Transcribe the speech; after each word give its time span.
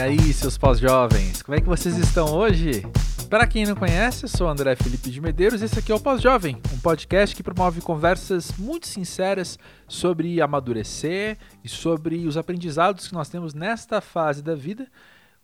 aí, 0.00 0.32
seus 0.32 0.56
pós-jovens, 0.56 1.42
como 1.42 1.54
é 1.54 1.60
que 1.60 1.66
vocês 1.66 1.96
estão 1.98 2.32
hoje? 2.32 2.82
Para 3.28 3.46
quem 3.46 3.66
não 3.66 3.74
conhece, 3.74 4.24
eu 4.24 4.28
sou 4.28 4.48
André 4.48 4.74
Felipe 4.74 5.10
de 5.10 5.20
Medeiros 5.20 5.60
e 5.60 5.66
esse 5.66 5.78
aqui 5.78 5.92
é 5.92 5.94
o 5.94 6.00
Pós-Jovem, 6.00 6.56
um 6.72 6.78
podcast 6.78 7.36
que 7.36 7.42
promove 7.42 7.82
conversas 7.82 8.50
muito 8.58 8.86
sinceras 8.86 9.58
sobre 9.86 10.40
amadurecer 10.40 11.36
e 11.62 11.68
sobre 11.68 12.26
os 12.26 12.38
aprendizados 12.38 13.08
que 13.08 13.14
nós 13.14 13.28
temos 13.28 13.52
nesta 13.52 14.00
fase 14.00 14.42
da 14.42 14.54
vida, 14.54 14.88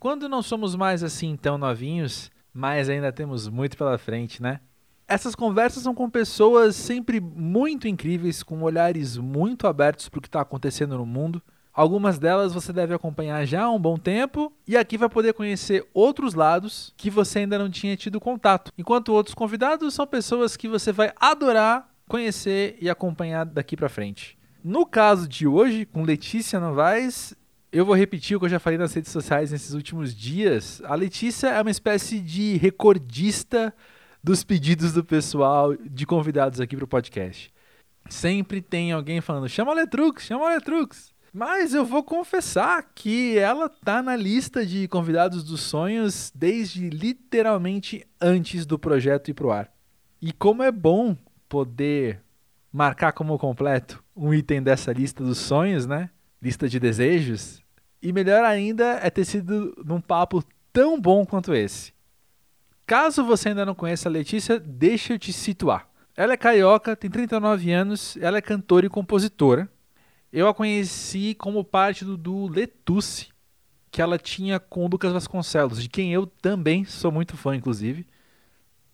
quando 0.01 0.27
não 0.27 0.41
somos 0.43 0.75
mais 0.75 1.03
assim 1.03 1.37
tão 1.37 1.59
novinhos, 1.59 2.31
mas 2.53 2.89
ainda 2.89 3.13
temos 3.13 3.49
muito 3.49 3.77
pela 3.77 3.99
frente, 3.99 4.43
né? 4.43 4.61
Essas 5.07 5.35
conversas 5.35 5.83
são 5.83 5.95
com 5.95 6.09
pessoas 6.09 6.75
sempre 6.75 7.21
muito 7.21 7.87
incríveis, 7.87 8.43
com 8.43 8.63
olhares 8.63 9.19
muito 9.19 9.67
abertos 9.67 10.09
para 10.09 10.19
o 10.19 10.23
que 10.23 10.29
está 10.29 10.41
acontecendo 10.41 10.97
no 10.97 11.05
mundo 11.05 11.43
Algumas 11.77 12.19
delas 12.19 12.55
você 12.55 12.73
deve 12.73 12.95
acompanhar 12.95 13.45
já 13.45 13.65
há 13.65 13.71
um 13.71 13.79
bom 13.79 13.99
tempo 13.99 14.51
e 14.67 14.79
aqui 14.79 14.97
vai 14.97 15.11
poder 15.11 15.35
conhecer 15.35 15.87
outros 15.93 16.33
lados 16.33 16.95
que 16.97 17.11
você 17.11 17.41
ainda 17.41 17.59
não 17.59 17.69
tinha 17.69 17.95
tido 17.99 18.19
contato. 18.19 18.73
Enquanto 18.79 19.13
outros 19.13 19.35
convidados 19.35 19.93
são 19.93 20.07
pessoas 20.07 20.57
que 20.57 20.69
você 20.69 20.91
vai 20.91 21.13
adorar 21.21 21.95
conhecer 22.09 22.79
e 22.81 22.89
acompanhar 22.89 23.45
daqui 23.45 23.77
para 23.77 23.91
frente. 23.91 24.39
No 24.65 24.87
caso 24.87 25.29
de 25.29 25.47
hoje, 25.47 25.85
com 25.85 26.03
Letícia 26.03 26.59
Novaes, 26.59 27.37
eu 27.71 27.85
vou 27.85 27.95
repetir 27.95 28.39
o 28.39 28.41
que 28.41 28.47
eu 28.47 28.51
já 28.51 28.59
falei 28.59 28.79
nas 28.79 28.95
redes 28.95 29.13
sociais 29.13 29.51
nesses 29.51 29.75
últimos 29.75 30.15
dias. 30.15 30.81
A 30.87 30.95
Letícia 30.95 31.49
é 31.49 31.61
uma 31.61 31.71
espécie 31.71 32.21
de 32.21 32.57
recordista 32.57 33.75
dos 34.25 34.43
pedidos 34.43 34.95
do 34.95 35.05
pessoal 35.05 35.77
de 35.77 36.07
convidados 36.07 36.59
aqui 36.59 36.75
para 36.75 36.87
o 36.87 36.89
podcast. 36.89 37.53
Sempre 38.09 38.63
tem 38.63 38.93
alguém 38.93 39.21
falando: 39.21 39.47
chama 39.47 39.73
a 39.73 39.75
Letrux, 39.75 40.25
chama 40.25 40.47
a 40.47 40.55
Letrux. 40.55 41.15
Mas 41.37 41.75
eu 41.75 41.85
vou 41.85 42.03
confessar 42.03 42.83
que 42.95 43.37
ela 43.37 43.69
tá 43.69 44.03
na 44.03 44.17
lista 44.17 44.65
de 44.65 44.89
convidados 44.89 45.45
dos 45.45 45.61
sonhos 45.61 46.33
desde 46.35 46.89
literalmente 46.89 48.07
antes 48.19 48.65
do 48.65 48.79
projeto 48.79 49.31
ir 49.31 49.35
pro 49.35 49.51
ar. 49.51 49.71
E 50.19 50.33
como 50.33 50.63
é 50.63 50.73
bom 50.73 51.15
poder 51.47 52.23
marcar 52.73 53.13
como 53.13 53.39
completo 53.39 54.03
um 54.17 54.33
item 54.33 54.63
dessa 54.63 54.95
lista 54.95 55.23
dos 55.23 55.37
sonhos, 55.37 55.87
né? 55.87 56.09
Lista 56.41 56.71
de 56.71 56.81
desejos. 56.81 57.63
E 58.01 58.15
melhor 58.15 58.43
ainda 58.43 58.99
é 59.03 59.11
ter 59.11 59.27
sido 59.27 59.77
num 59.85 60.01
papo 60.01 60.43
tão 60.73 60.99
bom 60.99 61.27
quanto 61.27 61.55
esse. 61.55 61.93
Caso 62.87 63.23
você 63.23 63.51
ainda 63.51 63.67
não 63.67 63.75
conheça 63.75 64.09
a 64.09 64.13
Letícia, 64.13 64.59
deixa 64.59 65.13
eu 65.13 65.19
te 65.19 65.35
situar. 65.35 65.87
Ela 66.17 66.33
é 66.33 66.37
carioca, 66.39 66.97
tem 66.97 67.11
39 67.11 67.71
anos, 67.73 68.17
ela 68.23 68.39
é 68.39 68.41
cantora 68.41 68.87
e 68.87 68.89
compositora 68.89 69.71
eu 70.33 70.49
a 70.49 70.55
conheci 70.55 71.35
como 71.35 71.65
parte 71.65 72.05
do, 72.05 72.17
do 72.17 72.49
Letusse, 72.49 73.29
que 73.91 74.03
ela 74.03 74.19
tinha 74.19 74.61
com 74.61 74.85
o 74.85 74.89
Lucas 74.89 75.13
Vasconcelos, 75.13 75.83
de 75.83 75.89
quem 75.89 76.13
eu 76.13 76.27
também 76.27 76.85
sou 76.85 77.11
muito 77.11 77.37
fã, 77.37 77.57
inclusive. 77.57 78.07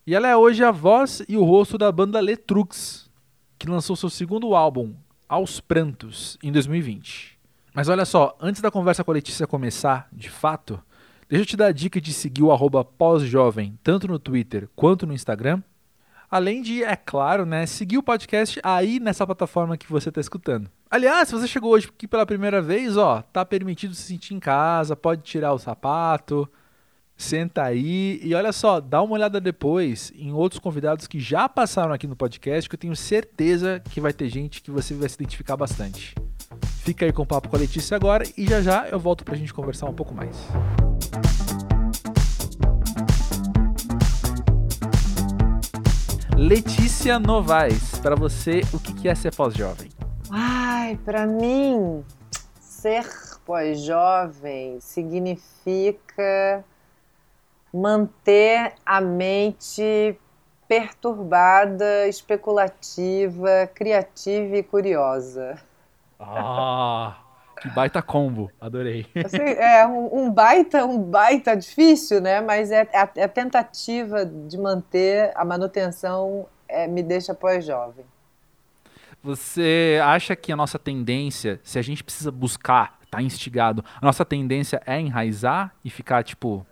E 0.07 0.15
ela 0.15 0.29
é 0.29 0.37
hoje 0.37 0.63
a 0.63 0.71
voz 0.71 1.23
e 1.29 1.37
o 1.37 1.45
rosto 1.45 1.79
da 1.79 1.91
banda 1.91 2.21
Letrux, 2.21 3.11
que 3.59 3.69
lançou 3.69 3.97
seu 3.97 4.11
segundo 4.11 4.55
álbum, 4.55 4.95
Aos 5.29 5.61
Prantos, 5.61 6.37
em 6.43 6.53
2020. 6.53 7.39
Mas 7.75 7.89
olha 7.89 8.05
só, 8.05 8.37
antes 8.41 8.61
da 8.61 8.71
conversa 8.71 9.03
com 9.03 9.11
a 9.11 9.15
Letícia 9.15 9.47
começar, 9.47 10.09
de 10.13 10.29
fato, 10.29 10.83
deixa 11.29 11.43
eu 11.43 11.47
te 11.47 11.57
dar 11.57 11.67
a 11.67 11.73
dica 11.73 12.01
de 12.01 12.13
seguir 12.13 12.43
o 12.43 12.85
pós-jovem, 12.85 13.79
tanto 13.83 14.07
no 14.07 14.19
Twitter 14.19 14.69
quanto 14.77 15.07
no 15.07 15.15
Instagram. 15.15 15.63
Além 16.33 16.63
de, 16.63 16.83
é 16.83 16.97
claro, 16.97 17.45
né, 17.45 17.67
seguir 17.67 17.99
o 17.99 18.03
podcast 18.03 18.59
aí 18.63 18.99
nessa 18.99 19.27
plataforma 19.27 19.77
que 19.77 19.87
você 19.87 20.09
está 20.09 20.19
escutando. 20.19 20.71
Aliás, 20.91 21.29
se 21.29 21.35
você 21.35 21.47
chegou 21.47 21.73
hoje 21.73 21.91
aqui 21.95 22.09
pela 22.09 22.25
primeira 22.25 22.63
vez, 22.63 22.97
ó, 22.97 23.21
tá 23.21 23.45
permitido 23.45 23.95
se 23.95 24.05
sentir 24.05 24.33
em 24.33 24.41
casa, 24.41 24.97
pode 24.97 25.21
tirar 25.21 25.53
o 25.53 25.59
sapato, 25.59 26.49
senta 27.15 27.63
aí 27.63 28.19
e 28.23 28.35
olha 28.35 28.51
só, 28.51 28.81
dá 28.81 29.03
uma 29.03 29.13
olhada 29.13 29.39
depois 29.43 30.11
em 30.17 30.33
outros 30.33 30.59
convidados 30.59 31.07
que 31.07 31.21
já 31.21 31.51
passaram 31.51 31.93
aqui 31.93 32.07
no 32.07 32.17
podcast, 32.17 32.67
que 32.67 32.77
eu 32.77 32.81
tenho 32.81 32.97
certeza 32.97 33.83
que 33.91 34.01
vai 34.01 34.15
ter 34.15 34.31
gente 34.31 34.63
que 34.63 34.71
você 34.71 34.95
vai 34.95 35.11
se 35.11 35.17
identificar 35.17 35.59
bastante. 35.59 36.15
Fica 36.79 37.05
aí 37.05 37.13
com 37.13 37.25
o 37.25 37.27
papo 37.27 37.51
com 37.51 37.57
a 37.57 37.59
Letícia 37.59 37.95
agora 37.95 38.25
e 38.39 38.47
já 38.47 38.63
já 38.63 38.89
eu 38.89 38.99
volto 38.99 39.23
pra 39.23 39.37
gente 39.37 39.53
conversar 39.53 39.85
um 39.85 39.95
pouco 39.95 40.15
mais. 40.15 40.35
Letícia 46.45 47.21
Novaes, 47.21 48.01
para 48.01 48.17
você, 48.17 48.63
o 48.75 48.81
que 48.81 49.09
é 49.09 49.15
ser 49.15 49.33
pós-jovem? 49.33 49.89
Ai, 50.29 50.99
para 51.05 51.25
mim, 51.25 52.05
ser 52.61 53.07
pós-jovem 53.47 54.81
significa 54.81 56.65
manter 57.73 58.75
a 58.85 59.01
mente 59.01 60.19
perturbada, 60.67 62.09
especulativa, 62.09 63.71
criativa 63.73 64.57
e 64.57 64.65
curiosa. 64.65 65.57
Ah, 66.19 67.22
que 67.63 67.71
baita 67.71 68.03
combo, 68.03 68.51
adorei. 68.61 69.07
Assim, 69.25 69.39
é 69.39 69.87
um, 69.87 70.25
um, 70.25 70.31
baita, 70.33 70.85
um 70.85 71.01
baita 71.01 71.57
difícil, 71.57 72.21
né? 72.21 72.41
Mas 72.41 72.73
é, 72.73 72.89
é 72.93 72.99
a, 72.99 73.11
é 73.17 73.23
a 73.23 73.29
tentativa 73.29 74.27
de 74.27 74.59
manter 74.59 75.31
a 75.37 75.45
manutenção 75.45 76.47
é, 76.69 76.89
me 76.89 77.05
deixa 77.05 77.33
pós-jovem. 77.33 78.05
Você 79.23 80.01
acha 80.03 80.35
que 80.35 80.51
a 80.51 80.57
nossa 80.57 80.77
tendência, 80.77 81.61
se 81.63 81.79
a 81.79 81.83
gente 81.83 82.03
precisa 82.03 82.33
buscar, 82.33 82.99
tá 83.09 83.23
instigado, 83.23 83.85
a 84.01 84.05
nossa 84.05 84.25
tendência 84.25 84.83
é 84.85 84.99
enraizar 85.01 85.73
e 85.85 85.91
ficar, 85.91 86.25
tipo, 86.25 86.67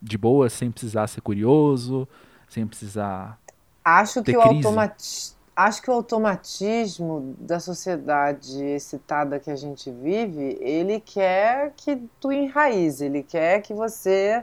de 0.00 0.16
boa, 0.16 0.48
sem 0.48 0.70
precisar 0.70 1.06
ser 1.06 1.20
curioso, 1.20 2.08
sem 2.48 2.66
precisar. 2.66 3.38
Acho 3.84 4.22
que, 4.22 4.34
o 4.34 4.40
automati... 4.40 5.34
Acho 5.62 5.82
que 5.82 5.90
o 5.90 5.92
automatismo 5.92 7.36
da 7.38 7.60
sociedade 7.60 8.64
excitada 8.64 9.38
que 9.38 9.50
a 9.50 9.56
gente 9.56 9.90
vive, 9.90 10.56
ele 10.58 11.00
quer 11.00 11.74
que 11.76 11.96
tu 12.18 12.32
enraize, 12.32 13.04
ele 13.04 13.22
quer 13.22 13.60
que 13.60 13.74
você 13.74 14.42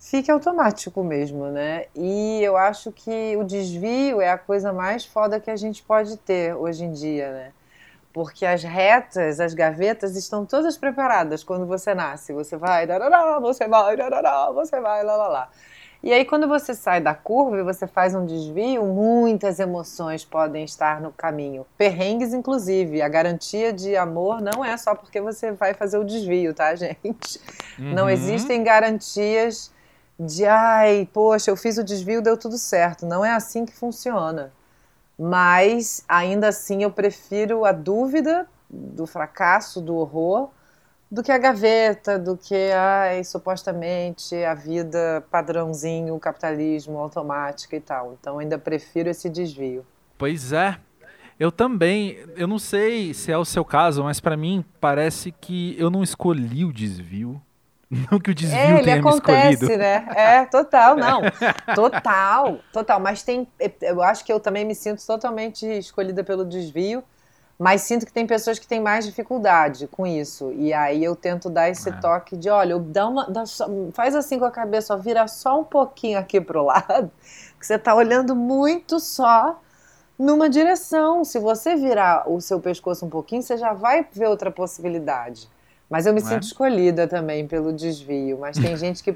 fique 0.00 0.32
automático 0.32 1.04
mesmo, 1.04 1.46
né? 1.46 1.84
E 1.94 2.40
eu 2.42 2.56
acho 2.56 2.90
que 2.90 3.36
o 3.36 3.44
desvio 3.44 4.20
é 4.20 4.30
a 4.30 4.36
coisa 4.36 4.72
mais 4.72 5.04
foda 5.04 5.38
que 5.38 5.48
a 5.48 5.54
gente 5.54 5.80
pode 5.80 6.16
ter 6.16 6.56
hoje 6.56 6.86
em 6.86 6.90
dia, 6.90 7.30
né? 7.30 7.52
Porque 8.12 8.44
as 8.44 8.64
retas, 8.64 9.38
as 9.38 9.54
gavetas 9.54 10.16
estão 10.16 10.44
todas 10.44 10.76
preparadas 10.76 11.44
quando 11.44 11.66
você 11.66 11.94
nasce. 11.94 12.32
Você 12.32 12.56
vai, 12.56 12.84
você 13.40 13.68
vai, 13.68 13.96
você 14.52 14.80
vai, 14.80 15.04
lá, 15.04 15.16
lá, 15.16 15.28
lá. 15.28 15.50
E 16.02 16.12
aí, 16.12 16.24
quando 16.24 16.48
você 16.48 16.74
sai 16.74 17.00
da 17.00 17.14
curva 17.14 17.58
e 17.58 17.62
você 17.62 17.86
faz 17.86 18.12
um 18.12 18.26
desvio, 18.26 18.84
muitas 18.84 19.60
emoções 19.60 20.24
podem 20.24 20.64
estar 20.64 21.00
no 21.00 21.12
caminho. 21.12 21.64
Perrengues, 21.78 22.34
inclusive. 22.34 23.00
A 23.00 23.08
garantia 23.08 23.72
de 23.72 23.96
amor 23.96 24.40
não 24.40 24.64
é 24.64 24.76
só 24.76 24.96
porque 24.96 25.20
você 25.20 25.52
vai 25.52 25.74
fazer 25.74 25.98
o 25.98 26.04
desvio, 26.04 26.52
tá, 26.52 26.74
gente? 26.76 27.40
Uhum. 27.78 27.94
Não 27.94 28.10
existem 28.10 28.64
garantias 28.64 29.70
de 30.18 30.44
ai, 30.44 31.08
poxa, 31.12 31.52
eu 31.52 31.56
fiz 31.56 31.78
o 31.78 31.84
desvio, 31.84 32.20
deu 32.20 32.36
tudo 32.36 32.58
certo. 32.58 33.06
Não 33.06 33.24
é 33.24 33.30
assim 33.30 33.64
que 33.64 33.72
funciona. 33.72 34.52
Mas 35.16 36.04
ainda 36.08 36.48
assim 36.48 36.82
eu 36.82 36.90
prefiro 36.90 37.64
a 37.64 37.70
dúvida 37.70 38.48
do 38.68 39.06
fracasso, 39.06 39.80
do 39.80 39.94
horror, 39.94 40.50
do 41.12 41.22
que 41.22 41.30
a 41.30 41.36
gaveta, 41.36 42.18
do 42.18 42.38
que 42.38 42.72
ai, 42.72 43.22
supostamente 43.22 44.34
a 44.44 44.54
vida 44.54 45.22
padrãozinho, 45.30 46.14
o 46.14 46.18
capitalismo 46.18 46.96
automático 46.96 47.74
e 47.74 47.80
tal. 47.80 48.16
Então 48.18 48.38
ainda 48.38 48.58
prefiro 48.58 49.10
esse 49.10 49.28
desvio. 49.28 49.84
Pois 50.16 50.54
é. 50.54 50.78
Eu 51.38 51.52
também, 51.52 52.18
eu 52.34 52.48
não 52.48 52.58
sei 52.58 53.12
se 53.12 53.30
é 53.30 53.36
o 53.36 53.44
seu 53.44 53.62
caso, 53.62 54.02
mas 54.04 54.20
para 54.20 54.38
mim 54.38 54.64
parece 54.80 55.32
que 55.32 55.76
eu 55.78 55.90
não 55.90 56.02
escolhi 56.02 56.64
o 56.64 56.72
desvio 56.72 57.38
não 58.10 58.18
que 58.18 58.30
o 58.30 58.34
desvio 58.34 58.58
é, 58.58 58.72
ele 58.72 58.84
tenha 58.84 59.00
acontece, 59.00 59.66
me 59.66 59.76
né? 59.76 60.06
É, 60.16 60.44
total, 60.46 60.96
não. 60.96 61.20
Total, 61.74 62.58
total. 62.72 62.98
Mas 62.98 63.22
tem. 63.22 63.46
Eu 63.82 64.02
acho 64.02 64.24
que 64.24 64.32
eu 64.32 64.40
também 64.40 64.64
me 64.64 64.74
sinto 64.74 65.06
totalmente 65.06 65.66
escolhida 65.66 66.24
pelo 66.24 66.42
desvio, 66.42 67.04
mas 67.62 67.82
sinto 67.82 68.04
que 68.04 68.12
tem 68.12 68.26
pessoas 68.26 68.58
que 68.58 68.66
têm 68.66 68.80
mais 68.80 69.06
dificuldade 69.06 69.86
com 69.86 70.04
isso. 70.04 70.52
E 70.56 70.72
aí 70.72 71.04
eu 71.04 71.14
tento 71.14 71.48
dar 71.48 71.70
esse 71.70 71.90
é. 71.90 71.92
toque 71.92 72.36
de: 72.36 72.50
olha, 72.50 72.76
dá 72.76 73.06
uma, 73.06 73.30
dá 73.30 73.44
faz 73.92 74.16
assim 74.16 74.36
com 74.36 74.44
a 74.44 74.50
cabeça, 74.50 74.92
ó, 74.92 74.96
vira 74.96 75.28
só 75.28 75.60
um 75.60 75.62
pouquinho 75.62 76.18
aqui 76.18 76.40
pro 76.40 76.64
lado, 76.66 77.08
que 77.60 77.64
você 77.64 77.78
tá 77.78 77.94
olhando 77.94 78.34
muito 78.34 78.98
só 78.98 79.60
numa 80.18 80.50
direção. 80.50 81.24
Se 81.24 81.38
você 81.38 81.76
virar 81.76 82.28
o 82.28 82.40
seu 82.40 82.58
pescoço 82.58 83.06
um 83.06 83.08
pouquinho, 83.08 83.42
você 83.42 83.56
já 83.56 83.72
vai 83.72 84.04
ver 84.12 84.26
outra 84.26 84.50
possibilidade. 84.50 85.48
Mas 85.92 86.06
eu 86.06 86.14
me 86.14 86.22
Não 86.22 86.26
sinto 86.26 86.44
é? 86.44 86.46
escolhida 86.46 87.06
também 87.06 87.46
pelo 87.46 87.70
desvio. 87.70 88.38
Mas 88.40 88.56
tem 88.56 88.74
gente 88.78 89.02
que 89.04 89.12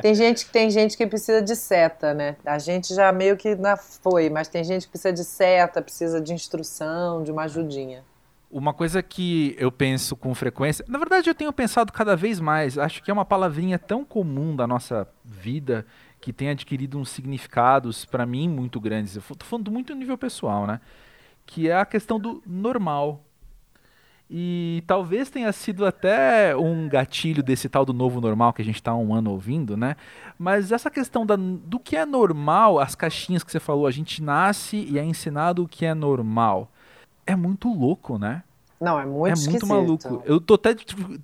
tem 0.00 0.14
gente 0.14 0.46
que 0.46 0.52
tem 0.52 0.70
gente 0.70 0.96
que 0.96 1.04
precisa 1.04 1.42
de 1.42 1.56
seta, 1.56 2.14
né? 2.14 2.36
A 2.46 2.60
gente 2.60 2.94
já 2.94 3.10
meio 3.10 3.36
que 3.36 3.56
na 3.56 3.76
foi, 3.76 4.30
mas 4.30 4.46
tem 4.46 4.62
gente 4.62 4.86
que 4.86 4.90
precisa 4.92 5.12
de 5.12 5.24
seta, 5.24 5.82
precisa 5.82 6.20
de 6.20 6.32
instrução, 6.32 7.24
de 7.24 7.32
uma 7.32 7.42
ajudinha. 7.42 8.04
Uma 8.48 8.72
coisa 8.72 9.02
que 9.02 9.56
eu 9.58 9.72
penso 9.72 10.14
com 10.14 10.32
frequência, 10.32 10.84
na 10.86 10.98
verdade 10.98 11.28
eu 11.28 11.34
tenho 11.34 11.52
pensado 11.52 11.90
cada 11.90 12.14
vez 12.14 12.38
mais, 12.38 12.78
acho 12.78 13.02
que 13.02 13.10
é 13.10 13.14
uma 13.14 13.24
palavrinha 13.24 13.78
tão 13.78 14.04
comum 14.04 14.54
da 14.54 14.66
nossa 14.66 15.08
vida 15.24 15.84
que 16.20 16.32
tem 16.32 16.50
adquirido 16.50 16.98
uns 16.98 17.08
significados 17.08 18.04
para 18.04 18.24
mim 18.24 18.48
muito 18.48 18.78
grandes. 18.78 19.16
Eu 19.16 19.22
tô 19.34 19.44
falando 19.44 19.72
muito 19.72 19.92
no 19.92 19.98
nível 19.98 20.16
pessoal, 20.16 20.68
né? 20.68 20.80
Que 21.44 21.68
é 21.68 21.74
a 21.74 21.84
questão 21.84 22.20
do 22.20 22.40
normal. 22.46 23.24
E 24.34 24.82
talvez 24.86 25.28
tenha 25.28 25.52
sido 25.52 25.84
até 25.84 26.56
um 26.56 26.88
gatilho 26.88 27.42
desse 27.42 27.68
tal 27.68 27.84
do 27.84 27.92
novo 27.92 28.18
normal 28.18 28.54
que 28.54 28.62
a 28.62 28.64
gente 28.64 28.76
está 28.76 28.94
um 28.94 29.14
ano 29.14 29.30
ouvindo, 29.30 29.76
né? 29.76 29.94
Mas 30.38 30.72
essa 30.72 30.90
questão 30.90 31.26
da, 31.26 31.36
do 31.36 31.78
que 31.78 31.96
é 31.96 32.06
normal, 32.06 32.80
as 32.80 32.94
caixinhas 32.94 33.44
que 33.44 33.52
você 33.52 33.60
falou, 33.60 33.86
a 33.86 33.90
gente 33.90 34.22
nasce 34.22 34.86
e 34.88 34.98
é 34.98 35.04
ensinado 35.04 35.62
o 35.62 35.68
que 35.68 35.84
é 35.84 35.92
normal 35.92 36.72
é 37.26 37.36
muito 37.36 37.72
louco, 37.72 38.18
né? 38.18 38.42
Não, 38.82 38.98
é 38.98 39.06
muito 39.06 39.46
É 39.46 39.50
muito 39.50 39.64
maluco. 39.64 40.22
Eu 40.24 40.40
tô 40.40 40.54
até 40.54 40.74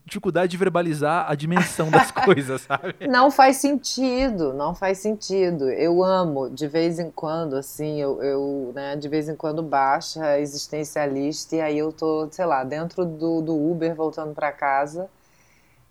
dificuldade 0.07 0.53
de 0.53 0.57
verbalizar 0.57 1.29
a 1.29 1.35
dimensão 1.35 1.91
das 1.91 2.09
coisas, 2.13 2.61
sabe? 2.63 2.95
Não 3.09 3.33
faz 3.33 3.57
sentido, 3.57 4.53
não 4.55 4.77
faz 4.77 4.99
sentido. 4.99 5.69
Eu 5.69 6.05
amo, 6.05 6.49
de 6.49 6.69
vez 6.69 7.01
em 7.01 7.11
quando, 7.11 7.57
assim, 7.57 8.01
eu, 8.01 8.23
eu 8.23 8.73
né, 8.73 8.95
de 8.95 9.09
vez 9.09 9.29
em 9.29 9.35
quando 9.35 9.61
baixa 9.61 10.39
existencialista 10.39 11.57
e 11.57 11.61
aí 11.61 11.79
eu 11.79 11.93
tô, 11.93 12.29
sei 12.31 12.47
lá, 12.47 12.63
dentro 12.63 13.05
do, 13.05 13.41
do 13.43 13.71
Uber 13.71 13.93
voltando 13.93 14.33
para 14.33 14.53
casa. 14.53 15.11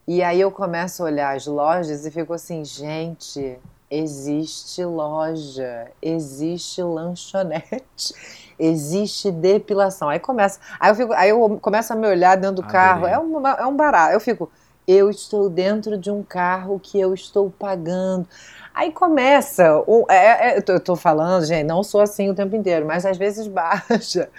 E 0.08 0.24
aí 0.24 0.40
eu 0.40 0.50
começo 0.50 1.04
a 1.04 1.08
olhar 1.08 1.36
as 1.36 1.46
lojas 1.48 2.06
e 2.06 2.12
fico 2.12 2.32
assim, 2.32 2.64
gente, 2.64 3.60
existe 3.92 4.86
loja, 4.86 5.92
existe 6.02 6.82
lanchonete 6.82 8.47
existe 8.60 9.32
depilação. 9.32 10.10
Aí 10.10 10.20
começa, 10.20 10.60
aí 10.80 10.92
eu, 10.92 10.96
fico, 10.96 11.14
aí 11.14 11.30
eu 11.30 11.60
começo 11.62 11.94
a 11.94 11.96
me 11.96 12.08
olhar 12.08 12.36
dentro 12.36 12.58
do 12.58 12.62
Adorei. 12.64 12.82
carro, 12.82 13.08
é 13.08 13.20
um, 13.20 13.48
é 13.48 13.66
um 13.66 13.76
barato. 13.76 14.14
Eu 14.14 14.20
fico, 14.20 14.50
eu 14.88 15.10
estou 15.10 15.50
dentro 15.50 15.98
de 15.98 16.10
um 16.10 16.24
carro 16.24 16.80
que 16.80 17.00
eu 17.00 17.14
estou 17.14 17.50
pagando. 17.52 18.28
Aí 18.74 18.92
começa, 18.92 19.84
um, 19.88 20.06
é, 20.10 20.52
é, 20.52 20.64
eu 20.66 20.78
estou 20.78 20.96
falando, 20.96 21.46
gente, 21.46 21.66
não 21.66 21.84
sou 21.84 22.00
assim 22.00 22.30
o 22.30 22.36
tempo 22.36 22.56
inteiro, 22.56 22.86
mas 22.86 23.06
às 23.06 23.18
vezes 23.18 23.48
baixa 23.48 24.30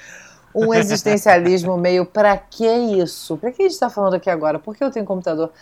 um 0.55 0.73
existencialismo 0.73 1.77
meio, 1.77 2.07
para 2.07 2.37
que 2.37 2.67
isso? 2.67 3.37
Para 3.37 3.53
que 3.53 3.63
a 3.63 3.65
gente 3.65 3.75
está 3.75 3.91
falando 3.91 4.15
aqui 4.15 4.31
agora? 4.31 4.59
Por 4.59 4.75
que 4.75 4.83
eu 4.83 4.91
tenho 4.91 5.05
computador? 5.05 5.53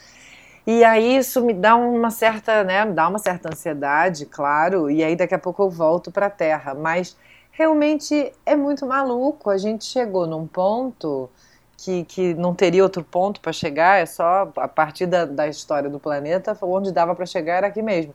E 0.67 0.82
aí 0.85 1.17
isso 1.17 1.44
me 1.44 1.55
dá 1.55 1.76
uma 1.76 2.11
certa, 2.11 2.64
né, 2.64 2.85
dá 2.87 3.08
uma 3.08 3.19
certa 3.19 3.49
ansiedade, 3.49 4.26
claro, 4.26 4.91
e 4.91 5.03
aí 5.03 5.14
daqui 5.14 5.35
a 5.35 5.38
pouco 5.38 5.62
eu 5.62 5.70
volto 5.70 6.11
para 6.11 6.26
a 6.26 6.31
terra, 6.31 6.75
mas 6.75 7.17
realmente 7.56 8.32
é 8.44 8.55
muito 8.55 8.87
maluco. 8.87 9.50
A 9.50 9.58
gente 9.58 9.85
chegou 9.85 10.26
num 10.26 10.47
ponto 10.47 11.29
que, 11.76 12.05
que 12.05 12.35
não 12.35 12.55
teria 12.55 12.82
outro 12.82 13.03
ponto 13.03 13.41
para 13.41 13.53
chegar, 13.53 14.00
é 14.00 14.06
só 14.06 14.50
a 14.56 14.69
partir 14.69 15.06
da, 15.06 15.25
da 15.25 15.49
história 15.49 15.91
do 15.91 15.99
planeta, 15.99 16.56
onde 16.62 16.93
dava 16.93 17.14
para 17.14 17.26
chegar 17.26 17.56
era 17.56 17.67
aqui 17.67 17.82
mesmo. 17.82 18.14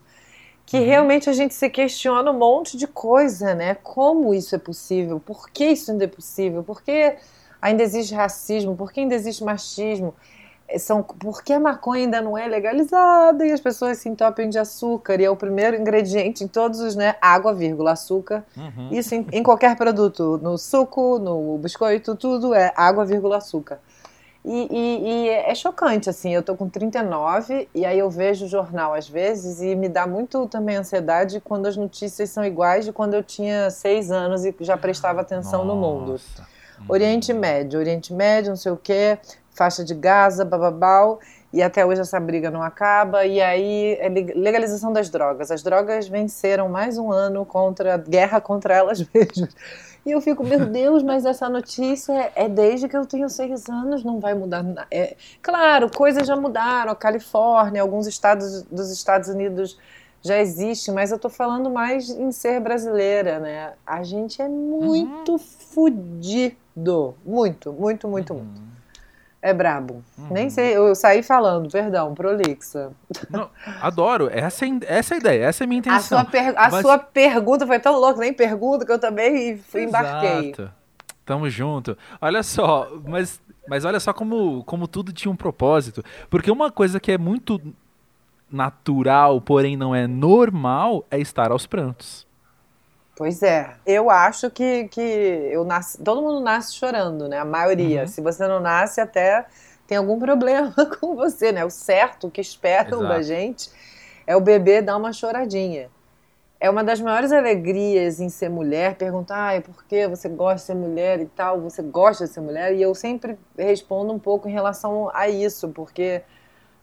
Que 0.65 0.77
uhum. 0.77 0.85
realmente 0.85 1.29
a 1.29 1.33
gente 1.33 1.53
se 1.53 1.69
questiona 1.69 2.31
um 2.31 2.37
monte 2.37 2.77
de 2.77 2.87
coisa, 2.87 3.53
né? 3.55 3.75
Como 3.75 4.33
isso 4.33 4.55
é 4.55 4.59
possível? 4.59 5.19
Por 5.19 5.49
que 5.49 5.65
isso 5.65 5.91
ainda 5.91 6.05
é 6.05 6.07
possível? 6.07 6.63
Por 6.63 6.81
que 6.81 7.15
ainda 7.61 7.81
existe 7.83 8.13
racismo? 8.13 8.75
Por 8.75 8.91
que 8.91 9.01
ainda 9.01 9.15
existe 9.15 9.43
machismo? 9.43 10.13
São 10.79 11.03
porque 11.03 11.53
a 11.53 11.59
maconha 11.59 12.03
ainda 12.03 12.21
não 12.21 12.37
é 12.37 12.47
legalizada 12.47 13.45
e 13.45 13.51
as 13.51 13.59
pessoas 13.59 13.97
se 13.97 14.09
entopem 14.09 14.49
de 14.49 14.57
açúcar 14.59 15.19
e 15.19 15.25
é 15.25 15.29
o 15.29 15.35
primeiro 15.35 15.75
ingrediente 15.75 16.43
em 16.43 16.47
todos 16.47 16.79
os, 16.79 16.95
né, 16.95 17.15
água, 17.21 17.53
vírgula, 17.53 17.91
açúcar. 17.91 18.43
Uhum. 18.55 18.89
Isso 18.91 19.15
em, 19.15 19.25
em, 19.31 19.43
qualquer 19.43 19.75
produto, 19.75 20.39
no 20.41 20.57
suco, 20.57 21.19
no 21.19 21.57
biscoito, 21.57 22.15
tudo 22.15 22.53
é 22.53 22.73
água, 22.75 23.05
vírgula, 23.05 23.37
açúcar. 23.37 23.79
E, 24.43 24.67
e, 24.71 25.07
e, 25.07 25.29
é 25.29 25.53
chocante, 25.53 26.09
assim, 26.09 26.33
eu 26.33 26.41
tô 26.41 26.55
com 26.55 26.67
39 26.67 27.69
e 27.75 27.85
aí 27.85 27.99
eu 27.99 28.09
vejo 28.09 28.45
o 28.45 28.47
jornal 28.47 28.91
às 28.93 29.07
vezes 29.07 29.61
e 29.61 29.75
me 29.75 29.87
dá 29.87 30.07
muito 30.07 30.47
também 30.47 30.77
ansiedade 30.77 31.39
quando 31.39 31.67
as 31.67 31.77
notícias 31.77 32.31
são 32.31 32.43
iguais 32.43 32.85
de 32.85 32.91
quando 32.91 33.13
eu 33.13 33.21
tinha 33.21 33.69
seis 33.69 34.09
anos 34.09 34.43
e 34.43 34.55
já 34.61 34.75
prestava 34.75 35.21
atenção 35.21 35.63
Nossa. 35.63 35.75
no 35.75 35.75
mundo. 35.75 36.19
Oriente 36.89 37.31
Médio, 37.33 37.79
Oriente 37.79 38.13
Médio, 38.13 38.49
não 38.49 38.55
sei 38.55 38.71
o 38.71 38.77
quê, 38.77 39.19
faixa 39.51 39.83
de 39.83 39.93
Gaza, 39.93 40.43
bababau, 40.43 41.19
e 41.53 41.61
até 41.61 41.85
hoje 41.85 42.01
essa 42.01 42.19
briga 42.19 42.49
não 42.49 42.63
acaba. 42.63 43.25
E 43.25 43.41
aí, 43.41 43.97
é 43.99 44.09
legalização 44.09 44.93
das 44.93 45.09
drogas. 45.09 45.51
As 45.51 45.61
drogas 45.61 46.07
venceram 46.07 46.69
mais 46.69 46.97
um 46.97 47.11
ano 47.11 47.45
contra 47.45 47.95
a 47.95 47.97
guerra 47.97 48.39
contra 48.39 48.75
elas 48.75 49.05
mesmas. 49.13 49.53
E 50.05 50.11
eu 50.11 50.21
fico, 50.21 50.43
meu 50.43 50.65
Deus, 50.67 51.03
mas 51.03 51.25
essa 51.25 51.49
notícia 51.49 52.31
é 52.35 52.47
desde 52.47 52.87
que 52.87 52.95
eu 52.95 53.05
tenho 53.05 53.29
seis 53.29 53.69
anos, 53.69 54.03
não 54.03 54.19
vai 54.19 54.33
mudar 54.33 54.63
nada. 54.63 54.87
É, 54.89 55.15
claro, 55.41 55.89
coisas 55.91 56.27
já 56.27 56.35
mudaram. 56.35 56.91
A 56.91 56.95
Califórnia, 56.95 57.81
alguns 57.81 58.07
estados 58.07 58.63
dos 58.63 58.91
Estados 58.91 59.29
Unidos 59.29 59.77
já 60.23 60.37
existe, 60.37 60.91
mas 60.91 61.11
eu 61.11 61.17
tô 61.17 61.29
falando 61.29 61.69
mais 61.69 62.09
em 62.09 62.31
ser 62.31 62.59
brasileira, 62.59 63.39
né? 63.39 63.73
A 63.85 64.03
gente 64.03 64.41
é 64.41 64.47
muito 64.47 65.33
uhum. 65.33 65.37
fudido. 65.37 67.15
Muito, 67.25 67.73
muito, 67.73 68.07
muito, 68.07 68.33
uhum. 68.33 68.39
muito. 68.39 68.61
É 69.41 69.53
brabo. 69.53 70.03
Uhum. 70.17 70.27
Nem 70.29 70.49
sei, 70.51 70.77
eu 70.77 70.93
saí 70.93 71.23
falando, 71.23 71.69
perdão, 71.71 72.13
prolixa. 72.13 72.91
Não, 73.29 73.49
adoro, 73.81 74.29
essa, 74.31 74.65
é 74.65 74.69
essa 74.85 75.15
é 75.15 75.17
a 75.17 75.19
ideia, 75.19 75.45
essa 75.45 75.63
é 75.63 75.65
a 75.65 75.67
minha 75.67 75.79
intenção. 75.79 76.19
A 76.19 76.21
sua, 76.21 76.31
per 76.31 76.53
a 76.55 76.69
Mas... 76.69 76.81
sua 76.81 76.99
pergunta 76.99 77.65
foi 77.65 77.79
tão 77.79 77.99
louca, 77.99 78.19
nem 78.19 78.33
pergunta, 78.33 78.85
que 78.85 78.91
eu 78.91 78.99
também 78.99 79.57
fui 79.57 79.83
embarquei. 79.83 80.51
Exato. 80.51 80.71
Tamo 81.25 81.49
junto. 81.49 81.97
Olha 82.19 82.43
só, 82.43 82.87
mas, 83.07 83.41
mas 83.67 83.83
olha 83.83 83.99
só 83.99 84.13
como, 84.13 84.63
como 84.65 84.87
tudo 84.87 85.11
tinha 85.11 85.31
um 85.31 85.35
propósito. 85.35 86.03
Porque 86.29 86.51
uma 86.51 86.71
coisa 86.71 86.99
que 86.99 87.11
é 87.11 87.17
muito 87.17 87.59
natural, 88.51 89.41
porém 89.41 89.75
não 89.75 89.95
é 89.95 90.05
normal, 90.07 91.05
é 91.09 91.19
estar 91.19 91.51
aos 91.51 91.65
prantos. 91.65 92.27
Pois 93.15 93.43
é. 93.43 93.75
Eu 93.85 94.09
acho 94.09 94.49
que, 94.49 94.87
que 94.87 95.01
eu 95.01 95.63
nasci, 95.63 95.97
todo 96.01 96.21
mundo 96.21 96.39
nasce 96.39 96.75
chorando, 96.75 97.27
né? 97.27 97.39
A 97.39 97.45
maioria. 97.45 98.01
Uhum. 98.01 98.07
Se 98.07 98.21
você 98.21 98.47
não 98.47 98.59
nasce, 98.59 99.01
até 99.01 99.45
tem 99.85 99.97
algum 99.97 100.17
problema 100.19 100.73
com 100.99 101.15
você, 101.15 101.51
né? 101.51 101.65
O 101.65 101.69
certo 101.69 102.29
que 102.29 102.41
esperam 102.41 102.99
Exato. 102.99 103.07
da 103.07 103.21
gente 103.21 103.69
é 104.25 104.35
o 104.35 104.41
bebê 104.41 104.81
dar 104.81 104.97
uma 104.97 105.11
choradinha. 105.11 105.89
É 106.59 106.69
uma 106.69 106.83
das 106.83 107.01
maiores 107.01 107.31
alegrias 107.31 108.19
em 108.19 108.29
ser 108.29 108.47
mulher, 108.47 108.95
perguntar, 108.95 109.57
ah, 109.57 109.61
por 109.61 109.83
que 109.85 110.07
você 110.07 110.29
gosta 110.29 110.57
de 110.57 110.61
ser 110.61 110.75
mulher 110.75 111.19
e 111.19 111.25
tal, 111.25 111.59
você 111.59 111.81
gosta 111.81 112.25
de 112.25 112.31
ser 112.31 112.39
mulher? 112.39 112.75
E 112.75 112.81
eu 112.81 112.93
sempre 112.93 113.37
respondo 113.57 114.13
um 114.13 114.19
pouco 114.19 114.47
em 114.47 114.51
relação 114.51 115.09
a 115.11 115.27
isso, 115.27 115.69
porque 115.69 116.21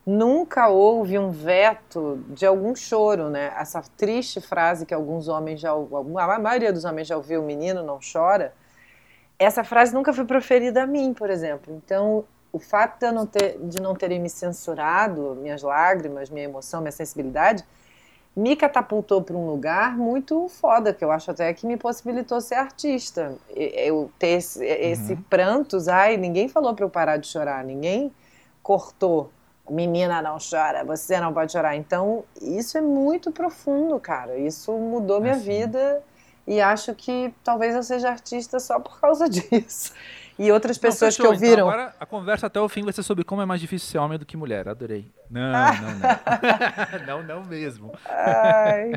nunca 0.09 0.69
houve 0.69 1.19
um 1.19 1.31
veto 1.31 2.25
de 2.31 2.47
algum 2.47 2.75
choro, 2.75 3.29
né? 3.29 3.53
Essa 3.59 3.83
triste 3.95 4.41
frase 4.41 4.87
que 4.87 4.95
alguns 4.95 5.29
homens 5.29 5.61
já, 5.61 5.71
a 5.71 6.39
maioria 6.39 6.73
dos 6.73 6.87
homens 6.87 7.07
já 7.07 7.15
ouviu, 7.15 7.43
o 7.43 7.45
menino 7.45 7.83
não 7.83 8.01
chora. 8.01 8.55
Essa 9.39 9.63
frase 9.63 9.93
nunca 9.93 10.11
foi 10.15 10.25
proferida 10.25 10.85
a 10.85 10.87
mim, 10.87 11.13
por 11.13 11.29
exemplo. 11.29 11.75
Então, 11.75 12.25
o 12.51 12.59
fato 12.59 12.99
de, 12.99 13.05
eu 13.05 13.13
não 13.13 13.27
ter, 13.27 13.59
de 13.61 13.83
não 13.83 13.95
terem 13.95 14.19
me 14.19 14.31
censurado, 14.31 15.37
minhas 15.43 15.63
lágrimas, 15.63 16.31
minha 16.31 16.47
emoção, 16.47 16.81
minha 16.81 16.91
sensibilidade, 16.91 17.63
me 18.35 18.57
catapultou 18.57 19.21
para 19.21 19.37
um 19.37 19.47
lugar 19.47 19.95
muito 19.99 20.49
foda, 20.49 20.95
que 20.95 21.05
eu 21.05 21.13
acho 21.13 21.31
até 21.33 21.53
que 21.53 21.67
me 21.67 21.77
possibilitou 21.77 22.41
ser 22.41 22.55
artista. 22.55 23.37
Eu 23.55 24.11
ter 24.19 24.39
esse, 24.39 24.65
esse 24.65 25.13
uhum. 25.13 25.23
prantos, 25.29 25.87
ai, 25.87 26.17
ninguém 26.17 26.49
falou 26.49 26.73
para 26.73 26.87
eu 26.87 26.91
parar 26.91 27.19
de 27.19 27.27
chorar, 27.27 27.63
ninguém 27.63 28.11
cortou 28.63 29.31
menina 29.71 30.23
não 30.23 30.39
chora, 30.39 30.85
você 30.85 31.21
não 31.21 31.33
pode 31.33 31.53
chorar. 31.53 31.77
Então, 31.77 32.25
isso 32.41 32.77
é 32.77 32.81
muito 32.81 33.31
profundo, 33.31 33.99
cara. 33.99 34.37
Isso 34.37 34.73
mudou 34.73 35.21
minha 35.21 35.35
assim. 35.35 35.45
vida 35.45 36.03
e 36.47 36.61
acho 36.61 36.95
que 36.95 37.33
talvez 37.45 37.75
eu 37.75 37.83
seja 37.83 38.09
artista 38.09 38.59
só 38.59 38.81
por 38.81 39.01
causa 39.01 39.29
disso. 39.31 39.93
E 40.39 40.53
outras 40.53 40.79
pessoas 40.79 41.19
não, 41.19 41.27
fechou, 41.27 41.39
que 41.39 41.45
ouviram. 41.45 41.67
Então 41.67 41.69
agora 41.69 41.95
a 41.99 42.07
conversa 42.07 42.47
até 42.47 42.61
o 42.61 42.69
fim 42.69 42.83
vai 42.83 42.93
ser 42.93 43.03
sobre 43.03 43.25
como 43.25 43.43
é 43.43 43.45
mais 43.47 43.61
difícil 43.61 43.89
ser 43.89 43.99
homem 43.99 44.19
do 44.19 44.25
que 44.25 44.37
mulher. 44.37 44.69
Adorei. 44.69 45.11
Não, 45.29 45.53
não, 45.83 45.91
não. 45.99 47.23
não, 47.23 47.23
não 47.23 47.45
mesmo. 47.45 47.93
Ai. 48.07 48.93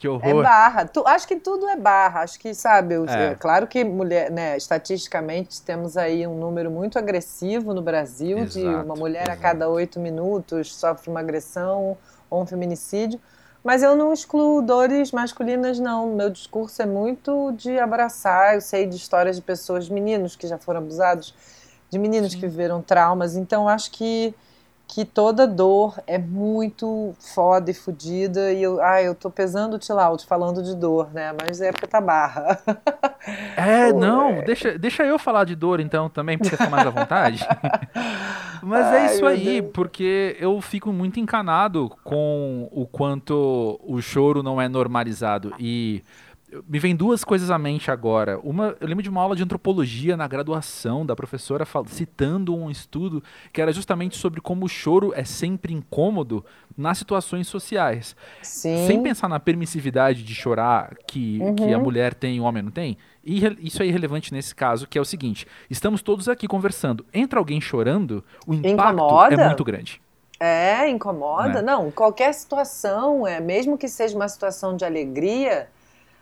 Que 0.00 0.08
horror. 0.08 0.40
É 0.40 0.42
barra. 0.42 0.86
Tu, 0.86 1.06
acho 1.06 1.28
que 1.28 1.36
tudo 1.36 1.68
é 1.68 1.76
barra. 1.76 2.22
Acho 2.22 2.40
que, 2.40 2.54
sabe, 2.54 2.94
é. 3.06 3.32
é. 3.32 3.34
claro 3.34 3.66
que 3.66 3.84
mulher, 3.84 4.30
né, 4.30 4.56
estatisticamente 4.56 5.60
temos 5.60 5.94
aí 5.94 6.26
um 6.26 6.34
número 6.34 6.70
muito 6.70 6.98
agressivo 6.98 7.74
no 7.74 7.82
Brasil, 7.82 8.38
exato, 8.38 8.58
de 8.58 8.66
uma 8.66 8.96
mulher 8.96 9.24
exato. 9.24 9.38
a 9.38 9.42
cada 9.42 9.68
oito 9.68 10.00
minutos 10.00 10.74
sofre 10.74 11.10
uma 11.10 11.20
agressão 11.20 11.98
ou 12.30 12.42
um 12.42 12.46
feminicídio. 12.46 13.20
Mas 13.62 13.82
eu 13.82 13.94
não 13.94 14.10
excluo 14.10 14.62
dores 14.62 15.12
masculinas, 15.12 15.78
não. 15.78 16.14
Meu 16.14 16.30
discurso 16.30 16.80
é 16.80 16.86
muito 16.86 17.52
de 17.52 17.78
abraçar. 17.78 18.54
Eu 18.54 18.62
sei 18.62 18.86
de 18.86 18.96
histórias 18.96 19.36
de 19.36 19.42
pessoas, 19.42 19.86
meninos 19.90 20.34
que 20.34 20.46
já 20.46 20.56
foram 20.56 20.80
abusados, 20.80 21.34
de 21.90 21.98
meninos 21.98 22.32
Sim. 22.32 22.40
que 22.40 22.48
viveram 22.48 22.80
traumas. 22.80 23.36
Então, 23.36 23.68
acho 23.68 23.90
que 23.90 24.34
que 24.92 25.04
toda 25.04 25.46
dor 25.46 25.94
é 26.04 26.18
muito 26.18 27.14
foda 27.20 27.70
e 27.70 27.74
fodida. 27.74 28.52
E 28.52 28.60
eu, 28.60 28.82
ah, 28.82 29.00
eu 29.00 29.14
tô 29.14 29.30
pesando 29.30 29.74
o 29.74 29.78
tilaut 29.78 30.26
falando 30.26 30.64
de 30.64 30.74
dor, 30.74 31.12
né? 31.14 31.32
Mas 31.40 31.60
é 31.60 31.70
porque 31.70 31.86
tá 31.86 32.00
barra. 32.00 32.58
É, 33.54 33.92
não, 33.92 34.30
é. 34.30 34.42
Deixa, 34.42 34.78
deixa 34.78 35.04
eu 35.04 35.18
falar 35.18 35.44
de 35.44 35.54
dor 35.54 35.78
então 35.78 36.08
também, 36.08 36.38
pra 36.38 36.48
você 36.48 36.56
ficar 36.56 36.70
mais 36.70 36.86
à 36.86 36.90
vontade. 36.90 37.46
Mas 38.62 38.86
é 38.86 38.98
Ai, 38.98 39.06
é 39.06 39.14
isso 39.14 39.26
aí, 39.26 39.60
Deus. 39.60 39.72
porque 39.74 40.36
eu 40.40 40.58
fico 40.62 40.90
muito 40.90 41.20
encanado 41.20 41.92
com 42.02 42.66
o 42.72 42.86
quanto 42.86 43.78
o 43.84 44.00
choro 44.00 44.42
não 44.42 44.58
é 44.60 44.68
normalizado. 44.68 45.52
E 45.58 46.02
me 46.68 46.78
vem 46.78 46.94
duas 46.94 47.24
coisas 47.24 47.50
à 47.50 47.58
mente 47.58 47.90
agora. 47.90 48.38
Uma, 48.40 48.76
eu 48.80 48.86
lembro 48.86 49.02
de 49.02 49.08
uma 49.08 49.20
aula 49.20 49.36
de 49.36 49.42
antropologia 49.42 50.16
na 50.16 50.26
graduação 50.26 51.04
da 51.06 51.14
professora 51.14 51.66
citando 51.86 52.54
um 52.54 52.70
estudo 52.70 53.22
que 53.52 53.60
era 53.60 53.72
justamente 53.72 54.16
sobre 54.16 54.40
como 54.40 54.66
o 54.66 54.68
choro 54.68 55.12
é 55.14 55.24
sempre 55.24 55.72
incômodo 55.72 56.44
nas 56.76 56.98
situações 56.98 57.46
sociais. 57.46 58.16
Sim. 58.42 58.86
Sem 58.86 59.02
pensar 59.02 59.28
na 59.28 59.38
permissividade 59.38 60.22
de 60.22 60.34
chorar 60.34 60.96
que, 61.06 61.38
uhum. 61.40 61.54
que 61.54 61.72
a 61.72 61.78
mulher 61.78 62.14
tem 62.14 62.36
e 62.36 62.40
o 62.40 62.44
homem 62.44 62.62
não 62.62 62.70
tem. 62.70 62.96
E 63.24 63.42
isso 63.60 63.82
é 63.82 63.86
irrelevante 63.86 64.32
nesse 64.32 64.54
caso, 64.54 64.86
que 64.86 64.98
é 64.98 65.00
o 65.00 65.04
seguinte: 65.04 65.46
estamos 65.68 66.02
todos 66.02 66.28
aqui 66.28 66.48
conversando. 66.48 67.04
Entra 67.12 67.38
alguém 67.38 67.60
chorando, 67.60 68.24
o 68.46 68.54
impacto 68.54 68.94
Incomoda? 68.94 69.34
é 69.34 69.46
muito 69.46 69.64
grande. 69.64 70.00
É, 70.42 70.88
incomoda. 70.88 71.58
É. 71.58 71.62
Não, 71.62 71.90
qualquer 71.90 72.32
situação, 72.32 73.26
é 73.26 73.40
mesmo 73.40 73.76
que 73.76 73.86
seja 73.86 74.16
uma 74.16 74.26
situação 74.26 74.74
de 74.74 74.86
alegria 74.86 75.68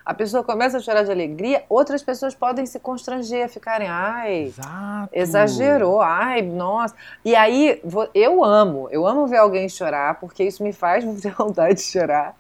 a 0.09 0.15
pessoa 0.15 0.43
começa 0.43 0.79
a 0.79 0.81
chorar 0.81 1.03
de 1.03 1.11
alegria, 1.11 1.65
outras 1.69 2.03
pessoas 2.03 2.35
podem 2.35 2.65
se 2.65 2.81
constranger, 2.81 3.47
ficarem, 3.50 3.88
ai, 3.88 4.45
Exato. 4.45 5.11
exagerou, 5.12 6.00
ai, 6.00 6.41
nossa. 6.41 6.95
E 7.23 7.37
aí, 7.37 7.79
eu 8.15 8.43
amo, 8.43 8.88
eu 8.91 9.07
amo 9.07 9.27
ver 9.27 9.37
alguém 9.37 9.69
chorar, 9.69 10.19
porque 10.19 10.43
isso 10.45 10.62
me 10.62 10.73
faz 10.73 11.05
ter 11.21 11.35
vontade 11.35 11.75
de 11.75 11.83
chorar. 11.83 12.35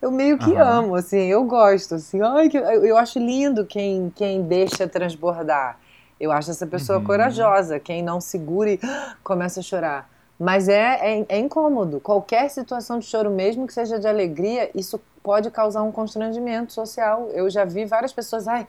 Eu 0.00 0.10
meio 0.10 0.36
que 0.36 0.50
uhum. 0.50 0.60
amo, 0.60 0.94
assim, 0.96 1.28
eu 1.28 1.44
gosto, 1.44 1.94
assim, 1.94 2.20
ai, 2.20 2.50
eu 2.82 2.96
acho 2.96 3.20
lindo 3.20 3.64
quem, 3.64 4.12
quem 4.16 4.42
deixa 4.42 4.88
transbordar. 4.88 5.78
Eu 6.18 6.32
acho 6.32 6.50
essa 6.50 6.66
pessoa 6.66 6.98
uhum. 6.98 7.04
corajosa, 7.04 7.78
quem 7.78 8.02
não 8.02 8.20
segura 8.20 8.68
e 8.68 8.80
começa 9.22 9.60
a 9.60 9.62
chorar. 9.62 10.11
Mas 10.42 10.68
é, 10.68 11.20
é, 11.20 11.26
é, 11.28 11.38
incômodo. 11.38 12.00
Qualquer 12.00 12.50
situação 12.50 12.98
de 12.98 13.06
choro, 13.06 13.30
mesmo 13.30 13.64
que 13.64 13.72
seja 13.72 13.96
de 13.96 14.08
alegria, 14.08 14.72
isso 14.74 15.00
pode 15.22 15.48
causar 15.52 15.84
um 15.84 15.92
constrangimento 15.92 16.72
social. 16.72 17.28
Eu 17.32 17.48
já 17.48 17.64
vi 17.64 17.84
várias 17.84 18.12
pessoas, 18.12 18.48
ai, 18.48 18.66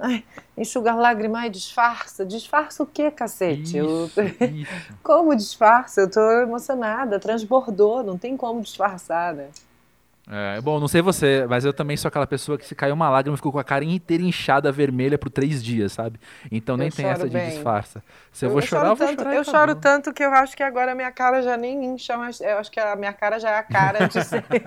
ai 0.00 0.24
enxugar 0.58 0.98
lágrima, 0.98 1.38
ai, 1.38 1.48
disfarça. 1.48 2.26
Disfarça 2.26 2.82
o 2.82 2.86
quê, 2.86 3.08
cacete? 3.08 3.78
Isso, 3.78 3.78
eu... 3.78 4.26
isso. 4.26 4.68
como 5.00 5.36
disfarça? 5.36 6.00
Eu 6.00 6.10
tô 6.10 6.28
emocionada, 6.40 7.20
transbordou, 7.20 8.02
não 8.02 8.18
tem 8.18 8.36
como 8.36 8.60
disfarçar, 8.60 9.32
né? 9.32 9.46
É, 10.30 10.60
bom, 10.60 10.78
não 10.78 10.86
sei 10.86 11.02
você, 11.02 11.44
mas 11.48 11.64
eu 11.64 11.72
também 11.72 11.96
sou 11.96 12.08
aquela 12.08 12.26
pessoa 12.26 12.56
que 12.56 12.64
se 12.64 12.76
caiu 12.76 12.94
uma 12.94 13.10
lágrima 13.10 13.36
ficou 13.36 13.50
com 13.50 13.58
a 13.58 13.64
cara 13.64 13.84
inteira 13.84 14.22
inchada 14.22 14.70
vermelha 14.70 15.18
por 15.18 15.28
três 15.28 15.62
dias, 15.62 15.92
sabe? 15.92 16.20
Então 16.50 16.76
nem 16.76 16.88
eu 16.88 16.94
tem 16.94 17.06
essa 17.06 17.26
bem. 17.26 17.46
de 17.46 17.54
disfarça. 17.54 18.02
Se 18.30 18.44
eu, 18.44 18.50
eu 18.50 18.52
vou 18.52 18.62
chorar, 18.62 18.90
eu 18.90 18.96
vou 18.96 19.06
tanto, 19.06 19.18
chorar. 19.18 19.34
Eu 19.34 19.44
choro 19.44 19.74
tanto 19.74 20.12
que 20.12 20.22
eu 20.22 20.32
acho 20.32 20.56
que 20.56 20.62
agora 20.62 20.92
a 20.92 20.94
minha 20.94 21.10
cara 21.10 21.42
já 21.42 21.56
nem 21.56 21.84
incha, 21.86 22.16
mas 22.16 22.40
eu 22.40 22.56
acho 22.58 22.70
que 22.70 22.78
a 22.78 22.94
minha 22.94 23.12
cara 23.12 23.40
já 23.40 23.50
é 23.50 23.58
a 23.58 23.62
cara 23.64 24.06
de 24.06 24.22
sempre. 24.24 24.62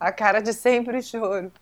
a 0.00 0.10
cara 0.10 0.40
de 0.40 0.52
sempre 0.52 1.00
choro. 1.00 1.52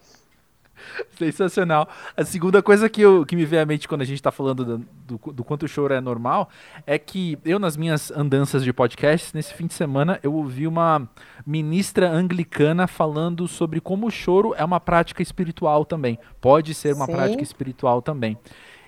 Sensacional. 1.17 1.89
A 2.17 2.25
segunda 2.25 2.63
coisa 2.63 2.89
que, 2.89 3.01
eu, 3.01 3.25
que 3.25 3.37
me 3.37 3.45
vem 3.45 3.61
à 3.61 3.67
mente 3.67 3.89
quando 3.89 4.03
a 4.03 4.05
gente 4.05 4.17
está 4.17 4.31
falando 4.31 4.65
do, 4.65 4.79
do, 5.19 5.33
do, 5.33 5.45
quanto 5.45 5.65
o 5.65 5.69
choro 5.69 5.95
é 5.95 6.01
normal 6.01 6.49
é 6.87 6.99
que 6.99 7.39
eu, 7.45 7.59
nas 7.59 7.77
minhas 7.77 8.11
andanças 8.11 8.65
de 8.65 8.73
podcast, 8.73 9.35
nesse 9.35 9.55
fim 9.55 9.67
de 9.67 9.75
semana, 9.75 10.19
eu 10.23 10.33
ouvi 10.35 10.67
uma 10.67 11.09
ministra 11.47 12.11
anglicana 12.11 12.87
falando 12.87 13.47
sobre 13.49 13.81
como 13.81 14.07
o 14.07 14.11
choro 14.11 14.55
é 14.57 14.65
uma 14.65 14.81
prática 14.81 15.23
espiritual 15.23 15.85
também. 15.85 16.19
Pode 16.41 16.75
ser 16.75 16.95
uma 16.95 17.07
Sim. 17.07 17.13
prática 17.13 17.43
espiritual 17.43 18.03
também. 18.03 18.39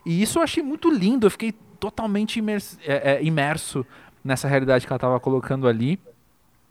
E 0.04 0.20
isso 0.22 0.38
eu 0.38 0.42
achei 0.42 0.62
muito 0.62 0.90
lindo, 0.90 1.26
eu 1.26 1.30
fiquei 1.30 1.52
totalmente 1.78 2.38
imerso, 2.38 2.78
é, 2.84 3.14
é, 3.14 3.24
imerso 3.24 3.84
nessa 4.24 4.46
realidade 4.46 4.86
que 4.86 4.92
ela 4.92 4.96
estava 4.96 5.18
colocando 5.18 5.66
ali. 5.66 5.98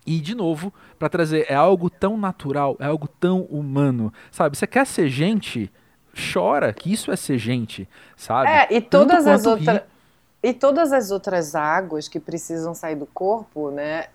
E, 0.05 0.19
de 0.19 0.33
novo, 0.33 0.73
para 0.97 1.09
trazer, 1.09 1.45
é 1.47 1.55
algo 1.55 1.89
tão 1.89 2.17
natural, 2.17 2.75
é 2.79 2.85
algo 2.85 3.07
tão 3.07 3.41
humano. 3.43 4.11
Sabe, 4.31 4.57
você 4.57 4.65
quer 4.65 4.85
ser 4.85 5.09
gente? 5.09 5.71
Chora, 6.33 6.73
que 6.73 6.91
isso 6.91 7.11
é 7.11 7.15
ser 7.15 7.37
gente, 7.37 7.87
sabe? 8.17 8.49
É, 8.49 8.67
e 8.75 8.81
todas 8.81 9.25
as 9.25 9.45
outras. 9.45 9.81
E 10.43 10.53
todas 10.53 10.91
as 10.91 11.11
outras 11.11 11.53
águas 11.53 12.07
que 12.07 12.19
precisam 12.19 12.73
sair 12.73 12.95
do 12.95 13.05
corpo, 13.05 13.69
né? 13.69 14.07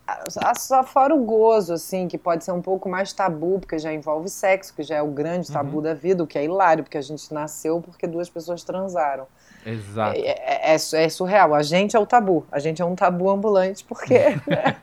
Só 0.59 0.83
fora 0.83 1.15
o 1.15 1.25
gozo, 1.25 1.73
assim, 1.73 2.09
que 2.09 2.19
pode 2.19 2.45
ser 2.45 2.51
um 2.51 2.61
pouco 2.61 2.89
mais 2.89 3.13
tabu, 3.13 3.61
porque 3.61 3.79
já 3.79 3.93
envolve 3.93 4.29
sexo, 4.29 4.75
que 4.75 4.83
já 4.83 4.97
é 4.97 5.03
o 5.03 5.07
grande 5.07 5.53
tabu 5.53 5.77
uhum. 5.77 5.83
da 5.85 5.95
vida, 5.95 6.25
o 6.25 6.27
que 6.27 6.37
é 6.37 6.45
hilário, 6.45 6.83
porque 6.83 6.99
a 6.99 7.03
gente 7.03 7.33
nasceu 7.33 7.81
porque 7.81 8.09
duas 8.09 8.29
pessoas 8.29 8.65
transaram. 8.65 9.29
Exato. 9.65 10.19
É, 10.19 10.31
é, 10.31 10.75
é, 10.75 11.05
é, 11.05 11.09
surreal. 11.09 11.55
A 11.55 11.63
gente 11.63 11.97
é 11.97 11.99
o 11.99 12.07
tabu. 12.07 12.45
A 12.51 12.59
gente 12.59 12.83
é 12.83 12.85
um 12.85 12.97
tabu 12.97 13.31
ambulante, 13.31 13.85
porque. 13.85 14.15
Né? 14.47 14.77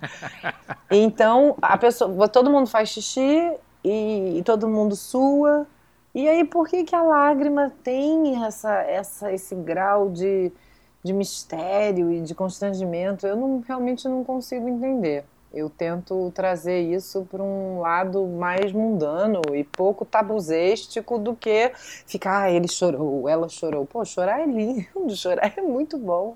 então, 0.92 1.56
a 1.62 1.78
pessoa. 1.78 2.28
Todo 2.28 2.50
mundo 2.50 2.68
faz 2.68 2.90
xixi 2.90 3.52
e, 3.84 4.40
e, 4.40 4.44
todo 4.44 4.68
mundo 4.68 4.96
sua. 4.96 5.66
E 6.14 6.28
aí, 6.28 6.44
por 6.44 6.68
que, 6.68 6.84
que 6.84 6.96
a 6.96 7.02
lágrima 7.02 7.72
tem 7.84 8.44
essa, 8.46 8.74
essa, 8.82 9.32
esse 9.32 9.56
grau 9.56 10.10
de, 10.10 10.52
de 11.04 11.14
mistério 11.14 12.12
e 12.12 12.22
de 12.22 12.34
constrangimento? 12.34 13.28
Eu 13.28 13.36
não, 13.36 13.60
realmente 13.60 14.08
não 14.08 14.24
consigo 14.24 14.68
entender. 14.68 15.26
Eu 15.54 15.70
tento 15.70 16.32
trazer 16.32 16.80
isso 16.82 17.28
para 17.30 17.44
um 17.44 17.80
lado 17.80 18.26
mais 18.26 18.72
mundano 18.72 19.40
e 19.54 19.64
pouco 19.64 20.04
tabuzístico 20.04 21.20
do 21.20 21.36
que 21.36 21.72
ficar, 22.08 22.44
ah, 22.46 22.52
ele 22.52 22.68
chorou, 22.68 23.30
ela 23.30 23.48
chorou. 23.48 23.86
Pô, 23.86 24.04
chorar 24.04 24.42
é 24.42 24.48
lindo, 24.48 24.88
chorar 25.16 25.54
é 25.56 25.62
muito 25.62 25.96
bom. 25.98 26.36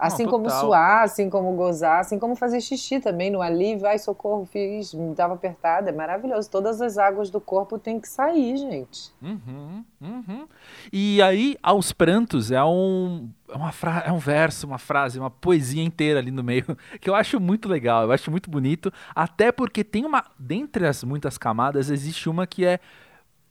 Assim 0.00 0.24
Não, 0.24 0.30
como 0.30 0.48
suar, 0.48 1.02
assim 1.02 1.28
como 1.28 1.52
gozar, 1.52 2.00
assim 2.00 2.18
como 2.18 2.34
fazer 2.34 2.62
xixi 2.62 3.00
também 3.00 3.30
no 3.30 3.42
ali, 3.42 3.76
vai, 3.76 3.98
socorro, 3.98 4.46
fiz, 4.46 4.94
me 4.94 5.14
dava 5.14 5.34
apertada, 5.34 5.90
é 5.90 5.92
maravilhoso. 5.92 6.50
Todas 6.50 6.80
as 6.80 6.96
águas 6.96 7.28
do 7.28 7.38
corpo 7.38 7.78
têm 7.78 8.00
que 8.00 8.08
sair, 8.08 8.56
gente. 8.56 9.12
Uhum, 9.20 9.84
uhum. 10.00 10.48
E 10.90 11.20
aí, 11.20 11.54
aos 11.62 11.92
prantos, 11.92 12.50
é 12.50 12.64
um, 12.64 13.28
é, 13.46 13.54
uma 13.54 13.72
fra 13.72 14.02
é 14.06 14.10
um 14.10 14.18
verso, 14.18 14.66
uma 14.66 14.78
frase, 14.78 15.18
uma 15.18 15.30
poesia 15.30 15.82
inteira 15.82 16.18
ali 16.18 16.30
no 16.30 16.42
meio, 16.42 16.64
que 16.98 17.10
eu 17.10 17.14
acho 17.14 17.38
muito 17.38 17.68
legal, 17.68 18.04
eu 18.04 18.12
acho 18.12 18.30
muito 18.30 18.50
bonito, 18.50 18.90
até 19.14 19.52
porque 19.52 19.84
tem 19.84 20.06
uma, 20.06 20.24
dentre 20.38 20.86
as 20.86 21.04
muitas 21.04 21.36
camadas, 21.36 21.90
existe 21.90 22.26
uma 22.26 22.46
que 22.46 22.64
é 22.64 22.80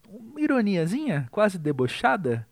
uma 0.10 0.42
ironiazinha, 0.42 1.28
quase 1.30 1.60
debochada, 1.60 2.48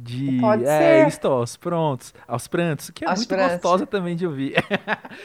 de 0.00 0.38
Pode 0.40 0.64
é, 0.64 1.02
ser. 1.02 1.08
estou 1.08 1.32
aos 1.32 1.56
prontos, 1.56 2.14
aos 2.26 2.46
prantos, 2.46 2.90
que 2.90 3.04
é 3.04 3.08
aos 3.08 3.18
muito 3.18 3.28
prantos. 3.28 3.52
gostosa 3.54 3.86
também 3.86 4.14
de 4.14 4.26
ouvir. 4.26 4.54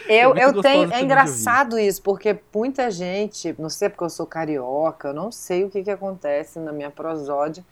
Eu, 0.09 0.33
é 0.35 0.45
eu 0.45 0.61
tenho, 0.61 0.91
é 0.91 1.01
engraçado 1.01 1.77
isso, 1.77 2.01
porque 2.01 2.39
muita 2.53 2.89
gente, 2.89 3.53
não 3.59 3.69
sei 3.69 3.89
porque 3.89 4.03
eu 4.03 4.09
sou 4.09 4.25
carioca, 4.25 5.09
eu 5.09 5.13
não 5.13 5.31
sei 5.31 5.63
o 5.63 5.69
que, 5.69 5.83
que 5.83 5.91
acontece 5.91 6.59
na 6.59 6.71
minha 6.71 6.89
prosódia, 6.89 7.63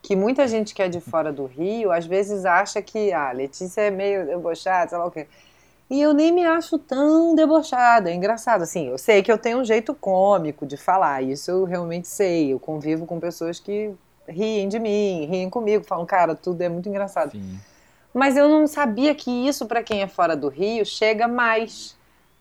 que 0.00 0.14
muita 0.14 0.46
gente 0.46 0.74
que 0.74 0.82
é 0.82 0.88
de 0.88 1.00
fora 1.00 1.32
do 1.32 1.44
Rio, 1.44 1.90
às 1.90 2.06
vezes 2.06 2.44
acha 2.44 2.80
que, 2.80 3.12
ah, 3.12 3.32
Letícia 3.32 3.80
é 3.80 3.90
meio 3.90 4.24
debochada, 4.24 4.90
sei 4.90 4.98
lá 4.98 5.06
o 5.06 5.10
quê. 5.10 5.26
E 5.90 6.00
eu 6.00 6.14
nem 6.14 6.30
me 6.30 6.44
acho 6.44 6.78
tão 6.78 7.34
debochada, 7.34 8.10
é 8.10 8.14
engraçado, 8.14 8.62
assim, 8.62 8.88
eu 8.88 8.96
sei 8.96 9.22
que 9.22 9.32
eu 9.32 9.36
tenho 9.38 9.58
um 9.58 9.64
jeito 9.64 9.92
cômico 9.92 10.66
de 10.66 10.76
falar, 10.76 11.22
isso 11.22 11.50
eu 11.50 11.64
realmente 11.64 12.06
sei, 12.06 12.52
eu 12.52 12.60
convivo 12.60 13.06
com 13.06 13.18
pessoas 13.18 13.58
que 13.58 13.92
riem 14.28 14.68
de 14.68 14.78
mim, 14.78 15.26
riem 15.26 15.50
comigo, 15.50 15.84
falam, 15.84 16.06
cara, 16.06 16.34
tudo 16.34 16.60
é 16.62 16.68
muito 16.68 16.88
engraçado. 16.88 17.32
Sim. 17.32 17.58
Mas 18.12 18.36
eu 18.36 18.48
não 18.48 18.66
sabia 18.66 19.12
que 19.14 19.30
isso, 19.30 19.66
para 19.66 19.82
quem 19.82 20.02
é 20.02 20.06
fora 20.06 20.36
do 20.36 20.48
Rio, 20.48 20.86
chega 20.86 21.26
mais. 21.26 21.96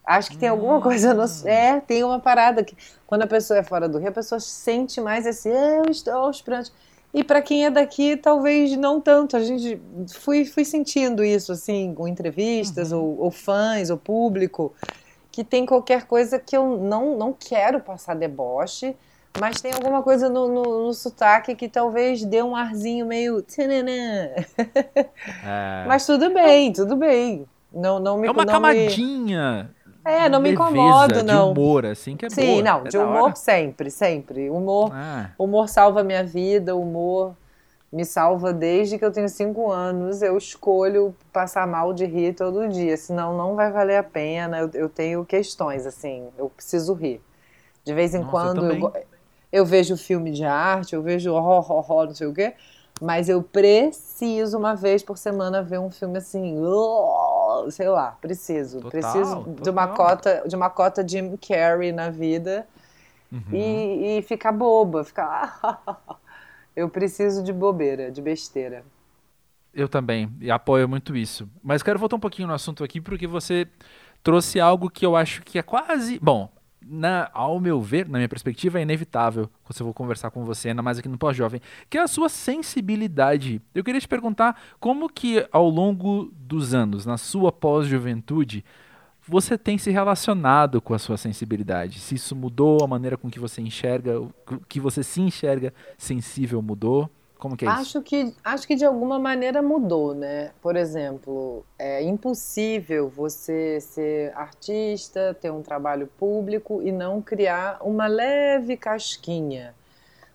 Acho 0.05 0.29
que 0.29 0.37
tem 0.37 0.49
alguma 0.49 0.79
coisa 0.81 1.13
no. 1.13 1.23
Hum. 1.23 1.47
É, 1.47 1.79
tem 1.79 2.03
uma 2.03 2.19
parada 2.19 2.63
que. 2.63 2.77
Quando 3.07 3.23
a 3.23 3.27
pessoa 3.27 3.57
é 3.57 3.63
fora 3.63 3.89
do 3.89 3.97
Rio, 3.97 4.09
a 4.09 4.13
pessoa 4.13 4.39
sente 4.39 5.01
mais 5.01 5.25
esse. 5.25 5.49
Eu 5.49 5.89
estou 5.89 6.13
aos 6.13 6.41
prantos. 6.41 6.71
E 7.11 7.23
para 7.23 7.41
quem 7.41 7.65
é 7.65 7.69
daqui, 7.69 8.15
talvez 8.17 8.75
não 8.77 9.01
tanto. 9.01 9.35
A 9.35 9.39
gente 9.39 9.81
fui, 10.13 10.45
fui 10.45 10.63
sentindo 10.63 11.23
isso, 11.23 11.51
assim, 11.51 11.93
com 11.93 12.07
entrevistas, 12.07 12.91
uhum. 12.91 12.99
ou, 12.99 13.19
ou 13.21 13.31
fãs, 13.31 13.89
ou 13.89 13.97
público, 13.97 14.73
que 15.31 15.43
tem 15.43 15.65
qualquer 15.65 16.05
coisa 16.05 16.39
que 16.39 16.55
eu 16.55 16.77
não, 16.77 17.17
não 17.17 17.33
quero 17.33 17.79
passar 17.79 18.15
deboche 18.15 18.95
mas 19.39 19.61
tem 19.61 19.73
alguma 19.73 20.03
coisa 20.03 20.29
no, 20.29 20.47
no, 20.47 20.85
no, 20.85 20.93
sotaque 20.93 21.55
que 21.55 21.67
talvez 21.67 22.23
dê 22.23 22.41
um 22.41 22.55
arzinho 22.55 23.05
meio. 23.05 23.43
É. 25.45 25.85
Mas 25.87 26.05
tudo 26.05 26.33
bem, 26.33 26.71
tudo 26.71 26.95
bem. 26.95 27.45
Não, 27.71 27.99
não 27.99 28.17
me, 28.17 28.27
é 28.27 28.31
uma 28.31 28.45
camadinha. 28.45 29.69
Me... 29.85 30.11
É, 30.11 30.29
não 30.29 30.39
me 30.39 30.51
incomodo, 30.51 31.23
não. 31.23 31.53
De 31.53 31.59
humor, 31.59 31.85
assim, 31.85 32.15
que 32.15 32.25
é 32.25 32.29
Sim, 32.29 32.61
boa. 32.61 32.61
não, 32.61 32.85
é 32.85 32.89
de 32.89 32.97
humor 32.97 33.35
sempre, 33.35 33.89
sempre. 33.89 34.49
Humor, 34.49 34.91
ah. 34.93 35.31
humor 35.37 35.69
salva 35.69 36.03
minha 36.03 36.23
vida, 36.23 36.75
humor 36.75 37.35
me 37.93 38.03
salva 38.03 38.51
desde 38.51 38.97
que 38.97 39.05
eu 39.05 39.11
tenho 39.11 39.29
cinco 39.29 39.71
anos. 39.71 40.23
Eu 40.23 40.35
escolho 40.35 41.15
passar 41.31 41.67
mal 41.67 41.93
de 41.93 42.05
rir 42.05 42.33
todo 42.33 42.67
dia, 42.67 42.97
senão 42.97 43.37
não 43.37 43.55
vai 43.55 43.71
valer 43.71 43.97
a 43.97 44.03
pena. 44.03 44.59
Eu, 44.59 44.69
eu 44.73 44.89
tenho 44.89 45.23
questões, 45.23 45.85
assim, 45.85 46.27
eu 46.35 46.49
preciso 46.49 46.93
rir. 46.95 47.21
De 47.83 47.93
vez 47.93 48.15
em 48.15 48.19
Nossa, 48.19 48.31
quando 48.31 48.65
eu, 48.65 48.73
eu, 48.73 48.93
eu, 49.53 49.65
vejo 49.65 49.95
filme 49.95 50.31
de 50.31 50.43
arte, 50.43 50.95
eu 50.95 51.01
vejo 51.01 51.31
horror, 51.31 51.71
horror, 51.71 52.07
não 52.07 52.15
sei 52.15 52.27
o 52.27 52.33
quê, 52.33 52.53
mas 53.01 53.29
eu 53.29 53.41
preciso 53.41 54.57
uma 54.57 54.75
vez 54.75 55.03
por 55.03 55.17
semana 55.17 55.61
ver 55.61 55.79
um 55.79 55.89
filme 55.89 56.17
assim, 56.17 56.57
sei 57.71 57.87
lá, 57.87 58.17
preciso, 58.19 58.81
total, 58.81 58.91
preciso 58.91 59.35
total. 59.37 59.53
de 59.63 59.69
uma 59.69 59.87
cota, 59.87 60.43
de 60.47 60.55
uma 60.55 60.69
cota 60.69 61.07
Jim 61.07 61.37
Carrey 61.37 61.91
na 61.91 62.09
vida. 62.09 62.67
Uhum. 63.31 63.41
E, 63.51 64.19
e 64.19 64.21
ficar 64.21 64.51
boba, 64.51 65.03
ficar 65.03 65.59
Eu 66.75 66.89
preciso 66.89 67.43
de 67.43 67.53
bobeira, 67.53 68.11
de 68.11 68.21
besteira. 68.21 68.83
Eu 69.73 69.87
também, 69.87 70.31
e 70.39 70.51
apoio 70.51 70.87
muito 70.87 71.15
isso. 71.15 71.47
Mas 71.63 71.81
quero 71.83 71.99
voltar 71.99 72.15
um 72.15 72.19
pouquinho 72.19 72.47
no 72.47 72.53
assunto 72.53 72.83
aqui, 72.83 72.99
porque 72.99 73.27
você 73.27 73.67
trouxe 74.23 74.59
algo 74.59 74.89
que 74.89 75.05
eu 75.05 75.15
acho 75.15 75.41
que 75.43 75.57
é 75.57 75.63
quase. 75.63 76.19
Bom, 76.19 76.49
na, 76.85 77.29
ao 77.33 77.59
meu 77.59 77.81
ver, 77.81 78.07
na 78.07 78.17
minha 78.17 78.29
perspectiva, 78.29 78.79
é 78.79 78.81
inevitável 78.81 79.49
quando 79.63 79.79
eu 79.79 79.85
vou 79.85 79.93
conversar 79.93 80.31
com 80.31 80.43
você, 80.43 80.69
ainda 80.69 80.81
mais 80.81 80.99
aqui 80.99 81.07
no 81.07 81.17
Pós-Jovem, 81.17 81.61
que 81.89 81.97
é 81.97 82.01
a 82.01 82.07
sua 82.07 82.29
sensibilidade. 82.29 83.61
Eu 83.73 83.83
queria 83.83 84.01
te 84.01 84.07
perguntar 84.07 84.61
como 84.79 85.09
que 85.09 85.47
ao 85.51 85.69
longo 85.69 86.31
dos 86.35 86.73
anos, 86.73 87.05
na 87.05 87.17
sua 87.17 87.51
pós-juventude, 87.51 88.63
você 89.27 89.57
tem 89.57 89.77
se 89.77 89.89
relacionado 89.89 90.81
com 90.81 90.93
a 90.93 90.99
sua 90.99 91.17
sensibilidade? 91.17 91.99
Se 91.99 92.15
isso 92.15 92.35
mudou, 92.35 92.83
a 92.83 92.87
maneira 92.87 93.17
com 93.17 93.29
que 93.29 93.39
você 93.39 93.61
enxerga, 93.61 94.21
que 94.67 94.79
você 94.79 95.01
se 95.01 95.21
enxerga 95.21 95.73
sensível 95.97 96.61
mudou? 96.61 97.09
Como 97.43 97.57
que 97.57 97.65
é 97.65 97.67
acho 97.67 97.81
isso? 97.81 98.01
Que, 98.01 98.33
acho 98.41 98.65
que 98.65 98.73
de 98.73 98.85
alguma 98.85 99.19
maneira 99.19 99.61
mudou, 99.61 100.15
né? 100.15 100.51
Por 100.61 100.77
exemplo, 100.77 101.65
é 101.77 102.01
impossível 102.01 103.09
você 103.09 103.81
ser 103.81 104.31
artista, 104.33 105.37
ter 105.41 105.51
um 105.51 105.61
trabalho 105.61 106.07
público 106.17 106.81
e 106.81 106.89
não 106.89 107.21
criar 107.21 107.79
uma 107.81 108.07
leve 108.07 108.77
casquinha. 108.77 109.75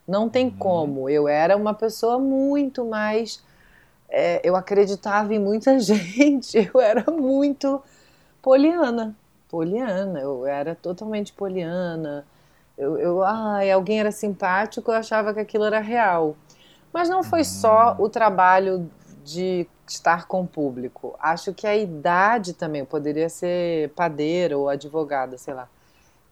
Não 0.07 0.29
tem 0.29 0.49
uhum. 0.49 0.59
como. 0.59 1.09
Eu 1.09 1.27
era 1.27 1.57
uma 1.57 1.73
pessoa 1.73 2.19
muito 2.19 2.85
mais. 2.85 3.43
É, 4.11 4.43
eu 4.47 4.55
acreditava 4.55 5.33
em 5.33 5.38
muita 5.38 5.79
gente, 5.81 6.71
eu 6.75 6.79
era 6.79 7.11
muito 7.11 7.83
poliana. 8.43 9.17
Poliana, 9.49 10.21
eu 10.21 10.47
era 10.47 10.75
totalmente 10.75 11.33
poliana. 11.33 12.27
Eu, 12.77 12.99
eu, 12.99 13.25
ai, 13.25 13.71
alguém 13.71 13.99
era 13.99 14.12
simpático, 14.12 14.91
eu 14.91 14.97
achava 14.97 15.33
que 15.33 15.41
aquilo 15.41 15.65
era 15.65 15.81
real. 15.81 16.37
Mas 16.92 17.09
não 17.09 17.23
foi 17.23 17.45
só 17.45 17.97
o 17.99 18.09
trabalho 18.09 18.90
de 19.25 19.66
estar 19.87 20.26
com 20.26 20.42
o 20.42 20.47
público. 20.47 21.14
Acho 21.18 21.52
que 21.52 21.66
a 21.66 21.76
idade 21.76 22.52
também, 22.52 22.80
eu 22.80 22.87
poderia 22.87 23.28
ser 23.28 23.90
padeira 23.90 24.57
ou 24.57 24.68
advogada, 24.68 25.37
sei 25.38 25.54
lá. 25.54 25.68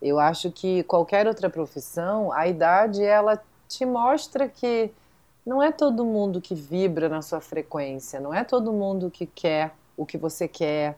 Eu 0.00 0.18
acho 0.18 0.50
que 0.50 0.82
qualquer 0.84 1.26
outra 1.26 1.48
profissão, 1.48 2.32
a 2.32 2.46
idade 2.46 3.02
ela 3.02 3.42
te 3.68 3.84
mostra 3.84 4.48
que 4.48 4.90
não 5.44 5.62
é 5.62 5.70
todo 5.72 6.04
mundo 6.04 6.40
que 6.40 6.54
vibra 6.54 7.08
na 7.08 7.22
sua 7.22 7.40
frequência, 7.40 8.20
não 8.20 8.34
é 8.34 8.44
todo 8.44 8.72
mundo 8.72 9.10
que 9.10 9.26
quer 9.26 9.72
o 9.96 10.04
que 10.04 10.18
você 10.18 10.46
quer, 10.46 10.96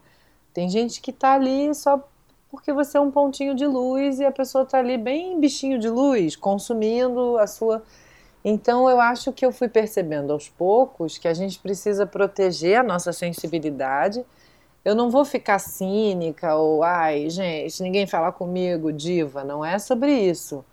tem 0.53 0.69
gente 0.69 1.01
que 1.01 1.13
tá 1.13 1.35
ali 1.35 1.73
só 1.75 2.03
porque 2.51 2.73
você 2.73 2.97
é 2.97 3.01
um 3.01 3.11
pontinho 3.11 3.55
de 3.55 3.67
luz 3.67 4.19
e 4.21 4.25
a 4.25 4.33
pessoa 4.33 4.65
tá 4.65 4.79
ali 4.79 4.97
bem 4.97 5.39
bichinho 5.39 5.79
de 5.79 5.89
luz, 5.89 6.35
consumindo 6.35 7.39
a 7.39 7.47
sua. 7.47 7.83
Então 8.45 8.89
eu 8.89 9.01
acho 9.01 9.33
que 9.33 9.45
eu 9.45 9.53
fui 9.53 9.69
percebendo 9.69 10.33
aos 10.33 10.49
poucos 10.49 11.19
que 11.19 11.29
a 11.29 11.35
gente 11.35 11.59
precisa 11.59 12.07
proteger 12.07 12.79
a 12.79 12.83
nossa 12.83 13.13
sensibilidade. 13.13 14.25
Eu 14.85 14.95
não 14.95 15.11
vou 15.11 15.25
ficar 15.25 15.59
cínica 15.59 16.55
ou, 16.55 16.83
ai, 16.83 17.29
gente, 17.29 17.83
ninguém 17.83 18.07
fala 18.07 18.33
comigo, 18.33 18.93
diva, 18.93 19.45
não 19.45 19.65
é 19.65 19.79
sobre 19.79 20.13
isso. 20.13 20.65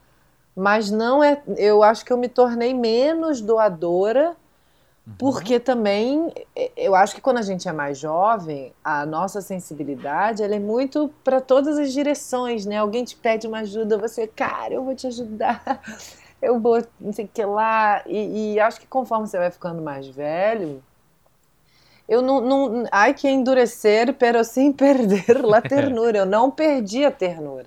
Mas 0.55 0.89
não 0.89 1.23
é, 1.23 1.41
eu 1.57 1.83
acho 1.83 2.05
que 2.05 2.13
eu 2.13 2.17
me 2.17 2.29
tornei 2.29 2.73
menos 2.73 3.41
doadora 3.41 4.37
Uhum. 5.05 5.13
Porque 5.17 5.59
também, 5.59 6.33
eu 6.75 6.95
acho 6.95 7.13
que 7.13 7.21
quando 7.21 7.37
a 7.37 7.43
gente 7.43 7.67
é 7.67 7.71
mais 7.71 7.97
jovem, 7.97 8.73
a 8.83 9.05
nossa 9.05 9.39
sensibilidade 9.39 10.41
ela 10.41 10.55
é 10.55 10.59
muito 10.59 11.13
para 11.23 11.39
todas 11.39 11.77
as 11.77 11.93
direções, 11.93 12.65
né? 12.65 12.77
Alguém 12.77 13.03
te 13.03 13.15
pede 13.15 13.47
uma 13.47 13.59
ajuda, 13.59 13.97
você, 13.97 14.25
cara, 14.25 14.73
eu 14.73 14.83
vou 14.83 14.95
te 14.95 15.05
ajudar, 15.05 15.79
eu 16.41 16.59
vou 16.59 16.81
não 16.99 17.13
sei 17.13 17.25
o 17.25 17.27
que 17.27 17.43
lá. 17.43 18.03
E, 18.05 18.53
e 18.53 18.59
acho 18.59 18.79
que 18.79 18.87
conforme 18.87 19.27
você 19.27 19.37
vai 19.37 19.51
ficando 19.51 19.81
mais 19.81 20.07
velho, 20.07 20.83
eu 22.07 22.21
não, 22.21 22.41
não. 22.41 22.85
Ai, 22.91 23.13
que 23.13 23.27
endurecer, 23.27 24.13
pero 24.13 24.43
sem 24.43 24.71
perder 24.71 25.41
la 25.43 25.61
ternura. 25.61 26.19
Eu 26.19 26.25
não 26.25 26.51
perdi 26.51 27.03
a 27.03 27.11
ternura. 27.11 27.65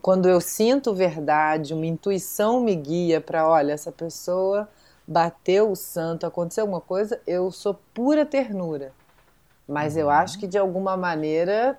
Quando 0.00 0.28
eu 0.28 0.40
sinto 0.40 0.94
verdade, 0.94 1.74
uma 1.74 1.86
intuição 1.86 2.60
me 2.60 2.74
guia 2.74 3.20
para, 3.20 3.48
olha, 3.48 3.72
essa 3.72 3.90
pessoa 3.90 4.68
bateu 5.06 5.70
o 5.70 5.76
santo, 5.76 6.26
aconteceu 6.26 6.62
alguma 6.62 6.80
coisa, 6.80 7.20
eu 7.26 7.50
sou 7.50 7.78
pura 7.92 8.24
ternura. 8.24 8.92
Mas 9.66 9.94
uhum. 9.94 10.02
eu 10.02 10.10
acho 10.10 10.38
que 10.38 10.46
de 10.46 10.58
alguma 10.58 10.96
maneira 10.96 11.78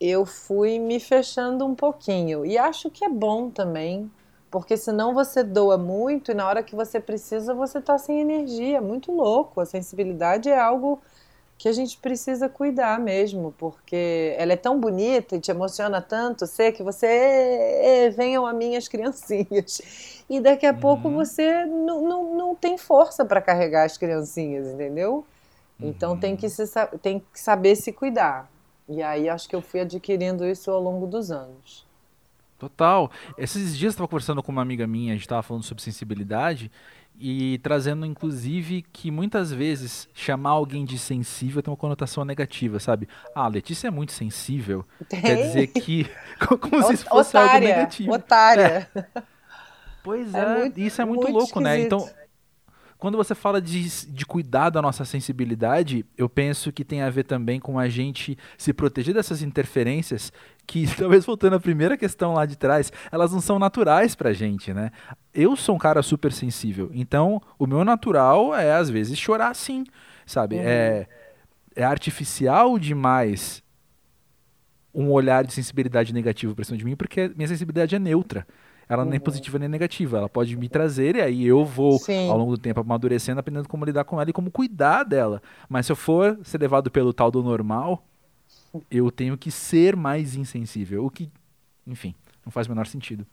eu 0.00 0.24
fui 0.26 0.78
me 0.78 1.00
fechando 1.00 1.64
um 1.64 1.74
pouquinho. 1.74 2.44
E 2.44 2.58
acho 2.58 2.90
que 2.90 3.04
é 3.04 3.08
bom 3.08 3.50
também, 3.50 4.10
porque 4.54 4.76
senão 4.76 5.12
você 5.12 5.42
doa 5.42 5.76
muito 5.76 6.30
e 6.30 6.34
na 6.34 6.46
hora 6.46 6.62
que 6.62 6.76
você 6.76 7.00
precisa 7.00 7.52
você 7.52 7.80
tá 7.80 7.98
sem 7.98 8.20
energia. 8.20 8.80
Muito 8.80 9.10
louco. 9.10 9.60
A 9.60 9.66
sensibilidade 9.66 10.48
é 10.48 10.56
algo 10.56 11.02
que 11.58 11.68
a 11.68 11.72
gente 11.72 11.98
precisa 11.98 12.48
cuidar 12.48 13.00
mesmo, 13.00 13.52
porque 13.58 14.32
ela 14.38 14.52
é 14.52 14.56
tão 14.56 14.78
bonita 14.78 15.34
e 15.34 15.40
te 15.40 15.50
emociona 15.50 16.00
tanto, 16.00 16.46
sei 16.46 16.70
que 16.70 16.84
você 16.84 18.14
venham 18.16 18.46
a 18.46 18.52
minhas 18.52 18.86
criancinhas. 18.86 20.22
E 20.30 20.38
daqui 20.38 20.66
a 20.66 20.70
uhum. 20.70 20.78
pouco 20.78 21.10
você 21.10 21.64
não, 21.64 22.00
não, 22.02 22.36
não 22.36 22.54
tem 22.54 22.78
força 22.78 23.24
para 23.24 23.42
carregar 23.42 23.82
as 23.82 23.98
criancinhas, 23.98 24.68
entendeu? 24.68 25.24
Então 25.80 26.12
uhum. 26.12 26.20
tem, 26.20 26.36
que 26.36 26.48
se, 26.48 26.64
tem 27.02 27.18
que 27.18 27.40
saber 27.40 27.74
se 27.74 27.92
cuidar. 27.92 28.48
E 28.88 29.02
aí 29.02 29.28
acho 29.28 29.48
que 29.48 29.56
eu 29.56 29.60
fui 29.60 29.80
adquirindo 29.80 30.46
isso 30.46 30.70
ao 30.70 30.80
longo 30.80 31.08
dos 31.08 31.32
anos. 31.32 31.84
Total. 32.58 33.10
Esses 33.36 33.76
dias 33.76 33.90
eu 33.92 33.96
estava 33.96 34.08
conversando 34.08 34.42
com 34.42 34.52
uma 34.52 34.62
amiga 34.62 34.86
minha, 34.86 35.12
a 35.12 35.16
gente 35.16 35.24
estava 35.24 35.42
falando 35.42 35.62
sobre 35.64 35.82
sensibilidade, 35.82 36.70
e 37.18 37.58
trazendo 37.62 38.04
inclusive 38.04 38.82
que 38.92 39.10
muitas 39.10 39.52
vezes 39.52 40.08
chamar 40.14 40.50
alguém 40.50 40.84
de 40.84 40.98
sensível 40.98 41.62
tem 41.62 41.70
uma 41.70 41.76
conotação 41.76 42.24
negativa, 42.24 42.80
sabe? 42.80 43.08
Ah, 43.34 43.44
a 43.44 43.48
Letícia 43.48 43.88
é 43.88 43.90
muito 43.90 44.12
sensível. 44.12 44.84
Tem? 45.08 45.20
Quer 45.20 45.36
dizer 45.36 45.66
que 45.68 46.06
como 46.60 46.82
se 46.84 46.94
isso 46.94 47.04
fosse 47.06 47.36
otária, 47.36 47.52
algo 47.52 47.66
negativo. 47.66 48.12
Otária. 48.12 48.90
É. 48.94 49.22
Pois 50.02 50.34
é, 50.34 50.38
é 50.38 50.58
muito, 50.58 50.80
isso 50.80 51.00
é 51.00 51.04
muito, 51.04 51.22
muito 51.22 51.32
louco, 51.32 51.60
esquisito. 51.60 51.64
né? 51.64 51.80
Então, 51.80 52.08
quando 53.04 53.18
você 53.18 53.34
fala 53.34 53.60
de, 53.60 54.06
de 54.06 54.24
cuidar 54.24 54.70
da 54.70 54.80
nossa 54.80 55.04
sensibilidade, 55.04 56.06
eu 56.16 56.26
penso 56.26 56.72
que 56.72 56.82
tem 56.82 57.02
a 57.02 57.10
ver 57.10 57.24
também 57.24 57.60
com 57.60 57.78
a 57.78 57.86
gente 57.86 58.34
se 58.56 58.72
proteger 58.72 59.12
dessas 59.12 59.42
interferências 59.42 60.32
que, 60.66 60.86
talvez 60.96 61.26
voltando 61.26 61.52
à 61.52 61.60
primeira 61.60 61.98
questão 61.98 62.32
lá 62.32 62.46
de 62.46 62.56
trás, 62.56 62.90
elas 63.12 63.30
não 63.30 63.42
são 63.42 63.58
naturais 63.58 64.14
pra 64.14 64.32
gente, 64.32 64.72
né? 64.72 64.90
Eu 65.34 65.54
sou 65.54 65.74
um 65.74 65.78
cara 65.78 66.02
super 66.02 66.32
sensível, 66.32 66.90
então 66.94 67.42
o 67.58 67.66
meu 67.66 67.84
natural 67.84 68.54
é, 68.54 68.72
às 68.72 68.88
vezes, 68.88 69.18
chorar 69.18 69.54
sim, 69.54 69.84
sabe? 70.24 70.56
Uhum. 70.56 70.62
É, 70.64 71.06
é 71.76 71.84
artificial 71.84 72.78
demais 72.78 73.62
um 74.94 75.10
olhar 75.10 75.44
de 75.44 75.52
sensibilidade 75.52 76.14
negativo 76.14 76.54
pra 76.54 76.64
cima 76.64 76.78
de 76.78 76.86
mim, 76.86 76.96
porque 76.96 77.30
minha 77.36 77.48
sensibilidade 77.48 77.94
é 77.94 77.98
neutra. 77.98 78.46
Ela 78.88 79.02
uhum. 79.02 79.10
nem 79.10 79.16
é 79.16 79.20
positiva 79.20 79.58
nem 79.58 79.68
negativa. 79.68 80.18
Ela 80.18 80.28
pode 80.28 80.56
me 80.56 80.68
trazer 80.68 81.16
e 81.16 81.20
aí 81.20 81.46
eu 81.46 81.64
vou, 81.64 81.98
Sim. 81.98 82.28
ao 82.30 82.38
longo 82.38 82.52
do 82.52 82.58
tempo, 82.58 82.80
amadurecendo, 82.80 83.40
aprendendo 83.40 83.68
como 83.68 83.84
lidar 83.84 84.04
com 84.04 84.20
ela 84.20 84.30
e 84.30 84.32
como 84.32 84.50
cuidar 84.50 85.04
dela. 85.04 85.42
Mas 85.68 85.86
se 85.86 85.92
eu 85.92 85.96
for 85.96 86.38
ser 86.42 86.60
levado 86.60 86.90
pelo 86.90 87.12
tal 87.12 87.30
do 87.30 87.42
normal, 87.42 88.02
eu 88.90 89.10
tenho 89.10 89.36
que 89.36 89.50
ser 89.50 89.96
mais 89.96 90.34
insensível. 90.34 91.04
O 91.04 91.10
que, 91.10 91.30
enfim, 91.86 92.14
não 92.44 92.52
faz 92.52 92.66
o 92.66 92.70
menor 92.70 92.86
sentido. 92.86 93.26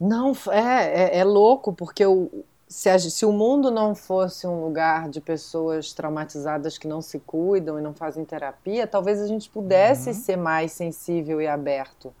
Não, 0.00 0.32
é, 0.50 1.16
é, 1.16 1.18
é 1.18 1.24
louco, 1.24 1.72
porque 1.72 2.04
o, 2.04 2.44
se, 2.68 2.88
a, 2.88 2.98
se 2.98 3.24
o 3.24 3.32
mundo 3.32 3.70
não 3.70 3.94
fosse 3.94 4.46
um 4.46 4.64
lugar 4.64 5.08
de 5.08 5.20
pessoas 5.20 5.92
traumatizadas 5.92 6.76
que 6.76 6.88
não 6.88 7.00
se 7.00 7.20
cuidam 7.20 7.78
e 7.78 7.82
não 7.82 7.94
fazem 7.94 8.24
terapia, 8.24 8.86
talvez 8.86 9.20
a 9.20 9.26
gente 9.26 9.48
pudesse 9.48 10.10
uhum. 10.10 10.14
ser 10.14 10.36
mais 10.36 10.72
sensível 10.72 11.40
e 11.40 11.46
aberto. 11.46 12.12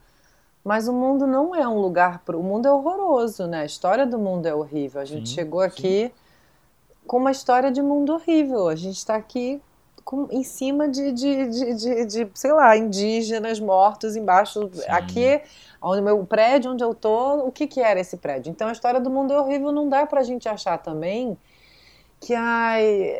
Mas 0.64 0.88
o 0.88 0.92
mundo 0.94 1.26
não 1.26 1.54
é 1.54 1.68
um 1.68 1.78
lugar. 1.78 2.20
Pro... 2.24 2.40
O 2.40 2.42
mundo 2.42 2.66
é 2.66 2.72
horroroso, 2.72 3.46
né? 3.46 3.60
A 3.60 3.64
história 3.66 4.06
do 4.06 4.18
mundo 4.18 4.46
é 4.46 4.54
horrível. 4.54 5.00
A 5.00 5.04
gente 5.04 5.28
sim, 5.28 5.34
chegou 5.34 5.60
aqui 5.60 6.06
sim. 6.06 6.12
com 7.06 7.18
uma 7.18 7.30
história 7.30 7.70
de 7.70 7.82
mundo 7.82 8.14
horrível. 8.14 8.68
A 8.68 8.74
gente 8.74 8.96
está 8.96 9.14
aqui 9.14 9.60
com, 10.02 10.26
em 10.30 10.42
cima 10.42 10.88
de, 10.88 11.12
de, 11.12 11.48
de, 11.48 11.74
de, 11.74 12.06
de, 12.06 12.30
sei 12.34 12.52
lá, 12.52 12.74
indígenas 12.78 13.60
mortos 13.60 14.16
embaixo. 14.16 14.70
Sim. 14.72 14.82
Aqui, 14.88 15.42
onde 15.82 16.00
meu 16.00 16.24
prédio 16.24 16.72
onde 16.72 16.82
eu 16.82 16.94
tô, 16.94 17.46
o 17.46 17.52
que, 17.52 17.66
que 17.66 17.80
era 17.80 18.00
esse 18.00 18.16
prédio? 18.16 18.50
Então 18.50 18.68
a 18.68 18.72
história 18.72 19.00
do 19.00 19.10
mundo 19.10 19.34
é 19.34 19.38
horrível. 19.38 19.70
Não 19.70 19.86
dá 19.86 20.06
para 20.06 20.20
a 20.20 20.24
gente 20.24 20.48
achar 20.48 20.78
também 20.78 21.36
que 22.18 22.34
ai, 22.34 23.14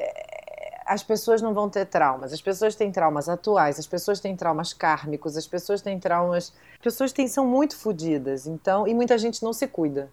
as 0.86 1.02
pessoas 1.02 1.40
não 1.40 1.54
vão 1.54 1.68
ter 1.68 1.86
traumas. 1.86 2.32
As 2.32 2.40
pessoas 2.40 2.74
têm 2.74 2.92
traumas 2.92 3.28
atuais, 3.28 3.78
as 3.78 3.86
pessoas 3.86 4.20
têm 4.20 4.36
traumas 4.36 4.72
kármicos, 4.72 5.36
as 5.36 5.46
pessoas 5.46 5.80
têm 5.80 5.98
traumas. 5.98 6.52
As 6.74 6.82
pessoas 6.82 7.12
têm, 7.12 7.26
são 7.26 7.46
muito 7.46 7.76
fodidas, 7.76 8.46
então, 8.46 8.86
e 8.86 8.94
muita 8.94 9.16
gente 9.16 9.42
não 9.42 9.52
se 9.52 9.66
cuida. 9.66 10.10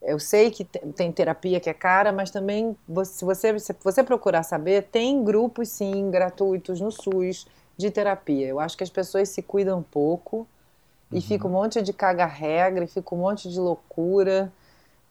Eu 0.00 0.20
sei 0.20 0.50
que 0.50 0.64
tem 0.64 1.10
terapia 1.10 1.58
que 1.58 1.68
é 1.68 1.74
cara, 1.74 2.12
mas 2.12 2.30
também, 2.30 2.76
se 3.04 3.24
você, 3.24 3.58
se 3.58 3.74
você 3.82 4.04
procurar 4.04 4.44
saber, 4.44 4.84
tem 4.84 5.24
grupos, 5.24 5.68
sim, 5.68 6.10
gratuitos 6.10 6.80
no 6.80 6.92
SUS 6.92 7.46
de 7.76 7.90
terapia. 7.90 8.46
Eu 8.46 8.60
acho 8.60 8.76
que 8.76 8.84
as 8.84 8.90
pessoas 8.90 9.28
se 9.30 9.42
cuidam 9.42 9.82
pouco 9.82 10.46
e 11.10 11.16
uhum. 11.16 11.20
fica 11.20 11.48
um 11.48 11.50
monte 11.50 11.82
de 11.82 11.92
caga-regra, 11.92 12.84
e 12.84 12.88
fica 12.88 13.14
um 13.14 13.18
monte 13.18 13.50
de 13.50 13.58
loucura. 13.58 14.52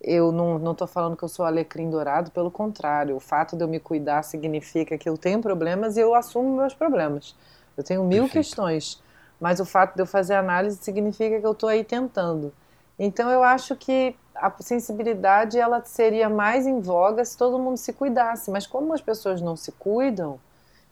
Eu 0.08 0.32
não 0.32 0.72
estou 0.72 0.86
falando 0.86 1.18
que 1.18 1.24
eu 1.24 1.28
sou 1.28 1.44
alecrim 1.44 1.90
dourado, 1.90 2.30
pelo 2.30 2.52
contrário. 2.52 3.16
O 3.16 3.20
fato 3.20 3.58
de 3.58 3.64
eu 3.64 3.68
me 3.68 3.80
cuidar 3.80 4.22
significa 4.22 5.00
que 5.00 5.10
eu 5.10 5.18
tenho 5.18 5.42
problemas 5.42 5.98
e 5.98 6.02
eu 6.02 6.14
assumo 6.14 6.58
meus 6.58 6.76
problemas. 6.76 7.36
Eu 7.76 7.84
tenho 7.84 8.04
mil 8.04 8.26
Perfeito. 8.26 8.46
questões, 8.46 9.02
mas 9.42 9.60
o 9.60 9.66
fato 9.66 9.96
de 9.96 10.04
eu 10.04 10.06
fazer 10.06 10.36
análise 10.36 10.78
significa 10.78 11.40
que 11.40 11.46
eu 11.46 11.54
estou 11.54 11.68
aí 11.68 11.84
tentando. 11.84 12.54
Então 13.00 13.32
eu 13.32 13.42
acho 13.42 13.76
que 13.76 14.16
a 14.36 14.54
sensibilidade 14.60 15.58
ela 15.58 15.84
seria 15.84 16.30
mais 16.30 16.68
em 16.68 16.80
voga 16.80 17.26
se 17.26 17.36
todo 17.36 17.58
mundo 17.58 17.78
se 17.78 17.92
cuidasse, 17.92 18.52
mas 18.52 18.68
como 18.68 18.94
as 18.94 19.02
pessoas 19.02 19.42
não 19.42 19.56
se 19.56 19.72
cuidam 19.72 20.40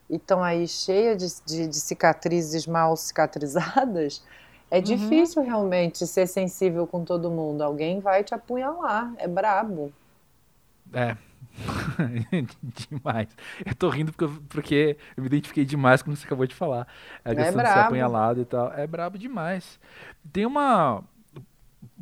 e 0.10 0.16
estão 0.16 0.44
aí 0.44 0.68
cheias 0.68 1.18
de, 1.46 1.58
de, 1.58 1.68
de 1.68 1.80
cicatrizes 1.80 2.66
mal 2.66 2.98
cicatrizadas, 2.98 4.24
é 4.74 4.78
uhum. 4.78 4.82
difícil 4.82 5.44
realmente 5.44 6.08
ser 6.08 6.26
sensível 6.26 6.88
com 6.88 7.06
todo 7.06 7.30
mundo. 7.30 7.62
Alguém 7.62 8.00
vai 8.00 8.24
te 8.24 8.34
apunhalar. 8.34 9.14
É 9.20 9.28
brabo. 9.28 9.94
É. 10.92 11.16
demais. 12.90 13.28
Eu 13.64 13.76
tô 13.76 13.88
rindo 13.90 14.12
porque, 14.12 14.34
porque 14.50 14.98
eu 15.16 15.22
me 15.22 15.28
identifiquei 15.28 15.64
demais 15.64 16.02
com 16.02 16.10
o 16.10 16.14
que 16.16 16.20
você 16.20 16.26
acabou 16.26 16.48
de 16.48 16.56
falar. 16.56 16.88
A 17.24 17.34
é 17.34 17.36
questão 17.36 17.62
é 17.62 17.64
de 17.66 17.72
ser 17.72 17.80
apunhalado 17.82 18.42
e 18.42 18.46
tal. 18.46 18.74
É 18.74 18.88
brabo 18.88 19.16
demais. 19.16 19.80
Tem 20.32 20.44
uma. 20.44 21.04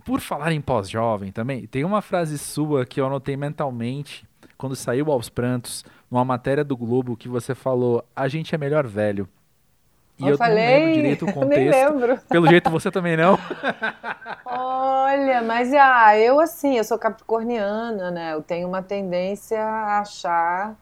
Por 0.05 0.21
falar 0.21 0.53
em 0.53 0.61
pós-jovem 0.61 1.29
também, 1.29 1.67
tem 1.67 1.83
uma 1.83 2.01
frase 2.01 2.37
sua 2.37 2.85
que 2.85 3.01
eu 3.01 3.05
anotei 3.05 3.35
mentalmente 3.35 4.25
quando 4.57 4.77
saiu 4.77 5.11
aos 5.11 5.27
prantos, 5.27 5.83
numa 6.09 6.23
matéria 6.23 6.63
do 6.63 6.77
Globo, 6.77 7.17
que 7.17 7.27
você 7.27 7.53
falou: 7.53 8.01
a 8.15 8.29
gente 8.29 8.55
é 8.55 8.57
melhor 8.57 8.87
velho. 8.87 9.27
E 10.21 10.27
eu, 10.27 10.31
eu 10.31 10.37
falei, 10.37 10.63
não 10.63 10.85
lembro 10.85 10.93
direito 10.93 11.25
o 11.25 11.33
contexto. 11.33 11.59
Nem 11.59 11.69
lembro. 11.69 12.19
Pelo 12.29 12.47
jeito 12.47 12.69
você 12.69 12.91
também 12.91 13.17
não. 13.17 13.37
Olha, 14.45 15.41
mas 15.41 15.73
ah, 15.73 16.17
eu 16.17 16.39
assim, 16.39 16.77
eu 16.77 16.83
sou 16.83 16.97
capricorniana, 16.97 18.11
né? 18.11 18.33
Eu 18.33 18.41
tenho 18.41 18.67
uma 18.67 18.81
tendência 18.81 19.61
a 19.61 19.99
achar 19.99 20.75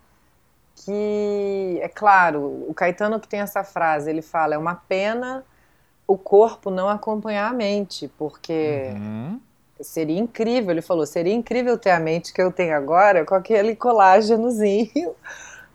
que, 0.76 1.80
é 1.82 1.88
claro, 1.88 2.66
o 2.68 2.74
Caetano 2.74 3.20
que 3.20 3.28
tem 3.28 3.42
essa 3.42 3.64
frase, 3.64 4.10
ele 4.10 4.22
fala, 4.22 4.56
é 4.56 4.58
uma 4.58 4.76
pena 4.76 5.44
o 6.10 6.18
corpo 6.18 6.72
não 6.72 6.90
acompanhar 6.90 7.52
a 7.52 7.54
mente, 7.54 8.10
porque 8.18 8.90
uhum. 8.96 9.40
seria 9.80 10.20
incrível, 10.20 10.72
ele 10.72 10.82
falou, 10.82 11.06
seria 11.06 11.36
incrível 11.36 11.78
ter 11.78 11.92
a 11.92 12.00
mente 12.00 12.34
que 12.34 12.42
eu 12.42 12.52
tenho 12.52 12.76
agora 12.76 13.24
com 13.24 13.36
aquele 13.36 13.76
colágenozinho 13.76 15.14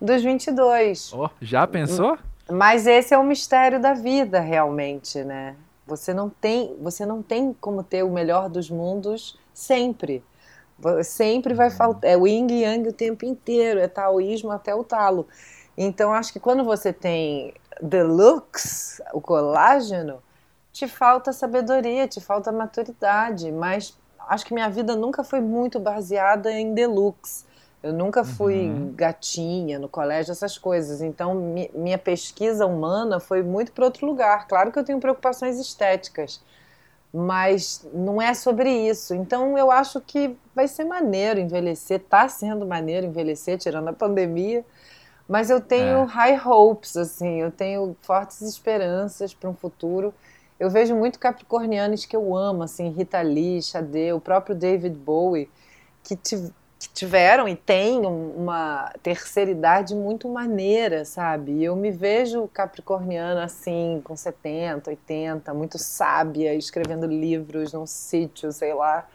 dos 0.00 0.24
22. 0.24 1.12
Oh, 1.12 1.30
já 1.40 1.68
pensou? 1.68 2.18
Mas 2.50 2.86
esse 2.86 3.14
é 3.14 3.18
o 3.18 3.24
mistério 3.24 3.80
da 3.80 3.94
vida, 3.94 4.40
realmente, 4.40 5.24
né? 5.24 5.56
Você 5.86 6.12
não 6.12 6.28
tem, 6.28 6.76
você 6.80 7.04
não 7.04 7.22
tem 7.22 7.54
como 7.60 7.82
ter 7.82 8.02
o 8.02 8.10
melhor 8.10 8.48
dos 8.48 8.70
mundos 8.70 9.38
sempre. 9.52 10.22
Sempre 11.02 11.54
vai 11.54 11.68
uhum. 11.68 11.76
faltar. 11.76 12.10
É 12.10 12.16
o 12.16 12.26
yin 12.26 12.46
e 12.50 12.62
yang 12.62 12.88
o 12.88 12.92
tempo 12.92 13.24
inteiro, 13.24 13.80
é 13.80 13.88
taoísmo 13.88 14.50
até 14.50 14.74
o 14.74 14.84
talo. 14.84 15.26
Então, 15.76 16.12
acho 16.12 16.32
que 16.32 16.40
quando 16.40 16.64
você 16.64 16.92
tem 16.92 17.54
deluxe, 17.80 19.02
o 19.12 19.20
colágeno, 19.20 20.22
te 20.72 20.86
falta 20.86 21.32
sabedoria, 21.32 22.06
te 22.08 22.20
falta 22.20 22.52
maturidade. 22.52 23.50
Mas 23.52 23.96
acho 24.28 24.44
que 24.44 24.54
minha 24.54 24.68
vida 24.68 24.94
nunca 24.94 25.24
foi 25.24 25.40
muito 25.40 25.78
baseada 25.78 26.50
em 26.52 26.74
deluxe. 26.74 27.44
Eu 27.84 27.92
nunca 27.92 28.24
fui 28.24 28.70
uhum. 28.70 28.94
gatinha 28.96 29.78
no 29.78 29.90
colégio, 29.90 30.32
essas 30.32 30.56
coisas. 30.56 31.02
Então, 31.02 31.34
mi 31.34 31.70
minha 31.74 31.98
pesquisa 31.98 32.64
humana 32.64 33.20
foi 33.20 33.42
muito 33.42 33.72
para 33.72 33.84
outro 33.84 34.06
lugar. 34.06 34.48
Claro 34.48 34.72
que 34.72 34.78
eu 34.78 34.84
tenho 34.84 34.98
preocupações 34.98 35.60
estéticas, 35.60 36.40
mas 37.12 37.86
não 37.92 38.22
é 38.22 38.32
sobre 38.32 38.70
isso. 38.70 39.14
Então, 39.14 39.58
eu 39.58 39.70
acho 39.70 40.00
que 40.00 40.34
vai 40.54 40.66
ser 40.66 40.84
maneiro 40.86 41.38
envelhecer. 41.38 42.00
Tá 42.00 42.26
sendo 42.26 42.64
maneiro 42.64 43.04
envelhecer, 43.04 43.58
tirando 43.58 43.88
a 43.88 43.92
pandemia. 43.92 44.64
Mas 45.28 45.50
eu 45.50 45.60
tenho 45.60 45.98
é. 45.98 46.04
high 46.04 46.40
hopes, 46.42 46.96
assim. 46.96 47.42
Eu 47.42 47.50
tenho 47.50 47.94
fortes 48.00 48.40
esperanças 48.40 49.34
para 49.34 49.50
um 49.50 49.54
futuro. 49.54 50.14
Eu 50.58 50.70
vejo 50.70 50.96
muito 50.96 51.18
capricornianos 51.18 52.06
que 52.06 52.16
eu 52.16 52.34
amo, 52.34 52.62
assim, 52.62 52.88
Rita 52.88 53.20
Lee, 53.20 53.60
Xadê, 53.60 54.14
o 54.14 54.20
próprio 54.20 54.56
David 54.56 54.96
Bowie, 54.96 55.50
que 56.02 56.16
que 56.86 56.94
tiveram 56.94 57.48
e 57.48 57.56
têm 57.56 58.06
uma 58.06 58.92
terceira 59.02 59.50
idade 59.50 59.94
muito 59.94 60.28
maneira, 60.28 61.04
sabe? 61.04 61.62
Eu 61.62 61.76
me 61.76 61.90
vejo 61.90 62.48
capricorniana 62.48 63.44
assim, 63.44 64.00
com 64.04 64.16
70, 64.16 64.90
80, 64.90 65.54
muito 65.54 65.78
sábia, 65.78 66.54
escrevendo 66.54 67.06
livros 67.06 67.72
num 67.72 67.86
sítio, 67.86 68.52
sei 68.52 68.74
lá. 68.74 69.06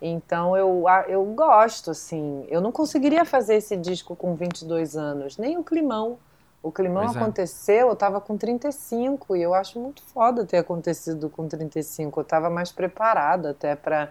Então 0.00 0.56
eu, 0.56 0.84
eu 1.08 1.24
gosto, 1.24 1.90
assim. 1.90 2.46
Eu 2.48 2.60
não 2.60 2.70
conseguiria 2.70 3.24
fazer 3.24 3.56
esse 3.56 3.76
disco 3.76 4.14
com 4.14 4.34
22 4.34 4.96
anos, 4.96 5.38
nem 5.38 5.56
o 5.56 5.64
Climão. 5.64 6.18
O 6.62 6.72
Climão 6.72 7.04
pois 7.04 7.16
é. 7.16 7.18
aconteceu, 7.20 7.88
é. 7.88 7.90
eu 7.90 7.96
tava 7.96 8.20
com 8.20 8.36
35 8.36 9.36
e 9.36 9.42
eu 9.42 9.54
acho 9.54 9.78
muito 9.78 10.02
foda 10.02 10.44
ter 10.44 10.58
acontecido 10.58 11.30
com 11.30 11.46
35. 11.46 12.20
Eu 12.20 12.24
tava 12.24 12.50
mais 12.50 12.72
preparada 12.72 13.50
até 13.50 13.76
para 13.76 14.10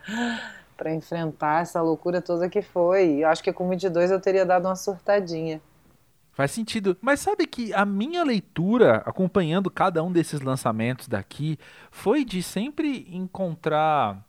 para 0.75 0.93
enfrentar 0.93 1.61
essa 1.61 1.81
loucura 1.81 2.21
toda 2.21 2.49
que 2.49 2.61
foi. 2.61 3.23
Eu 3.23 3.29
acho 3.29 3.43
que 3.43 3.51
com 3.51 3.67
22 3.69 4.11
eu 4.11 4.19
teria 4.19 4.45
dado 4.45 4.67
uma 4.67 4.75
surtadinha. 4.75 5.61
Faz 6.31 6.51
sentido. 6.51 6.97
Mas 7.01 7.21
sabe 7.21 7.47
que 7.47 7.73
a 7.73 7.85
minha 7.85 8.23
leitura, 8.23 8.97
acompanhando 9.05 9.71
cada 9.71 10.03
um 10.03 10.11
desses 10.11 10.41
lançamentos 10.41 11.07
daqui, 11.07 11.57
foi 11.89 12.25
de 12.25 12.43
sempre 12.43 13.07
encontrar 13.09 14.21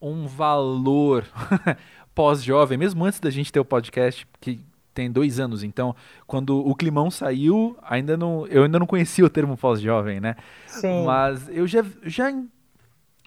um 0.00 0.26
valor 0.26 1.26
pós-jovem, 2.14 2.78
mesmo 2.78 3.04
antes 3.04 3.20
da 3.20 3.28
gente 3.28 3.52
ter 3.52 3.60
o 3.60 3.64
podcast, 3.64 4.26
que 4.40 4.64
tem 4.94 5.10
dois 5.10 5.38
anos. 5.38 5.62
Então, 5.62 5.94
quando 6.26 6.58
o 6.58 6.74
Climão 6.74 7.10
saiu, 7.10 7.76
ainda 7.82 8.16
não, 8.16 8.46
eu 8.46 8.64
ainda 8.64 8.78
não 8.78 8.86
conhecia 8.86 9.24
o 9.24 9.30
termo 9.30 9.56
pós-jovem, 9.56 10.20
né? 10.20 10.36
Sim. 10.66 11.04
Mas 11.04 11.48
eu 11.50 11.66
já, 11.66 11.84
já 12.02 12.32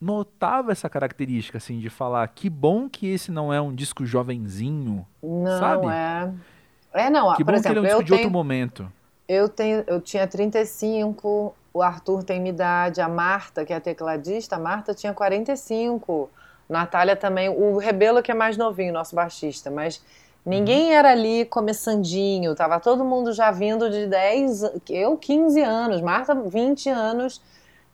notava 0.03 0.71
essa 0.71 0.89
característica, 0.89 1.57
assim, 1.57 1.79
de 1.79 1.89
falar 1.89 2.27
que 2.27 2.49
bom 2.49 2.89
que 2.89 3.07
esse 3.07 3.31
não 3.31 3.53
é 3.53 3.61
um 3.61 3.73
disco 3.73 4.05
jovenzinho, 4.05 5.05
não 5.21 5.59
sabe? 5.59 5.87
é. 5.87 6.31
É, 6.93 7.09
não, 7.09 7.33
que 7.33 7.43
por 7.43 7.53
bom 7.53 7.57
exemplo, 7.57 7.81
que 7.81 7.87
ele 7.87 7.87
é 7.87 7.95
um 7.95 7.99
disco 7.99 8.03
de 8.03 8.09
tenho, 8.09 8.19
outro 8.19 8.31
momento. 8.31 8.91
Eu, 9.27 9.47
tenho, 9.49 9.83
eu 9.87 10.01
tinha 10.01 10.27
35, 10.27 11.55
o 11.73 11.81
Arthur 11.81 12.23
tem 12.23 12.39
minha 12.39 12.53
idade, 12.53 13.01
a 13.01 13.07
Marta, 13.07 13.65
que 13.65 13.71
é 13.73 13.77
a 13.77 13.81
tecladista, 13.81 14.57
a 14.57 14.59
Marta 14.59 14.93
tinha 14.93 15.13
45, 15.13 16.29
Natália 16.69 17.15
também, 17.15 17.49
o 17.49 17.77
Rebelo 17.77 18.21
que 18.21 18.31
é 18.31 18.35
mais 18.35 18.57
novinho, 18.57 18.93
nosso 18.93 19.15
baixista, 19.15 19.71
mas 19.71 20.03
ninguém 20.45 20.87
uhum. 20.87 20.93
era 20.93 21.11
ali 21.11 21.45
começandinho, 21.45 22.53
tava 22.53 22.79
todo 22.79 23.03
mundo 23.05 23.31
já 23.31 23.49
vindo 23.51 23.89
de 23.89 24.05
10, 24.05 24.63
eu 24.89 25.17
15 25.17 25.61
anos, 25.61 26.01
Marta 26.01 26.35
20 26.35 26.89
anos, 26.89 27.41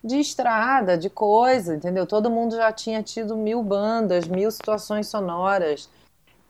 de 0.04 0.20
estrada, 0.20 0.98
de 0.98 1.10
coisa, 1.10 1.76
entendeu? 1.76 2.06
Todo 2.06 2.30
mundo 2.30 2.56
já 2.56 2.72
tinha 2.72 3.04
tido 3.04 3.36
mil 3.36 3.62
bandas, 3.62 4.28
mil 4.28 4.50
situações 4.50 5.08
sonoras. 5.08 5.90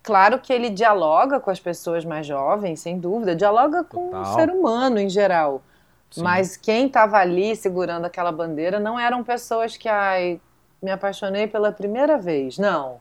Claro 0.04 0.40
que 0.40 0.54
ele 0.54 0.70
dialoga 0.70 1.40
com 1.40 1.50
as 1.50 1.60
pessoas 1.60 2.06
mais 2.06 2.26
jovens, 2.26 2.80
sem 2.80 3.00
dúvida, 3.00 3.36
dialoga 3.36 3.84
com 3.84 4.10
Total. 4.10 4.22
o 4.22 4.26
ser 4.36 4.50
humano 4.50 5.00
em 5.00 5.10
geral. 5.10 5.62
Sim. 6.10 6.24
Mas 6.24 6.58
quem 6.58 6.88
estava 6.88 7.18
ali 7.18 7.56
segurando 7.56 8.06
aquela 8.06 8.32
bandeira 8.32 8.80
não 8.80 9.00
eram 9.00 9.24
pessoas 9.24 9.78
que, 9.78 9.88
ai, 9.88 10.40
me 10.82 10.92
apaixonei 10.92 11.48
pela 11.48 11.72
primeira 11.72 12.18
vez. 12.18 12.58
Não. 12.58 13.00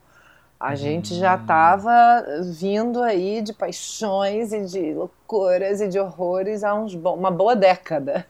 A 0.58 0.72
hum. 0.72 0.76
gente 0.76 1.14
já 1.14 1.36
estava 1.36 2.24
vindo 2.42 3.02
aí 3.02 3.40
de 3.40 3.52
paixões 3.52 4.52
e 4.52 4.64
de 4.64 4.92
loucuras 4.92 5.80
e 5.80 5.88
de 5.88 6.00
horrores 6.00 6.64
há 6.64 6.74
uns 6.74 6.94
uma 6.94 7.30
boa 7.30 7.54
década. 7.54 8.26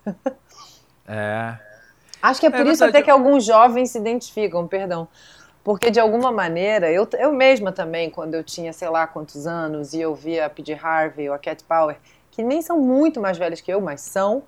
É, 1.11 1.57
Acho 2.23 2.41
que 2.41 2.47
é 2.47 2.51
por 2.51 2.67
é 2.67 2.71
isso 2.71 2.85
até 2.85 3.03
que 3.03 3.11
alguns 3.11 3.45
jovens 3.45 3.91
se 3.91 3.99
identificam, 3.99 4.67
perdão. 4.67 5.09
Porque 5.63 5.91
de 5.91 6.01
alguma 6.01 6.33
maneira, 6.33 6.91
eu, 6.91 7.07
eu 7.19 7.33
mesma 7.33 7.73
também, 7.73 8.09
quando 8.11 8.35
eu 8.35 8.43
tinha 8.43 8.73
sei 8.73 8.89
lá 8.89 9.07
quantos 9.07 9.47
anos 9.47 9.93
e 9.93 10.01
eu 10.01 10.15
via 10.15 10.47
a 10.47 10.51
P.J. 10.51 10.79
Harvey 10.83 11.29
ou 11.29 11.35
a 11.35 11.39
Cat 11.39 11.63
Power, 11.65 11.97
que 12.31 12.43
nem 12.43 12.63
são 12.63 12.81
muito 12.81 13.21
mais 13.21 13.37
velhas 13.37 13.61
que 13.61 13.73
eu, 13.73 13.81
mas 13.81 14.01
são, 14.01 14.43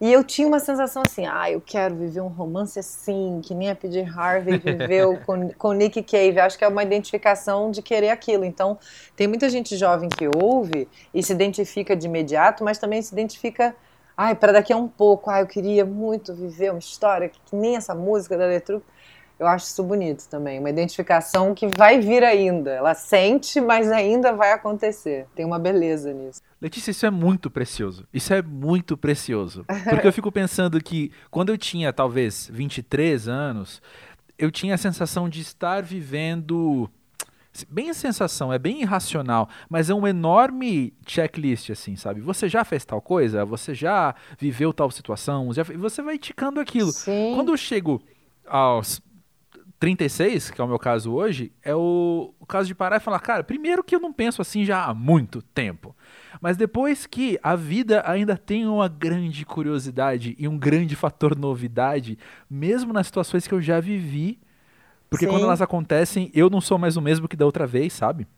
E 0.00 0.10
eu 0.10 0.24
tinha 0.24 0.48
uma 0.48 0.58
sensação 0.58 1.02
assim, 1.06 1.26
ah, 1.26 1.50
eu 1.50 1.60
quero 1.60 1.94
viver 1.94 2.22
um 2.22 2.28
romance 2.28 2.78
assim, 2.78 3.40
que 3.44 3.54
nem 3.54 3.70
a 3.70 3.74
P.J. 3.74 4.02
Harvey 4.16 4.58
viveu 4.58 5.18
com, 5.26 5.50
com 5.50 5.72
Nick 5.72 6.02
Cave. 6.02 6.40
Acho 6.40 6.56
que 6.56 6.64
é 6.64 6.68
uma 6.68 6.82
identificação 6.82 7.70
de 7.70 7.82
querer 7.82 8.08
aquilo. 8.08 8.44
Então, 8.44 8.78
tem 9.14 9.28
muita 9.28 9.50
gente 9.50 9.76
jovem 9.76 10.08
que 10.08 10.26
ouve 10.42 10.88
e 11.12 11.22
se 11.22 11.32
identifica 11.32 11.94
de 11.94 12.06
imediato, 12.06 12.64
mas 12.64 12.78
também 12.78 13.02
se 13.02 13.12
identifica, 13.12 13.76
ai, 14.20 14.34
para 14.34 14.52
daqui 14.52 14.70
a 14.70 14.76
um 14.76 14.86
pouco, 14.86 15.30
ai, 15.30 15.40
eu 15.40 15.46
queria 15.46 15.82
muito 15.86 16.34
viver 16.34 16.68
uma 16.68 16.78
história 16.78 17.30
que, 17.30 17.40
que 17.46 17.56
nem 17.56 17.76
essa 17.76 17.94
música 17.94 18.36
da 18.36 18.44
Letruc. 18.44 18.84
Eu 19.38 19.46
acho 19.46 19.64
isso 19.64 19.82
bonito 19.82 20.28
também, 20.28 20.58
uma 20.58 20.68
identificação 20.68 21.54
que 21.54 21.66
vai 21.66 21.98
vir 21.98 22.22
ainda. 22.22 22.70
Ela 22.70 22.92
sente, 22.92 23.58
mas 23.58 23.90
ainda 23.90 24.34
vai 24.34 24.52
acontecer. 24.52 25.26
Tem 25.34 25.46
uma 25.46 25.58
beleza 25.58 26.12
nisso. 26.12 26.42
Letícia, 26.60 26.90
isso 26.90 27.06
é 27.06 27.10
muito 27.10 27.50
precioso. 27.50 28.06
Isso 28.12 28.34
é 28.34 28.42
muito 28.42 28.94
precioso. 28.98 29.64
Porque 29.88 30.06
eu 30.06 30.12
fico 30.12 30.30
pensando 30.30 30.78
que 30.82 31.10
quando 31.30 31.48
eu 31.48 31.56
tinha 31.56 31.90
talvez 31.90 32.50
23 32.52 33.26
anos, 33.26 33.80
eu 34.38 34.50
tinha 34.50 34.74
a 34.74 34.78
sensação 34.78 35.30
de 35.30 35.40
estar 35.40 35.82
vivendo 35.82 36.90
bem 37.68 37.90
a 37.90 37.94
sensação, 37.94 38.52
é 38.52 38.58
bem 38.58 38.82
irracional, 38.82 39.48
mas 39.68 39.90
é 39.90 39.94
um 39.94 40.06
enorme 40.06 40.94
checklist, 41.06 41.70
assim, 41.70 41.96
sabe? 41.96 42.20
Você 42.20 42.48
já 42.48 42.64
fez 42.64 42.84
tal 42.84 43.00
coisa? 43.00 43.44
Você 43.44 43.74
já 43.74 44.14
viveu 44.38 44.72
tal 44.72 44.90
situação? 44.90 45.52
Já... 45.52 45.62
Você 45.62 46.02
vai 46.02 46.18
ticando 46.18 46.60
aquilo. 46.60 46.92
Sim. 46.92 47.32
Quando 47.34 47.52
eu 47.52 47.56
chego 47.56 48.02
aos 48.46 49.02
36, 49.80 50.50
que 50.50 50.60
é 50.60 50.64
o 50.64 50.68
meu 50.68 50.78
caso 50.78 51.10
hoje, 51.10 51.52
é 51.62 51.74
o, 51.74 52.34
o, 52.38 52.44
caso 52.44 52.68
de 52.68 52.74
parar 52.74 52.98
e 52.98 53.00
falar, 53.00 53.18
cara, 53.18 53.42
primeiro 53.42 53.82
que 53.82 53.96
eu 53.96 54.00
não 54.00 54.12
penso 54.12 54.42
assim 54.42 54.62
já 54.62 54.84
há 54.84 54.92
muito 54.92 55.40
tempo. 55.40 55.96
Mas 56.38 56.56
depois 56.56 57.06
que 57.06 57.40
a 57.42 57.56
vida 57.56 58.02
ainda 58.06 58.36
tem 58.36 58.66
uma 58.66 58.88
grande 58.88 59.44
curiosidade 59.46 60.36
e 60.38 60.46
um 60.46 60.58
grande 60.58 60.94
fator 60.94 61.34
novidade, 61.34 62.18
mesmo 62.48 62.92
nas 62.92 63.06
situações 63.06 63.46
que 63.46 63.54
eu 63.54 63.60
já 63.60 63.80
vivi, 63.80 64.38
porque 65.10 65.26
Sim. 65.26 65.32
quando 65.32 65.44
elas 65.44 65.60
acontecem, 65.60 66.30
eu 66.32 66.48
não 66.48 66.60
sou 66.60 66.78
mais 66.78 66.96
o 66.96 67.02
mesmo 67.02 67.28
que 67.28 67.36
da 67.36 67.44
outra 67.44 67.66
vez, 67.66 67.92
sabe? 67.92 68.28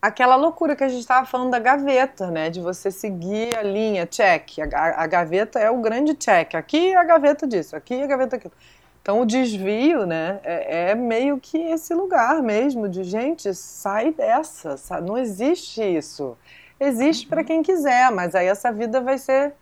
Aquela 0.00 0.36
loucura 0.36 0.74
que 0.74 0.82
a 0.82 0.88
gente 0.88 1.00
estava 1.00 1.26
falando 1.26 1.50
da 1.50 1.58
gaveta, 1.58 2.30
né? 2.30 2.48
De 2.48 2.60
você 2.60 2.90
seguir 2.90 3.56
a 3.56 3.62
linha, 3.62 4.06
check. 4.06 4.58
A, 4.72 5.02
a, 5.02 5.06
gaveta 5.06 5.58
é 5.58 5.70
o 5.70 5.80
grande 5.80 6.14
check. 6.14 6.54
Aqui 6.54 6.92
é 6.92 6.96
a 6.96 7.04
gaveta 7.04 7.46
disso, 7.46 7.76
aqui 7.76 7.94
é 7.94 8.04
a 8.04 8.06
gaveta 8.06 8.36
daquilo. 8.36 8.52
Então 9.02 9.20
o 9.20 9.26
desvio, 9.26 10.06
né, 10.06 10.40
é, 10.42 10.90
é, 10.90 10.94
meio 10.94 11.38
que 11.38 11.58
esse 11.58 11.92
lugar 11.92 12.42
mesmo 12.42 12.88
de 12.88 13.04
gente 13.04 13.52
sai 13.52 14.12
dessa, 14.12 14.78
sabe? 14.78 15.06
não 15.06 15.18
existe 15.18 15.82
isso. 15.82 16.38
Existe 16.80 17.26
para 17.26 17.44
quem 17.44 17.62
quiser, 17.62 18.10
mas 18.10 18.34
aí 18.34 18.46
essa 18.46 18.72
vida 18.72 19.02
vai 19.02 19.18
ser 19.18 19.52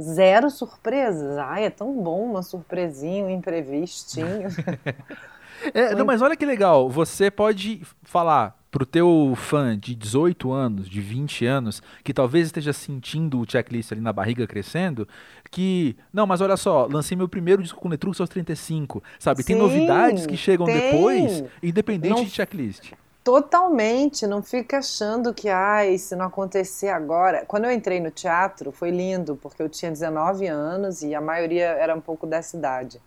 zero 0.00 0.48
surpresas. 0.48 1.36
Ai, 1.36 1.64
é 1.64 1.70
tão 1.70 1.92
bom 1.92 2.24
uma 2.24 2.42
surpresinha, 2.42 3.26
um 3.26 3.30
imprevistinho. 3.30 4.48
é, 5.74 5.94
não, 5.94 6.04
mas 6.04 6.22
olha 6.22 6.36
que 6.36 6.46
legal, 6.46 6.88
você 6.88 7.30
pode 7.30 7.82
falar 8.02 8.60
pro 8.70 8.86
teu 8.86 9.34
fã 9.36 9.76
de 9.76 9.94
18 9.94 10.52
anos, 10.52 10.88
de 10.88 11.00
20 11.00 11.44
anos, 11.44 11.82
que 12.04 12.14
talvez 12.14 12.46
esteja 12.46 12.72
sentindo 12.72 13.40
o 13.40 13.50
checklist 13.50 13.92
ali 13.92 14.00
na 14.00 14.12
barriga 14.12 14.46
crescendo, 14.46 15.08
que, 15.50 15.96
não, 16.12 16.26
mas 16.26 16.40
olha 16.40 16.56
só, 16.56 16.86
lancei 16.86 17.16
meu 17.16 17.28
primeiro 17.28 17.62
disco 17.62 17.80
com 17.80 17.88
Letrux 17.88 18.20
aos 18.20 18.28
35, 18.28 19.02
sabe? 19.18 19.42
Sim, 19.42 19.48
tem 19.48 19.56
novidades 19.56 20.26
que 20.26 20.36
chegam 20.36 20.66
tem. 20.66 20.76
depois, 20.76 21.44
independente 21.62 22.14
não, 22.14 22.24
de 22.24 22.30
checklist. 22.30 22.92
Totalmente, 23.24 24.26
não 24.26 24.42
fica 24.42 24.78
achando 24.78 25.34
que, 25.34 25.48
ai, 25.48 25.98
se 25.98 26.16
não 26.16 26.26
acontecer 26.26 26.88
agora. 26.88 27.44
Quando 27.46 27.64
eu 27.66 27.72
entrei 27.72 28.00
no 28.00 28.10
teatro, 28.10 28.72
foi 28.72 28.90
lindo, 28.90 29.36
porque 29.36 29.62
eu 29.62 29.68
tinha 29.68 29.90
19 29.90 30.46
anos 30.46 31.02
e 31.02 31.14
a 31.14 31.20
maioria 31.20 31.66
era 31.66 31.94
um 31.94 32.00
pouco 32.00 32.26
dessa 32.26 32.56
idade. 32.56 33.00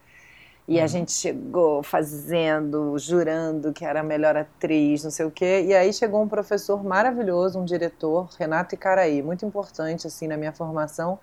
E 0.67 0.79
a 0.79 0.83
uhum. 0.83 0.87
gente 0.87 1.11
chegou 1.11 1.83
fazendo, 1.83 2.97
jurando 2.97 3.73
que 3.73 3.83
era 3.83 3.99
a 3.99 4.03
melhor 4.03 4.37
atriz, 4.37 5.03
não 5.03 5.11
sei 5.11 5.25
o 5.25 5.31
quê. 5.31 5.65
E 5.67 5.75
aí 5.75 5.91
chegou 5.91 6.21
um 6.21 6.27
professor 6.27 6.83
maravilhoso, 6.83 7.59
um 7.59 7.65
diretor, 7.65 8.29
Renato 8.39 8.73
Icaraí, 8.73 9.21
muito 9.21 9.45
importante 9.45 10.07
assim 10.07 10.27
na 10.27 10.37
minha 10.37 10.53
formação, 10.53 11.19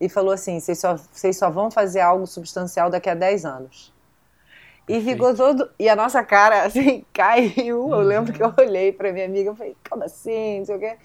e 0.00 0.08
falou 0.08 0.32
assim: 0.32 0.58
vocês 0.58 0.78
só, 0.78 0.96
vocês 0.96 1.36
só 1.36 1.50
vão 1.50 1.70
fazer 1.70 2.00
algo 2.00 2.26
substancial 2.26 2.88
daqui 2.88 3.10
a 3.10 3.14
10 3.14 3.44
anos. 3.44 3.92
E 4.88 5.02
ficou 5.02 5.34
todo. 5.34 5.70
E 5.78 5.86
a 5.86 5.94
nossa 5.94 6.24
cara, 6.24 6.64
assim, 6.64 7.04
caiu. 7.12 7.90
Eu 7.90 8.00
lembro 8.00 8.32
que 8.32 8.42
eu 8.42 8.46
uhum. 8.46 8.54
olhei 8.58 8.90
para 8.90 9.12
minha 9.12 9.26
amiga 9.26 9.52
e 9.52 9.56
falei: 9.56 9.76
como 9.88 10.02
assim? 10.04 10.60
Não 10.60 10.64
sei 10.64 10.76
o 10.76 10.78
quê. 10.78 10.96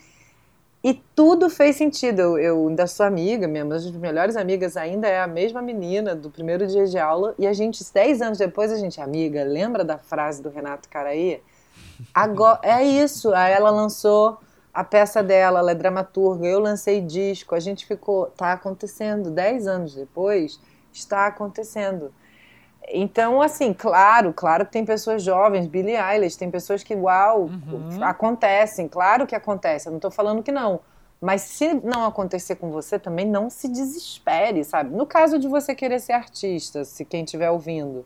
E 0.83 0.93
tudo 1.15 1.49
fez 1.49 1.77
sentido. 1.77 2.19
Eu, 2.19 2.37
eu 2.37 2.75
da 2.75 2.85
sua 2.85 3.07
amiga, 3.07 3.47
minha, 3.47 3.63
uma 3.63 3.75
das 3.75 3.89
melhores 3.89 4.35
amigas 4.35 4.75
ainda 4.75 5.07
é 5.07 5.21
a 5.21 5.27
mesma 5.27 5.61
menina 5.61 6.13
do 6.13 6.29
primeiro 6.29 6.67
dia 6.67 6.85
de 6.85 6.99
aula. 6.99 7.33
E 7.39 7.47
a 7.47 7.53
gente, 7.53 7.81
dez 7.93 8.21
anos 8.21 8.37
depois, 8.37 8.69
a 8.69 8.77
gente, 8.77 8.99
amiga, 8.99 9.43
lembra 9.45 9.85
da 9.85 9.97
frase 9.97 10.43
do 10.43 10.49
Renato 10.49 10.89
Caraí? 10.89 11.41
Agora, 12.13 12.59
é 12.63 12.83
isso. 12.83 13.33
Aí 13.33 13.53
ela 13.53 13.69
lançou 13.69 14.37
a 14.73 14.83
peça 14.83 15.23
dela, 15.23 15.59
ela 15.59 15.71
é 15.71 15.75
dramaturga. 15.75 16.45
Eu 16.45 16.59
lancei 16.59 16.99
disco. 16.99 17.55
A 17.55 17.61
gente 17.61 17.85
ficou. 17.85 18.25
Tá 18.35 18.51
acontecendo. 18.51 19.31
Dez 19.31 19.67
anos 19.67 19.95
depois, 19.95 20.59
está 20.91 21.27
acontecendo. 21.27 22.13
Então, 22.89 23.41
assim, 23.41 23.73
claro, 23.73 24.33
claro 24.33 24.65
que 24.65 24.71
tem 24.71 24.85
pessoas 24.85 25.23
jovens, 25.23 25.67
Billie 25.67 25.95
Eilish, 25.95 26.37
tem 26.37 26.51
pessoas 26.51 26.83
que, 26.83 26.93
uau, 26.95 27.43
uhum. 27.43 28.03
acontecem, 28.03 28.87
claro 28.87 29.25
que 29.25 29.35
acontece, 29.35 29.87
eu 29.87 29.91
não 29.91 29.97
estou 29.97 30.11
falando 30.11 30.43
que 30.43 30.51
não. 30.51 30.79
Mas 31.21 31.41
se 31.43 31.73
não 31.75 32.05
acontecer 32.05 32.55
com 32.55 32.69
você, 32.69 32.99
também 32.99 33.25
não 33.25 33.49
se 33.49 33.69
desespere, 33.69 34.63
sabe? 34.65 34.93
No 34.93 35.05
caso 35.05 35.39
de 35.39 35.47
você 35.47 35.73
querer 35.73 35.99
ser 36.01 36.11
artista, 36.11 36.83
se 36.83 37.05
quem 37.05 37.23
estiver 37.23 37.49
ouvindo. 37.49 38.05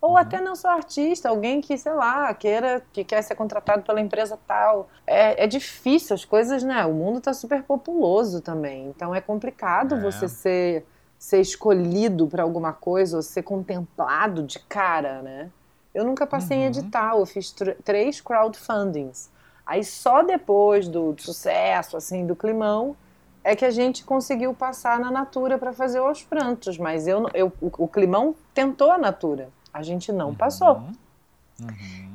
Ou 0.00 0.12
uhum. 0.12 0.16
até 0.16 0.40
não 0.40 0.56
sou 0.56 0.70
artista, 0.70 1.28
alguém 1.28 1.60
que, 1.60 1.76
sei 1.76 1.92
lá, 1.92 2.32
queira, 2.32 2.82
que 2.92 3.04
quer 3.04 3.20
ser 3.22 3.34
contratado 3.34 3.82
pela 3.82 4.00
empresa 4.00 4.38
tal. 4.46 4.88
É, 5.06 5.44
é 5.44 5.46
difícil, 5.46 6.14
as 6.14 6.24
coisas, 6.24 6.62
né? 6.62 6.84
O 6.86 6.94
mundo 6.94 7.18
está 7.18 7.34
super 7.34 7.62
populoso 7.62 8.40
também. 8.40 8.86
Então 8.86 9.14
é 9.14 9.20
complicado 9.20 9.96
é. 9.96 10.00
você 10.00 10.26
ser 10.26 10.86
ser 11.18 11.40
escolhido 11.40 12.26
para 12.26 12.42
alguma 12.42 12.72
coisa 12.72 13.16
ou 13.16 13.22
ser 13.22 13.42
contemplado 13.42 14.42
de 14.42 14.58
cara, 14.58 15.22
né? 15.22 15.50
Eu 15.94 16.04
nunca 16.04 16.26
passei 16.26 16.58
uhum. 16.58 16.64
em 16.64 16.66
edital, 16.66 17.20
eu 17.20 17.26
fiz 17.26 17.54
três 17.84 18.20
crowdfundings. 18.20 19.30
Aí 19.66 19.82
só 19.82 20.22
depois 20.22 20.86
do 20.86 21.14
sucesso, 21.18 21.96
assim, 21.96 22.26
do 22.26 22.36
climão, 22.36 22.94
é 23.42 23.56
que 23.56 23.64
a 23.64 23.70
gente 23.70 24.04
conseguiu 24.04 24.52
passar 24.52 25.00
na 25.00 25.10
Natura 25.10 25.56
para 25.56 25.72
fazer 25.72 26.00
os 26.00 26.22
prantos. 26.22 26.78
Mas 26.78 27.06
eu, 27.06 27.28
eu, 27.32 27.52
o, 27.60 27.84
o 27.84 27.88
climão 27.88 28.34
tentou 28.52 28.90
a 28.90 28.98
Natura, 28.98 29.48
a 29.72 29.82
gente 29.82 30.12
não 30.12 30.28
uhum. 30.28 30.34
passou. 30.34 30.76
Uhum. 30.76 30.92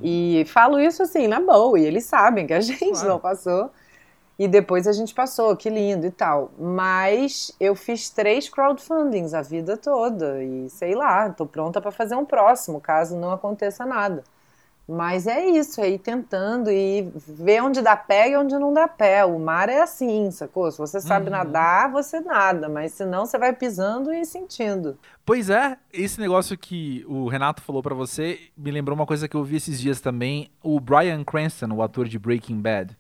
E 0.02 0.44
falo 0.48 0.80
isso 0.80 1.02
assim, 1.02 1.28
na 1.28 1.40
boa, 1.40 1.80
e 1.80 1.84
eles 1.84 2.06
sabem 2.06 2.46
que 2.46 2.54
a 2.54 2.62
gente 2.62 2.90
claro. 2.90 3.08
não 3.08 3.20
passou. 3.20 3.72
E 4.40 4.48
depois 4.48 4.88
a 4.88 4.92
gente 4.92 5.14
passou, 5.14 5.56
que 5.56 5.70
lindo 5.70 6.06
e 6.06 6.12
tal. 6.12 6.52
Mas 6.58 7.52
eu 7.60 7.76
fiz 7.76 8.10
três 8.10 8.50
crowdfundings 8.50 9.34
a 9.34 9.42
vida 9.42 9.78
toda. 9.78 10.44
E 10.44 10.70
sei 10.70 10.96
lá, 10.96 11.30
tô 11.30 11.46
pronta 11.46 11.80
para 11.80 11.92
fazer 11.92 12.16
um 12.16 12.26
próximo, 12.26 12.82
caso 12.82 13.16
não 13.16 13.32
aconteça 13.32 13.86
nada. 13.86 14.24
Mas 14.88 15.26
é 15.26 15.46
isso, 15.46 15.80
é 15.80 15.90
ir 15.90 16.00
tentando 16.00 16.70
e 16.70 17.10
ver 17.16 17.62
onde 17.62 17.82
dá 17.82 17.96
pé 17.96 18.32
e 18.32 18.36
onde 18.36 18.56
não 18.56 18.74
dá 18.74 18.88
pé. 18.88 19.24
O 19.24 19.40
mar 19.40 19.70
é 19.70 19.82
assim, 19.82 20.30
sacou? 20.32 20.70
Se 20.70 20.78
você 20.78 21.00
sabe 21.00 21.28
uhum. 21.28 21.32
nadar, 21.32 21.90
você 21.92 22.20
nada, 22.20 22.68
mas 22.68 22.92
senão 22.92 23.26
você 23.26 23.38
vai 23.38 23.54
pisando 23.54 24.14
e 24.14 24.26
sentindo. 24.26 24.98
Pois 25.26 25.50
é, 25.50 25.78
esse 25.94 26.20
negócio 26.20 26.58
que 26.58 27.06
o 27.08 27.28
Renato 27.28 27.62
falou 27.62 27.82
para 27.82 27.96
você 27.96 28.38
me 28.58 28.70
lembrou 28.70 28.94
uma 28.94 29.06
coisa 29.06 29.30
que 29.30 29.36
eu 29.36 29.44
vi 29.44 29.56
esses 29.58 29.80
dias 29.80 30.02
também. 30.02 30.52
O 30.62 30.80
Brian 30.80 31.24
Cranston, 31.24 31.72
o 31.74 31.82
ator 31.82 32.08
de 32.08 32.20
Breaking 32.20 32.60
Bad. 32.60 32.98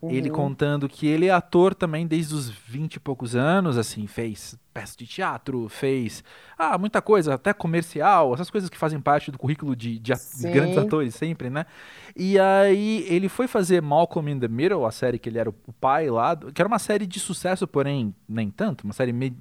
Uhum. 0.00 0.10
Ele 0.10 0.30
contando 0.30 0.88
que 0.88 1.06
ele 1.06 1.26
é 1.26 1.30
ator 1.30 1.74
também 1.74 2.06
desde 2.06 2.34
os 2.34 2.48
20 2.48 2.94
e 2.94 3.00
poucos 3.00 3.34
anos, 3.34 3.76
assim, 3.76 4.06
fez 4.06 4.56
peça 4.72 4.96
de 4.96 5.06
teatro, 5.06 5.68
fez 5.68 6.22
ah, 6.56 6.78
muita 6.78 7.02
coisa, 7.02 7.34
até 7.34 7.52
comercial, 7.52 8.32
essas 8.32 8.48
coisas 8.48 8.70
que 8.70 8.78
fazem 8.78 9.00
parte 9.00 9.32
do 9.32 9.38
currículo 9.38 9.74
de, 9.74 9.98
de, 9.98 10.12
de 10.12 10.50
grandes 10.52 10.78
atores 10.78 11.16
sempre, 11.16 11.50
né? 11.50 11.66
E 12.14 12.38
aí 12.38 13.04
ele 13.08 13.28
foi 13.28 13.48
fazer 13.48 13.82
Malcolm 13.82 14.30
in 14.30 14.38
the 14.38 14.46
Middle, 14.46 14.86
a 14.86 14.92
série 14.92 15.18
que 15.18 15.28
ele 15.28 15.38
era 15.38 15.50
o 15.50 15.72
pai 15.80 16.08
lá, 16.08 16.36
que 16.36 16.62
era 16.62 16.68
uma 16.68 16.78
série 16.78 17.06
de 17.06 17.18
sucesso, 17.18 17.66
porém 17.66 18.14
nem 18.28 18.50
tanto, 18.50 18.84
uma 18.84 18.92
série 18.92 19.12
me... 19.12 19.36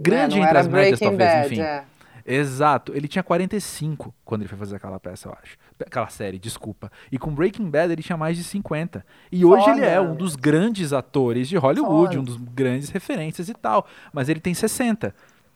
grande 0.00 0.38
é, 0.38 0.42
entre 0.42 0.58
as 0.58 0.68
médias, 0.68 1.00
talvez, 1.00 1.18
Bad, 1.18 1.46
enfim. 1.46 1.62
É. 1.62 1.84
Exato. 2.28 2.92
Ele 2.94 3.08
tinha 3.08 3.22
45 3.22 4.14
quando 4.22 4.42
ele 4.42 4.48
foi 4.48 4.58
fazer 4.58 4.76
aquela 4.76 5.00
peça, 5.00 5.28
eu 5.28 5.36
acho. 5.42 5.56
Aquela 5.80 6.08
série, 6.10 6.38
desculpa. 6.38 6.92
E 7.10 7.18
com 7.18 7.34
Breaking 7.34 7.70
Bad 7.70 7.90
ele 7.90 8.02
tinha 8.02 8.18
mais 8.18 8.36
de 8.36 8.44
50. 8.44 9.04
E 9.32 9.46
hoje 9.46 9.70
ele 9.70 9.86
é 9.86 9.98
um 9.98 10.14
dos 10.14 10.36
grandes 10.36 10.92
atores 10.92 11.48
de 11.48 11.56
Hollywood, 11.56 12.16
Foda. 12.16 12.20
um 12.20 12.24
dos 12.24 12.36
grandes 12.36 12.90
referências 12.90 13.48
e 13.48 13.54
tal. 13.54 13.86
Mas 14.12 14.28
ele 14.28 14.40
tem 14.40 14.52
60, 14.52 15.14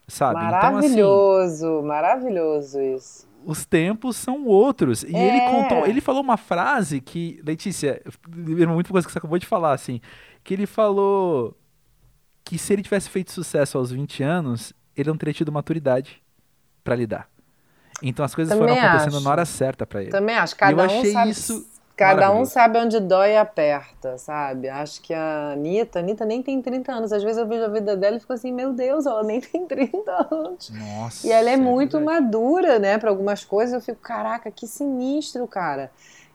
sabe? 0.08 0.37
Maravilhoso, 0.37 1.66
então, 1.66 1.76
assim, 1.78 1.87
maravilhoso 1.87 2.80
isso. 2.80 3.28
Os 3.44 3.66
tempos 3.66 4.16
são 4.16 4.46
outros. 4.46 5.02
E 5.02 5.14
é. 5.14 5.28
ele 5.28 5.40
contou, 5.50 5.87
ele 5.87 6.00
falou 6.00 6.22
uma 6.22 6.38
frase 6.38 7.02
que, 7.02 7.38
Letícia, 7.44 8.00
muita 8.66 8.90
coisa 8.90 9.06
que 9.06 9.12
você 9.12 9.18
acabou 9.18 9.38
de 9.38 9.46
falar, 9.46 9.74
assim, 9.74 10.00
que 10.42 10.54
ele 10.54 10.64
falou 10.64 11.54
que 12.42 12.56
se 12.56 12.72
ele 12.72 12.82
tivesse 12.82 13.11
feito 13.11 13.30
sucesso 13.30 13.76
aos 13.76 13.92
20 13.92 14.22
anos, 14.22 14.72
ele 14.96 15.11
não 15.11 15.18
teria 15.18 15.35
tido 15.35 15.52
maturidade 15.52 16.21
para 16.83 16.95
lidar. 16.95 17.29
Então 18.03 18.25
as 18.25 18.35
coisas 18.35 18.53
Também 18.53 18.75
foram 18.75 18.88
acontecendo 18.88 19.16
acho. 19.16 19.25
na 19.25 19.31
hora 19.31 19.45
certa 19.45 19.87
para 19.87 20.03
ele. 20.03 20.11
Também 20.11 20.37
acho. 20.37 20.57
Cada 20.57 20.85
um 20.85 21.05
sabe, 21.05 21.31
isso 21.31 21.66
cada 21.97 22.33
um 22.33 22.45
sabe 22.45 22.79
onde 22.79 22.99
dói 22.99 23.33
e 23.33 23.37
aperta, 23.37 24.18
sabe? 24.18 24.68
Acho 24.68 25.01
que 25.03 25.14
a 25.14 25.53
Anitta, 25.53 25.99
a 25.99 26.03
Anitta 26.03 26.25
nem 26.25 26.42
tem 26.42 26.61
30 26.61 26.92
anos. 26.92 27.12
Às 27.12 27.23
vezes 27.23 27.38
eu 27.38 27.47
vejo 27.47 27.64
a 27.64 27.68
vida 27.68 27.97
dela 27.97 28.16
e 28.16 28.21
fico 28.21 28.33
assim, 28.33 28.53
meu 28.53 28.73
Deus, 28.73 29.07
ela 29.07 29.23
nem 29.23 29.40
tem 29.40 29.66
30 29.66 30.29
anos. 30.31 30.71
Nossa. 30.71 31.27
E 31.27 31.31
ela 31.31 31.51
é, 31.51 31.55
é 31.55 31.57
muito 31.57 31.99
verdade. 31.99 32.23
madura, 32.23 32.79
né, 32.79 32.99
para 32.99 33.11
algumas 33.11 33.45
coisas. 33.45 33.75
Eu 33.75 33.81
fico, 33.81 34.01
caraca, 34.01 34.51
que 34.51 34.66
sinistro, 34.66 35.47
cara. 35.47 35.90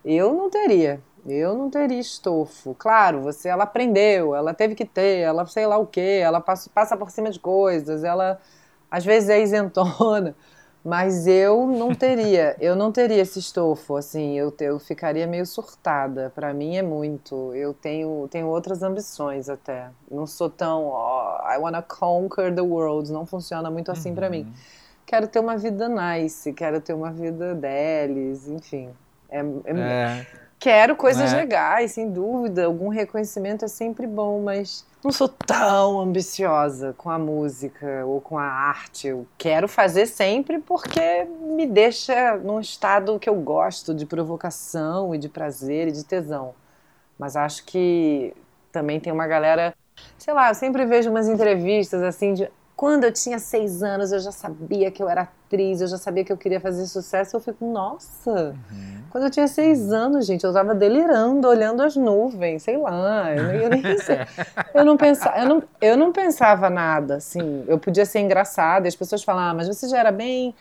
Eu 0.06 0.34
não 0.34 0.50
teria. 0.50 1.02
Eu 1.26 1.58
não 1.58 1.70
teria 1.70 2.00
estofo. 2.00 2.74
Claro, 2.76 3.22
você, 3.22 3.50
ela 3.50 3.66
aprendeu, 3.66 4.34
ela 4.34 4.54
teve 4.54 4.76
que 4.76 4.86
ter, 4.86 5.20
ela 5.20 5.46
sei 5.46 5.68
lá 5.68 5.78
o 5.78 5.86
quê, 5.86 6.22
ela 6.24 6.40
passa, 6.40 6.70
passa 6.74 6.96
por 6.96 7.12
cima 7.12 7.30
de 7.30 7.40
coisas, 7.40 8.06
ela 8.06 8.40
às 8.90 9.06
vezes 9.06 9.30
é 9.30 9.42
isentona. 9.42 10.36
Mas 10.86 11.28
eu 11.28 11.68
não 11.68 11.94
teria, 11.94 12.56
eu 12.62 12.74
não 12.74 12.94
teria 12.94 13.22
esse 13.22 13.40
estofo, 13.40 13.98
assim, 13.98 14.38
eu, 14.40 14.56
eu 14.62 14.80
ficaria 14.80 15.28
meio 15.28 15.46
surtada. 15.46 16.32
Para 16.34 16.54
mim 16.54 16.78
é 16.78 16.82
muito. 16.82 17.54
Eu 17.54 17.74
tenho, 17.74 18.26
tenho 18.32 18.48
outras 18.48 18.82
ambições 18.82 19.50
até. 19.50 19.90
Não 20.10 20.26
sou 20.26 20.50
tão, 20.50 20.86
oh, 20.86 21.40
I 21.46 21.58
wanna 21.58 21.82
conquer 21.82 22.56
the 22.56 22.62
world. 22.62 23.12
Não 23.12 23.26
funciona 23.26 23.70
muito 23.70 23.92
assim 23.92 24.10
uhum. 24.10 24.16
para 24.16 24.30
mim. 24.30 24.54
Quero 25.06 25.28
ter 25.28 25.40
uma 25.40 25.58
vida 25.58 25.90
nice, 25.90 26.54
quero 26.54 26.80
ter 26.80 26.94
uma 26.94 27.12
vida 27.12 27.54
deles, 27.54 28.48
enfim. 28.48 28.90
É, 29.30 29.40
é, 29.40 29.44
é. 29.76 30.26
Quero 30.60 30.96
coisas 30.96 31.34
é. 31.34 31.36
legais, 31.36 31.92
sem 31.92 32.10
dúvida. 32.10 32.66
Algum 32.66 32.90
reconhecimento 32.90 33.64
é 33.64 33.68
sempre 33.68 34.08
bom, 34.08 34.42
mas 34.42 34.86
não 35.04 35.12
sou 35.12 35.30
tão 35.30 36.02
ambiciosa 36.02 36.94
com 36.98 37.10
a 37.10 37.20
música 37.20 38.04
ou 38.06 38.20
com 38.20 38.38
a 38.38 38.44
arte. 38.44 39.08
Eu 39.08 39.28
quero 39.38 39.68
fazer 39.68 40.08
sempre 40.08 40.60
porque 40.60 41.26
me 41.42 41.68
deixa 41.68 42.36
num 42.38 42.60
estado 42.60 43.20
que 43.20 43.30
eu 43.30 43.36
gosto 43.36 43.94
de 43.94 44.06
provocação 44.06 45.14
e 45.14 45.18
de 45.18 45.30
prazer 45.30 45.90
e 45.90 45.92
de 45.92 46.04
tesão. 46.04 46.56
Mas 47.18 47.36
acho 47.36 47.64
que 47.66 48.34
também 48.72 49.00
tem 49.00 49.14
uma 49.14 49.28
galera, 49.28 49.76
sei 50.18 50.34
lá, 50.34 50.50
eu 50.50 50.56
sempre 50.56 50.86
vejo 50.86 51.10
umas 51.10 51.28
entrevistas 51.28 52.02
assim 52.02 52.34
de 52.34 52.50
quando 52.78 53.06
eu 53.06 53.12
tinha 53.12 53.40
seis 53.40 53.82
anos, 53.82 54.12
eu 54.12 54.20
já 54.20 54.32
sabia 54.32 54.92
que 54.92 55.02
eu 55.02 55.10
era 55.10 55.24
atriz, 55.24 55.82
eu 55.82 55.88
já 55.88 55.98
sabia 55.98 56.24
que 56.24 56.32
eu 56.32 56.38
queria 56.38 56.60
fazer 56.60 56.86
sucesso. 56.86 57.36
Eu 57.36 57.40
fico, 57.40 57.66
nossa, 57.66 58.56
uhum. 58.72 59.02
quando 59.10 59.24
eu 59.24 59.32
tinha 59.32 59.48
seis 59.48 59.92
anos, 59.92 60.28
gente, 60.28 60.44
eu 60.44 60.54
tava 60.54 60.76
delirando, 60.76 61.48
olhando 61.48 61.82
as 61.82 61.96
nuvens, 61.96 62.62
sei 62.62 62.78
lá. 62.78 63.34
Eu, 63.36 63.46
eu, 63.64 63.70
nem 63.72 63.82
sei. 63.98 64.20
eu, 64.76 64.86
não, 64.86 64.96
pensava, 64.96 65.40
eu, 65.40 65.50
não, 65.50 65.64
eu 65.82 65.98
não 65.98 66.12
pensava 66.12 66.70
nada, 66.70 67.16
assim. 67.16 67.66
Eu 67.68 67.80
podia 67.80 68.06
ser 68.06 68.20
engraçada, 68.20 68.88
e 68.88 68.90
as 68.90 68.96
pessoas 68.96 69.24
falavam, 69.24 69.50
ah, 69.50 69.54
mas 69.56 69.68
você 69.68 69.88
já 69.90 69.98
era 69.98 70.12
bem 70.12 70.54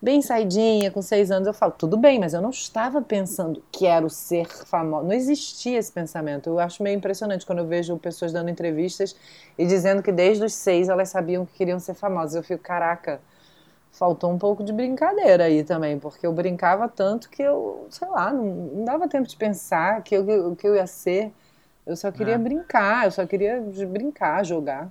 bem 0.00 0.22
saidinha, 0.22 0.90
com 0.90 1.02
seis 1.02 1.30
anos, 1.30 1.46
eu 1.46 1.52
falo, 1.52 1.72
tudo 1.72 1.96
bem, 1.96 2.18
mas 2.18 2.32
eu 2.32 2.40
não 2.40 2.50
estava 2.50 3.02
pensando, 3.02 3.62
quero 3.70 4.08
ser 4.08 4.46
famosa. 4.48 5.06
Não 5.06 5.12
existia 5.12 5.78
esse 5.78 5.92
pensamento. 5.92 6.48
Eu 6.48 6.58
acho 6.58 6.82
meio 6.82 6.96
impressionante 6.96 7.44
quando 7.44 7.58
eu 7.58 7.66
vejo 7.66 7.96
pessoas 7.98 8.32
dando 8.32 8.48
entrevistas 8.48 9.14
e 9.58 9.66
dizendo 9.66 10.02
que 10.02 10.10
desde 10.10 10.44
os 10.44 10.54
seis 10.54 10.88
elas 10.88 11.10
sabiam 11.10 11.44
que 11.44 11.52
queriam 11.52 11.78
ser 11.78 11.94
famosas. 11.94 12.34
Eu 12.34 12.42
fico, 12.42 12.62
caraca, 12.62 13.20
faltou 13.92 14.30
um 14.30 14.38
pouco 14.38 14.64
de 14.64 14.72
brincadeira 14.72 15.44
aí 15.44 15.62
também, 15.62 15.98
porque 15.98 16.26
eu 16.26 16.32
brincava 16.32 16.88
tanto 16.88 17.28
que 17.28 17.42
eu, 17.42 17.86
sei 17.90 18.08
lá, 18.08 18.32
não, 18.32 18.44
não 18.44 18.84
dava 18.84 19.08
tempo 19.08 19.28
de 19.28 19.36
pensar 19.36 20.02
que 20.02 20.14
eu, 20.14 20.56
que 20.56 20.66
eu 20.66 20.74
ia 20.76 20.86
ser. 20.86 21.32
Eu 21.86 21.96
só 21.96 22.10
queria 22.10 22.34
é. 22.34 22.38
brincar, 22.38 23.06
eu 23.06 23.10
só 23.10 23.26
queria 23.26 23.60
brincar, 23.86 24.44
jogar. 24.44 24.90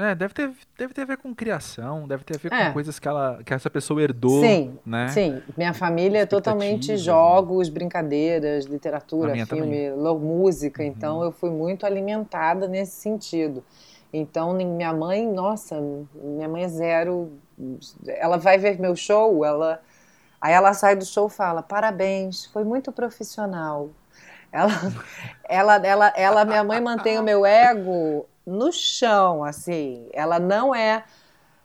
É, 0.00 0.14
deve 0.14 0.32
ter, 0.32 0.50
deve 0.78 0.94
ter 0.94 1.02
a 1.02 1.04
ver 1.04 1.18
com 1.18 1.34
criação, 1.34 2.08
deve 2.08 2.24
ter 2.24 2.36
a 2.36 2.38
ver 2.38 2.52
é. 2.52 2.66
com 2.66 2.72
coisas 2.72 2.98
que, 2.98 3.06
ela, 3.06 3.42
que 3.44 3.52
essa 3.52 3.68
pessoa 3.68 4.00
herdou, 4.02 4.40
sim, 4.40 4.78
né? 4.84 5.08
Sim, 5.08 5.42
minha 5.58 5.74
família 5.74 6.20
é 6.20 6.26
totalmente 6.26 6.96
jogos, 6.96 7.68
brincadeiras, 7.68 8.64
literatura, 8.64 9.34
filme, 9.44 9.90
música, 10.18 10.82
uhum. 10.82 10.88
então 10.88 11.22
eu 11.22 11.30
fui 11.30 11.50
muito 11.50 11.84
alimentada 11.84 12.66
nesse 12.66 12.92
sentido. 12.92 13.62
Então, 14.10 14.54
minha 14.54 14.92
mãe, 14.94 15.30
nossa, 15.30 15.78
minha 16.14 16.48
mãe 16.48 16.64
é 16.64 16.68
zero, 16.68 17.32
ela 18.06 18.38
vai 18.38 18.56
ver 18.56 18.80
meu 18.80 18.96
show, 18.96 19.44
ela... 19.44 19.82
Aí 20.40 20.54
ela 20.54 20.72
sai 20.72 20.96
do 20.96 21.04
show 21.04 21.26
e 21.26 21.30
fala, 21.30 21.62
parabéns, 21.62 22.46
foi 22.46 22.64
muito 22.64 22.90
profissional. 22.90 23.90
Ela, 24.50 24.70
ela, 25.46 25.76
ela, 25.86 26.12
ela, 26.16 26.44
minha 26.46 26.64
mãe 26.64 26.80
mantém 26.80 27.18
o 27.18 27.22
meu 27.22 27.44
ego 27.44 28.26
no 28.46 28.72
chão, 28.72 29.44
assim. 29.44 30.08
Ela 30.12 30.38
não 30.38 30.74
é, 30.74 31.04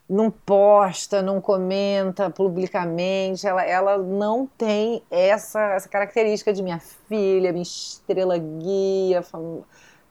não 0.08 0.30
posta, 0.30 1.22
não 1.22 1.40
comenta 1.40 2.30
publicamente. 2.30 3.46
Ela, 3.46 3.64
ela 3.64 3.98
não 3.98 4.46
tem 4.46 5.02
essa, 5.10 5.74
essa 5.74 5.88
característica 5.88 6.52
de 6.52 6.62
minha 6.62 6.78
filha, 6.78 7.52
minha 7.52 7.62
estrela 7.62 8.38
guia, 8.38 9.24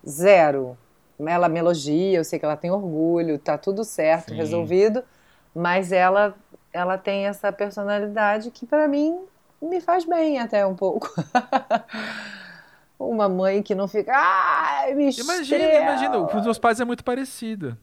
zero. 0.08 0.78
Ela 1.20 1.48
me 1.48 1.60
elogia, 1.60 2.18
eu 2.18 2.24
sei 2.24 2.38
que 2.38 2.46
ela 2.46 2.58
tem 2.58 2.72
orgulho, 2.72 3.40
tá 3.40 3.58
tudo 3.58 3.84
certo, 3.86 4.30
Sim. 4.30 4.36
resolvido, 4.36 5.04
mas 5.54 5.92
ela 5.94 6.36
ela 6.76 6.98
tem 6.98 7.26
essa 7.26 7.54
personalidade 7.54 8.52
que 8.52 8.66
para 8.66 8.86
mim 8.86 9.18
me 9.62 9.80
faz 9.80 10.04
bem 10.04 10.40
até 10.40 10.66
um 10.66 10.76
pouco. 10.76 11.10
uma 13.00 13.28
mãe 13.28 13.62
que 13.62 13.76
não 13.76 13.88
fica. 13.88 14.12
Ai, 14.14 14.94
me 14.94 15.10
Imagina, 15.12 15.64
imagina. 15.64 16.20
Com 16.26 16.38
os 16.38 16.46
meus 16.46 16.60
pais 16.60 16.80
é 16.80 16.86
muito 16.86 17.04
parecido. 17.04 17.78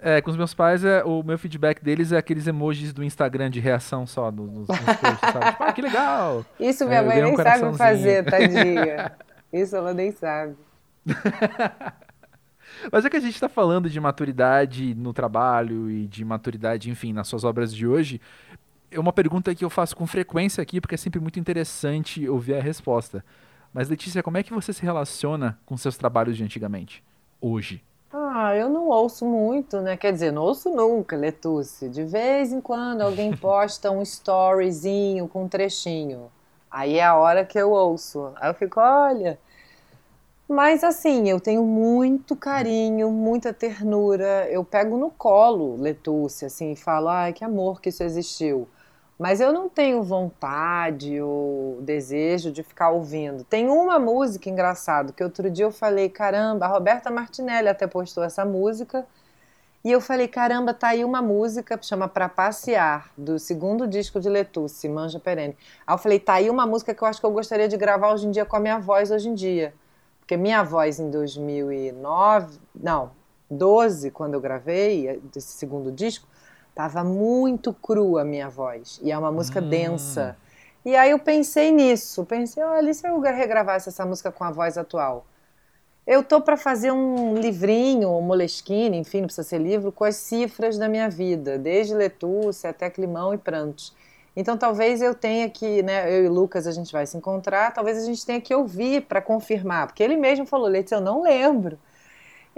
É, 0.00 0.20
com 0.20 0.30
os 0.30 0.36
meus 0.36 0.54
pais, 0.54 0.84
é, 0.84 1.02
o 1.02 1.24
meu 1.24 1.36
feedback 1.36 1.82
deles 1.82 2.12
é 2.12 2.18
aqueles 2.18 2.46
emojis 2.46 2.92
do 2.92 3.02
Instagram 3.02 3.50
de 3.50 3.58
reação 3.58 4.06
só 4.06 4.30
nos, 4.30 4.48
nos 4.48 4.66
posts, 4.66 5.32
sabe? 5.32 5.50
Tipo, 5.50 5.64
ah, 5.64 5.72
que 5.72 5.82
legal! 5.82 6.44
Isso 6.60 6.86
minha 6.86 7.02
mãe 7.02 7.20
nem 7.20 7.34
um 7.34 7.36
sabe 7.36 7.76
fazer, 7.76 8.24
tadinha. 8.24 9.12
Isso 9.52 9.74
ela 9.74 9.92
nem 9.92 10.12
sabe. 10.12 10.54
Mas 12.92 13.04
é 13.04 13.10
que 13.10 13.16
a 13.16 13.20
gente 13.20 13.34
está 13.34 13.48
falando 13.48 13.90
de 13.90 13.98
maturidade 13.98 14.94
no 14.94 15.12
trabalho 15.12 15.90
e 15.90 16.06
de 16.06 16.24
maturidade, 16.24 16.90
enfim, 16.90 17.12
nas 17.12 17.26
suas 17.26 17.42
obras 17.42 17.74
de 17.74 17.86
hoje. 17.86 18.20
É 18.90 19.00
uma 19.00 19.12
pergunta 19.12 19.52
que 19.54 19.64
eu 19.64 19.70
faço 19.70 19.96
com 19.96 20.06
frequência 20.06 20.62
aqui, 20.62 20.80
porque 20.80 20.94
é 20.94 20.98
sempre 20.98 21.20
muito 21.20 21.40
interessante 21.40 22.28
ouvir 22.28 22.54
a 22.54 22.62
resposta. 22.62 23.24
Mas, 23.72 23.88
Letícia, 23.88 24.22
como 24.22 24.38
é 24.38 24.42
que 24.42 24.52
você 24.52 24.72
se 24.72 24.82
relaciona 24.82 25.58
com 25.66 25.76
seus 25.76 25.96
trabalhos 25.96 26.36
de 26.36 26.44
antigamente, 26.44 27.02
hoje? 27.40 27.82
Ah, 28.12 28.54
eu 28.56 28.70
não 28.70 28.88
ouço 28.88 29.26
muito, 29.26 29.80
né? 29.80 29.96
Quer 29.96 30.12
dizer, 30.12 30.32
não 30.32 30.42
ouço 30.42 30.70
nunca, 30.70 31.16
Letícia. 31.16 31.88
De 31.88 32.04
vez 32.04 32.52
em 32.52 32.60
quando 32.60 33.02
alguém 33.02 33.34
posta 33.36 33.90
um 33.90 34.02
storyzinho 34.02 35.28
com 35.28 35.44
um 35.44 35.48
trechinho. 35.48 36.30
Aí 36.70 36.96
é 36.98 37.04
a 37.04 37.16
hora 37.16 37.44
que 37.44 37.58
eu 37.58 37.70
ouço. 37.70 38.32
Aí 38.36 38.48
eu 38.48 38.54
fico, 38.54 38.80
olha. 38.80 39.38
Mas 40.48 40.82
assim, 40.82 41.28
eu 41.28 41.38
tenho 41.38 41.62
muito 41.62 42.34
carinho, 42.34 43.10
muita 43.10 43.52
ternura. 43.52 44.48
Eu 44.50 44.64
pego 44.64 44.96
no 44.96 45.10
colo 45.10 45.76
Letúcia, 45.76 46.46
assim, 46.46 46.72
e 46.72 46.76
falo, 46.76 47.08
ai, 47.08 47.34
que 47.34 47.44
amor 47.44 47.82
que 47.82 47.90
isso 47.90 48.02
existiu. 48.02 48.66
Mas 49.18 49.40
eu 49.40 49.52
não 49.52 49.68
tenho 49.68 50.00
vontade 50.02 51.20
ou 51.20 51.82
desejo 51.82 52.52
de 52.52 52.62
ficar 52.62 52.90
ouvindo. 52.90 53.42
Tem 53.42 53.68
uma 53.68 53.98
música 53.98 54.48
engraçada 54.48 55.12
que 55.12 55.24
outro 55.24 55.50
dia 55.50 55.64
eu 55.64 55.72
falei, 55.72 56.08
caramba, 56.08 56.66
a 56.66 56.68
Roberta 56.68 57.10
Martinelli 57.10 57.68
até 57.68 57.86
postou 57.88 58.22
essa 58.22 58.44
música. 58.44 59.04
E 59.84 59.90
eu 59.90 60.00
falei, 60.00 60.28
caramba, 60.28 60.72
tá 60.72 60.88
aí 60.88 61.04
uma 61.04 61.20
música 61.20 61.76
que 61.76 61.86
chama 61.86 62.06
Pra 62.06 62.28
Passear, 62.28 63.10
do 63.16 63.38
segundo 63.38 63.88
disco 63.88 64.20
de 64.20 64.28
Letusse, 64.28 64.88
Manja 64.88 65.18
Perene. 65.18 65.56
Aí 65.84 65.94
eu 65.94 65.98
falei, 65.98 66.20
tá 66.20 66.34
aí 66.34 66.48
uma 66.48 66.66
música 66.66 66.94
que 66.94 67.02
eu 67.02 67.08
acho 67.08 67.20
que 67.20 67.26
eu 67.26 67.32
gostaria 67.32 67.68
de 67.68 67.76
gravar 67.76 68.12
hoje 68.12 68.26
em 68.26 68.30
dia 68.30 68.44
com 68.44 68.56
a 68.56 68.60
minha 68.60 68.78
voz 68.78 69.10
hoje 69.10 69.28
em 69.28 69.34
dia. 69.34 69.74
Porque 70.20 70.36
minha 70.36 70.62
voz 70.62 71.00
em 71.00 71.10
2009, 71.10 72.58
não, 72.74 73.10
12, 73.50 74.10
quando 74.10 74.34
eu 74.34 74.40
gravei 74.40 75.20
esse 75.34 75.52
segundo 75.52 75.90
disco, 75.90 76.28
Tava 76.78 77.02
muito 77.02 77.74
crua 77.74 78.22
a 78.22 78.24
minha 78.24 78.48
voz. 78.48 79.00
E 79.02 79.10
é 79.10 79.18
uma 79.18 79.32
música 79.32 79.60
hum. 79.60 79.68
densa. 79.68 80.36
E 80.84 80.94
aí 80.94 81.10
eu 81.10 81.18
pensei 81.18 81.72
nisso. 81.72 82.24
Pensei, 82.24 82.62
olha, 82.62 82.88
e 82.88 82.94
se 82.94 83.04
eu 83.04 83.18
regravasse 83.18 83.88
essa 83.88 84.06
música 84.06 84.30
com 84.30 84.44
a 84.44 84.52
voz 84.52 84.78
atual? 84.78 85.26
Eu 86.06 86.22
tô 86.22 86.40
para 86.40 86.56
fazer 86.56 86.92
um 86.92 87.34
livrinho, 87.34 88.10
um 88.10 88.20
moleskine, 88.20 88.96
enfim, 88.96 89.22
não 89.22 89.26
precisa 89.26 89.48
ser 89.48 89.58
livro, 89.58 89.90
com 89.90 90.04
as 90.04 90.14
cifras 90.14 90.78
da 90.78 90.88
minha 90.88 91.10
vida, 91.10 91.58
desde 91.58 91.94
Letúcia 91.94 92.70
até 92.70 92.88
Climão 92.88 93.34
e 93.34 93.38
Prantos. 93.38 93.92
Então 94.36 94.56
talvez 94.56 95.02
eu 95.02 95.16
tenha 95.16 95.50
que, 95.50 95.82
né, 95.82 96.08
eu 96.16 96.26
e 96.26 96.28
Lucas 96.28 96.64
a 96.64 96.70
gente 96.70 96.92
vai 96.92 97.04
se 97.06 97.16
encontrar, 97.16 97.74
talvez 97.74 97.98
a 97.98 98.06
gente 98.06 98.24
tenha 98.24 98.40
que 98.40 98.54
ouvir 98.54 99.02
para 99.02 99.20
confirmar, 99.20 99.88
porque 99.88 100.00
ele 100.00 100.16
mesmo 100.16 100.46
falou, 100.46 100.68
Letícia, 100.68 100.94
eu 100.94 101.00
não 101.00 101.22
lembro. 101.22 101.76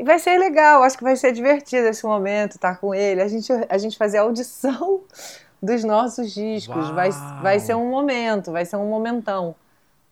E 0.01 0.03
vai 0.03 0.19
ser 0.19 0.39
legal, 0.39 0.83
acho 0.83 0.97
que 0.97 1.05
vai 1.05 1.15
ser 1.15 1.31
divertido 1.31 1.87
esse 1.87 2.07
momento, 2.07 2.53
estar 2.53 2.81
com 2.81 2.95
ele. 2.95 3.21
A 3.21 3.29
gente, 3.29 3.53
a 3.69 3.77
gente 3.77 3.99
fazer 3.99 4.17
a 4.17 4.23
audição 4.23 5.03
dos 5.63 5.85
nossos 5.85 6.33
discos. 6.33 6.89
Vai, 6.89 7.11
vai 7.43 7.61
ser 7.61 7.75
um 7.75 7.91
momento, 7.91 8.51
vai 8.51 8.65
ser 8.65 8.77
um 8.77 8.89
momentão. 8.89 9.55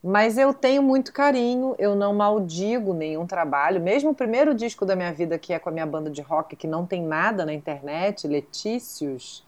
Mas 0.05 0.37
eu 0.37 0.53
tenho 0.53 0.83
muito 0.83 1.11
carinho, 1.11 1.75
eu 1.79 1.97
não 1.97 2.13
maldigo 2.13 2.93
nenhum 2.93 3.27
trabalho. 3.27 3.81
Mesmo 3.81 4.11
o 4.11 4.15
primeiro 4.15 4.55
disco 4.55 4.85
da 4.85 4.95
minha 4.95 5.11
vida, 5.11 5.39
que 5.39 5.55
é 5.55 5.59
com 5.59 5.71
a 5.71 5.73
minha 5.73 5.87
banda 5.87 6.11
de 6.11 6.21
rock, 6.21 6.55
que 6.55 6.67
não 6.67 6.85
tem 6.85 7.03
nada 7.03 7.47
na 7.47 7.55
internet, 7.55 8.29
Letícios, 8.29 9.43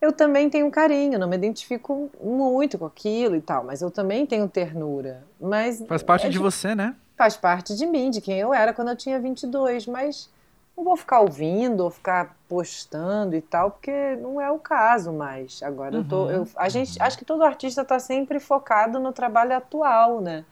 eu 0.00 0.12
também 0.12 0.50
tenho 0.50 0.68
carinho, 0.72 1.20
não 1.20 1.28
me 1.28 1.36
identifico 1.36 2.10
muito 2.20 2.76
com 2.76 2.86
aquilo 2.86 3.36
e 3.36 3.40
tal, 3.40 3.62
mas 3.62 3.80
eu 3.80 3.92
também 3.92 4.26
tenho 4.26 4.48
ternura. 4.48 5.22
Mas 5.40 5.80
Faz 5.86 6.02
parte 6.02 6.26
é 6.26 6.28
de, 6.28 6.32
de 6.32 6.40
você, 6.40 6.74
né? 6.74 6.96
Faz 7.16 7.36
parte 7.36 7.74
de 7.76 7.86
mim, 7.86 8.10
de 8.10 8.20
quem 8.20 8.38
eu 8.38 8.52
era 8.52 8.72
quando 8.72 8.88
eu 8.88 8.96
tinha 8.96 9.20
22, 9.20 9.86
mas 9.86 10.30
não 10.76 10.84
vou 10.84 10.96
ficar 10.96 11.20
ouvindo 11.20 11.84
ou 11.84 11.90
ficar 11.90 12.36
postando 12.48 13.36
e 13.36 13.40
tal, 13.40 13.72
porque 13.72 14.16
não 14.16 14.40
é 14.40 14.50
o 14.50 14.58
caso 14.58 15.12
mais. 15.12 15.62
Agora 15.62 15.94
uhum, 15.94 16.00
eu 16.00 16.08
tô. 16.08 16.30
Eu, 16.30 16.48
a 16.56 16.68
gente, 16.68 16.98
uhum. 16.98 17.06
Acho 17.06 17.18
que 17.18 17.24
todo 17.24 17.44
artista 17.44 17.82
está 17.82 17.98
sempre 17.98 18.40
focado 18.40 18.98
no 18.98 19.12
trabalho 19.12 19.56
atual, 19.56 20.20
né? 20.20 20.44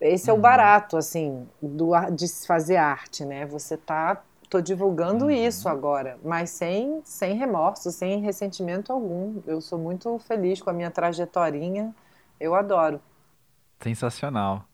Esse 0.00 0.30
é 0.30 0.32
o 0.32 0.36
uhum. 0.36 0.42
barato, 0.42 0.96
assim, 0.96 1.46
do, 1.60 1.92
de 2.10 2.26
fazer 2.46 2.76
arte, 2.76 3.24
né? 3.24 3.46
Você 3.46 3.76
tá. 3.76 4.22
Tô 4.48 4.60
divulgando 4.60 5.26
uhum. 5.26 5.30
isso 5.30 5.68
agora, 5.68 6.18
mas 6.24 6.50
sem, 6.50 7.00
sem 7.04 7.36
remorso, 7.36 7.92
sem 7.92 8.20
ressentimento 8.20 8.92
algum. 8.92 9.40
Eu 9.46 9.60
sou 9.60 9.78
muito 9.78 10.18
feliz 10.18 10.60
com 10.60 10.70
a 10.70 10.72
minha 10.72 10.90
trajetorinha. 10.90 11.94
Eu 12.38 12.56
adoro. 12.56 13.00
Sensacional. 13.80 14.64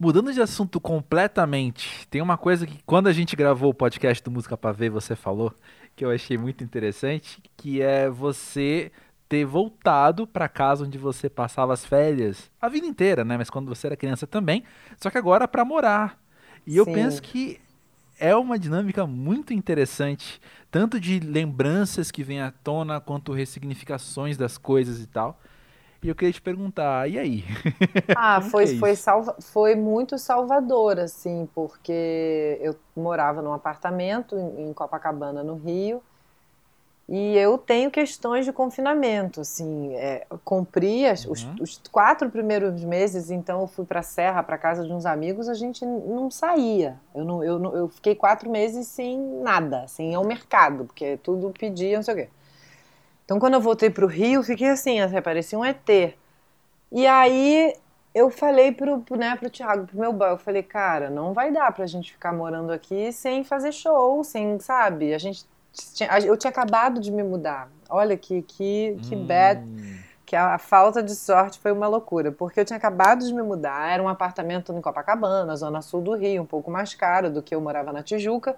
Mudando 0.00 0.32
de 0.32 0.40
assunto 0.40 0.80
completamente, 0.80 2.08
tem 2.08 2.22
uma 2.22 2.38
coisa 2.38 2.66
que 2.66 2.82
quando 2.86 3.06
a 3.06 3.12
gente 3.12 3.36
gravou 3.36 3.68
o 3.68 3.74
podcast 3.74 4.24
do 4.24 4.30
Música 4.30 4.56
Pra 4.56 4.72
Ver, 4.72 4.88
você 4.88 5.14
falou, 5.14 5.52
que 5.94 6.02
eu 6.02 6.10
achei 6.10 6.38
muito 6.38 6.64
interessante, 6.64 7.38
que 7.54 7.82
é 7.82 8.08
você 8.08 8.90
ter 9.28 9.44
voltado 9.44 10.26
para 10.26 10.48
casa 10.48 10.86
onde 10.86 10.96
você 10.96 11.28
passava 11.28 11.74
as 11.74 11.84
férias 11.84 12.50
a 12.58 12.66
vida 12.66 12.86
inteira, 12.86 13.26
né? 13.26 13.36
Mas 13.36 13.50
quando 13.50 13.68
você 13.68 13.88
era 13.88 13.96
criança 13.96 14.26
também, 14.26 14.64
só 14.98 15.10
que 15.10 15.18
agora 15.18 15.46
para 15.46 15.66
morar. 15.66 16.18
E 16.66 16.70
Sim. 16.70 16.78
eu 16.78 16.86
penso 16.86 17.20
que 17.20 17.60
é 18.18 18.34
uma 18.34 18.58
dinâmica 18.58 19.06
muito 19.06 19.52
interessante, 19.52 20.40
tanto 20.70 20.98
de 20.98 21.20
lembranças 21.20 22.10
que 22.10 22.24
vêm 22.24 22.40
à 22.40 22.50
tona, 22.50 23.02
quanto 23.02 23.34
ressignificações 23.34 24.38
das 24.38 24.56
coisas 24.56 24.98
e 24.98 25.06
tal. 25.06 25.38
E 26.02 26.08
eu 26.08 26.14
queria 26.14 26.32
te 26.32 26.40
perguntar, 26.40 27.08
e 27.10 27.18
aí? 27.18 27.44
Ah, 28.16 28.40
foi, 28.40 28.64
é 28.64 28.78
foi, 28.78 28.96
salva, 28.96 29.36
foi 29.40 29.74
muito 29.74 30.18
salvador, 30.18 30.98
assim, 30.98 31.48
porque 31.54 32.58
eu 32.60 32.74
morava 32.96 33.42
num 33.42 33.52
apartamento 33.52 34.36
em 34.58 34.72
Copacabana, 34.72 35.42
no 35.42 35.56
Rio, 35.56 36.02
e 37.12 37.36
eu 37.36 37.58
tenho 37.58 37.90
questões 37.90 38.44
de 38.44 38.52
confinamento, 38.52 39.40
assim, 39.40 39.92
é, 39.94 40.24
cumpri 40.44 41.06
as, 41.06 41.24
uhum. 41.24 41.32
os, 41.32 41.46
os, 41.60 41.82
quatro 41.90 42.30
primeiros 42.30 42.84
meses, 42.84 43.30
então 43.30 43.62
eu 43.62 43.66
fui 43.66 43.84
para 43.84 43.98
a 43.98 44.02
Serra, 44.02 44.44
para 44.44 44.56
casa 44.56 44.86
de 44.86 44.92
uns 44.92 45.04
amigos, 45.04 45.48
a 45.48 45.54
gente 45.54 45.84
não 45.84 46.30
saía. 46.30 46.96
Eu, 47.12 47.24
não, 47.24 47.42
eu, 47.42 47.58
não, 47.58 47.76
eu 47.76 47.88
fiquei 47.88 48.14
quatro 48.14 48.48
meses 48.48 48.86
sem 48.86 49.18
nada, 49.18 49.88
sem 49.88 50.12
ir 50.12 50.14
ao 50.14 50.24
mercado, 50.24 50.84
porque 50.84 51.16
tudo 51.16 51.50
pedia, 51.50 51.96
não 51.96 52.02
sei 52.04 52.14
o 52.14 52.16
quê. 52.16 52.28
Então, 53.30 53.38
quando 53.38 53.54
eu 53.54 53.60
voltei 53.60 53.88
para 53.88 54.04
o 54.04 54.08
Rio, 54.08 54.42
fiquei 54.42 54.70
assim, 54.70 54.98
assim, 54.98 55.22
parecia 55.22 55.56
um 55.56 55.64
ET. 55.64 55.88
E 56.90 57.06
aí 57.06 57.76
eu 58.12 58.28
falei 58.28 58.72
pro, 58.72 59.04
né, 59.16 59.36
pro 59.36 59.48
Thiago, 59.48 59.86
pro 59.86 60.00
meu 60.00 60.12
boy, 60.12 60.30
eu 60.30 60.36
falei, 60.36 60.64
cara, 60.64 61.08
não 61.08 61.32
vai 61.32 61.52
dar 61.52 61.70
pra 61.70 61.86
gente 61.86 62.10
ficar 62.10 62.32
morando 62.32 62.72
aqui 62.72 63.12
sem 63.12 63.44
fazer 63.44 63.70
show, 63.70 64.24
sem, 64.24 64.58
sabe? 64.58 65.14
A 65.14 65.18
gente 65.18 65.44
tinha, 65.94 66.10
eu 66.18 66.36
tinha 66.36 66.50
acabado 66.50 67.00
de 67.00 67.12
me 67.12 67.22
mudar. 67.22 67.70
Olha 67.88 68.16
que 68.16 68.42
que 68.42 68.98
que 69.08 69.14
hum. 69.14 69.24
bad, 69.24 69.62
que 70.26 70.34
a, 70.34 70.54
a, 70.54 70.58
falta 70.58 71.00
de 71.00 71.14
sorte 71.14 71.60
foi 71.60 71.70
uma 71.70 71.86
loucura, 71.86 72.32
porque 72.32 72.58
eu 72.58 72.64
tinha 72.64 72.78
acabado 72.78 73.24
de 73.24 73.32
me 73.32 73.42
mudar, 73.44 73.92
era 73.92 74.02
um 74.02 74.08
apartamento 74.08 74.72
em 74.72 74.80
Copacabana, 74.80 75.54
zona 75.54 75.80
sul 75.82 76.02
do 76.02 76.16
Rio, 76.16 76.42
um 76.42 76.46
pouco 76.46 76.68
mais 76.68 76.94
caro 76.94 77.30
do 77.30 77.44
que 77.44 77.54
eu 77.54 77.60
morava 77.60 77.92
na 77.92 78.02
Tijuca. 78.02 78.56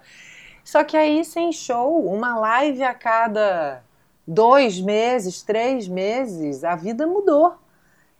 Só 0.63 0.83
que 0.83 0.97
aí 0.97 1.23
sem 1.23 1.51
show, 1.51 2.03
uma 2.07 2.39
live 2.39 2.81
a 2.81 2.95
cada 2.95 3.83
dois 4.27 4.79
meses, 4.79 5.41
três 5.41 5.87
meses, 5.87 6.63
a 6.63 6.75
vida 6.75 7.05
mudou. 7.05 7.55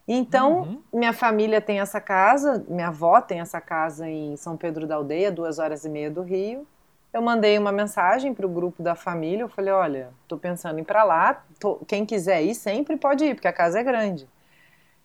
Então, 0.07 0.61
uhum. 0.61 0.81
minha 0.93 1.13
família 1.13 1.61
tem 1.61 1.79
essa 1.79 2.01
casa, 2.01 2.63
minha 2.67 2.89
avó 2.89 3.21
tem 3.21 3.39
essa 3.39 3.61
casa 3.61 4.07
em 4.07 4.35
São 4.35 4.57
Pedro 4.57 4.85
da 4.85 4.95
Aldeia, 4.95 5.31
duas 5.31 5.59
horas 5.59 5.85
e 5.85 5.89
meia 5.89 6.11
do 6.11 6.21
Rio. 6.21 6.67
Eu 7.13 7.21
mandei 7.21 7.57
uma 7.57 7.71
mensagem 7.71 8.33
para 8.33 8.45
o 8.45 8.49
grupo 8.49 8.83
da 8.83 8.95
família, 8.95 9.43
eu 9.43 9.49
falei, 9.49 9.71
olha, 9.71 10.09
estou 10.23 10.37
pensando 10.37 10.79
em 10.79 10.81
ir 10.81 10.85
para 10.85 11.03
lá, 11.03 11.43
tô, 11.59 11.75
quem 11.87 12.05
quiser 12.05 12.41
ir 12.43 12.55
sempre 12.55 12.97
pode 12.97 13.23
ir, 13.23 13.35
porque 13.35 13.47
a 13.47 13.53
casa 13.53 13.79
é 13.79 13.83
grande. 13.83 14.27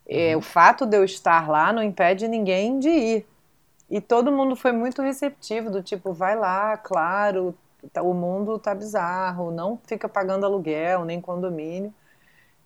É, 0.08 0.32
uhum. 0.32 0.38
o 0.38 0.42
fato 0.42 0.86
de 0.86 0.96
eu 0.96 1.04
estar 1.04 1.48
lá 1.48 1.72
não 1.72 1.82
impede 1.82 2.26
ninguém 2.26 2.78
de 2.78 2.88
ir. 2.88 3.26
E 3.90 4.00
todo 4.00 4.32
mundo 4.32 4.56
foi 4.56 4.72
muito 4.72 5.00
receptivo, 5.00 5.70
do 5.70 5.82
tipo, 5.82 6.12
vai 6.12 6.34
lá, 6.34 6.76
claro, 6.76 7.54
o 8.02 8.14
mundo 8.14 8.58
tá 8.58 8.74
bizarro, 8.74 9.50
não 9.50 9.78
fica 9.86 10.08
pagando 10.08 10.44
aluguel 10.44 11.04
nem 11.04 11.20
condomínio. 11.20 11.92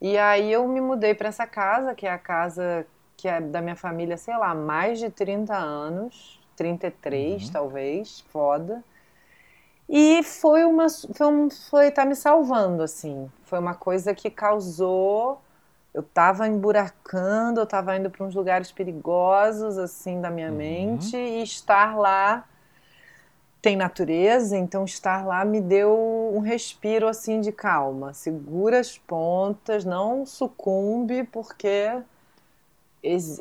E 0.00 0.18
aí 0.18 0.52
eu 0.52 0.66
me 0.66 0.80
mudei 0.80 1.14
para 1.14 1.28
essa 1.28 1.46
casa, 1.46 1.94
que 1.94 2.06
é 2.06 2.10
a 2.10 2.18
casa 2.18 2.86
que 3.16 3.28
é 3.28 3.40
da 3.40 3.60
minha 3.60 3.76
família, 3.76 4.16
sei 4.16 4.36
lá, 4.36 4.54
mais 4.54 4.98
de 4.98 5.08
30 5.10 5.54
anos, 5.54 6.40
33 6.56 7.46
uhum. 7.46 7.52
talvez, 7.52 8.20
foda. 8.30 8.82
E 9.88 10.22
foi 10.22 10.64
uma 10.64 10.88
foi, 10.88 11.26
um, 11.26 11.50
foi 11.50 11.90
tá 11.90 12.04
me 12.04 12.16
salvando 12.16 12.82
assim. 12.82 13.30
Foi 13.44 13.58
uma 13.58 13.74
coisa 13.74 14.14
que 14.14 14.30
causou 14.30 15.40
eu 15.94 16.02
tava 16.02 16.48
emburacando, 16.48 17.60
eu 17.60 17.66
tava 17.66 17.96
indo 17.96 18.10
para 18.10 18.24
uns 18.24 18.34
lugares 18.34 18.72
perigosos 18.72 19.76
assim 19.76 20.20
da 20.20 20.30
minha 20.30 20.50
uhum. 20.50 20.56
mente 20.56 21.16
e 21.16 21.42
estar 21.42 21.96
lá 21.98 22.44
tem 23.62 23.76
natureza, 23.76 24.58
então 24.58 24.84
estar 24.84 25.24
lá 25.24 25.44
me 25.44 25.60
deu 25.60 26.32
um 26.34 26.40
respiro 26.40 27.06
assim 27.06 27.40
de 27.40 27.52
calma. 27.52 28.12
Segura 28.12 28.80
as 28.80 28.98
pontas, 28.98 29.84
não 29.84 30.26
sucumbe, 30.26 31.22
porque 31.22 32.02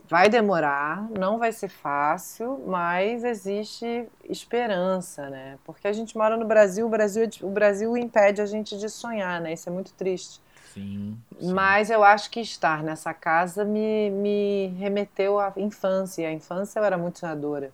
vai 0.08 0.30
demorar, 0.30 1.10
não 1.10 1.40
vai 1.40 1.52
ser 1.52 1.70
fácil, 1.70 2.64
mas 2.68 3.24
existe 3.24 4.08
esperança, 4.30 5.28
né? 5.30 5.58
Porque 5.66 5.88
a 5.88 5.94
gente 5.94 6.16
mora 6.16 6.38
no 6.38 6.46
Brasil, 6.46 6.86
o 6.86 6.90
Brasil, 6.90 7.28
o 7.42 7.50
Brasil 7.50 7.98
impede 7.98 8.42
a 8.42 8.46
gente 8.46 8.78
de 8.78 8.90
sonhar, 8.90 9.42
né? 9.42 9.54
Isso 9.54 9.70
é 9.70 9.72
muito 9.72 9.92
triste. 9.94 10.40
Sim, 10.74 11.18
sim. 11.40 11.54
Mas 11.54 11.90
eu 11.90 12.04
acho 12.04 12.30
que 12.30 12.40
estar 12.40 12.84
nessa 12.84 13.14
casa 13.14 13.64
me, 13.64 14.10
me 14.12 14.68
remeteu 14.80 15.40
à 15.40 15.52
infância. 15.58 16.28
A 16.28 16.32
infância 16.32 16.80
eu 16.80 16.84
era 16.84 16.98
muito 16.98 17.20
sonhadora. 17.20 17.72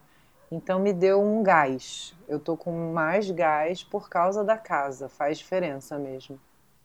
Então 0.52 0.80
me 0.80 0.94
deu 0.94 1.22
um 1.22 1.44
gás. 1.44 2.16
Eu 2.28 2.40
tô 2.40 2.56
com 2.56 2.94
mais 2.94 3.30
gás 3.32 3.84
por 3.84 4.10
causa 4.10 4.44
da 4.44 4.58
casa. 4.58 5.10
Faz 5.10 5.38
diferença 5.38 5.98
mesmo. 5.98 6.40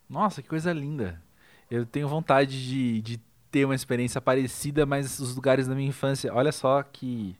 Nossa, 0.09 0.43
que 0.43 0.49
coisa 0.49 0.73
linda. 0.73 1.21
Eu 1.71 1.87
tenho 1.87 2.09
vontade 2.09 2.67
de, 2.67 3.01
de 3.01 3.21
ter 3.51 3.65
uma 3.65 3.75
experiência 3.75 4.21
parecida, 4.21 4.85
mas 4.85 5.19
os 5.21 5.35
lugares 5.35 5.69
da 5.69 5.75
minha 5.75 5.89
infância. 5.89 6.35
Olha 6.35 6.53
só 6.53 6.83
que, 6.83 7.37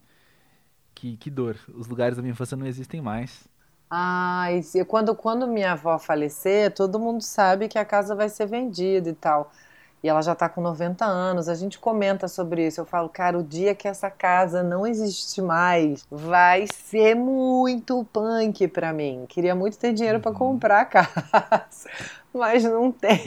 que, 0.95 1.17
que 1.17 1.29
dor. 1.29 1.57
Os 1.73 1.87
lugares 1.87 2.15
da 2.15 2.21
minha 2.21 2.31
infância 2.31 2.55
não 2.55 2.65
existem 2.65 3.01
mais. 3.01 3.47
Ah, 3.89 4.47
e 4.51 4.85
quando, 4.85 5.13
quando 5.13 5.45
minha 5.45 5.73
avó 5.73 5.99
falecer, 5.99 6.73
todo 6.73 6.99
mundo 6.99 7.21
sabe 7.21 7.67
que 7.67 7.77
a 7.77 7.85
casa 7.85 8.15
vai 8.15 8.27
ser 8.27 8.47
vendida 8.47 9.09
e 9.09 9.13
tal 9.13 9.51
e 10.03 10.09
ela 10.09 10.21
já 10.21 10.33
está 10.33 10.49
com 10.49 10.59
90 10.59 11.05
anos. 11.05 11.47
A 11.47 11.55
gente 11.55 11.79
comenta 11.79 12.27
sobre 12.27 12.67
isso. 12.67 12.81
Eu 12.81 12.85
falo, 12.85 13.07
cara, 13.07 13.37
o 13.37 13.43
dia 13.43 13.73
que 13.73 13.87
essa 13.87 14.11
casa 14.11 14.61
não 14.61 14.85
existe 14.85 15.41
mais, 15.41 16.05
vai 16.11 16.65
ser 16.67 17.15
muito 17.15 18.05
punk 18.11 18.67
para 18.67 18.91
mim. 18.91 19.25
Queria 19.29 19.55
muito 19.55 19.77
ter 19.77 19.93
dinheiro 19.93 20.19
para 20.19 20.31
uhum. 20.31 20.37
comprar 20.37 20.81
a 20.81 20.85
casa, 20.85 21.89
mas 22.33 22.65
não 22.65 22.91
tem. 22.91 23.17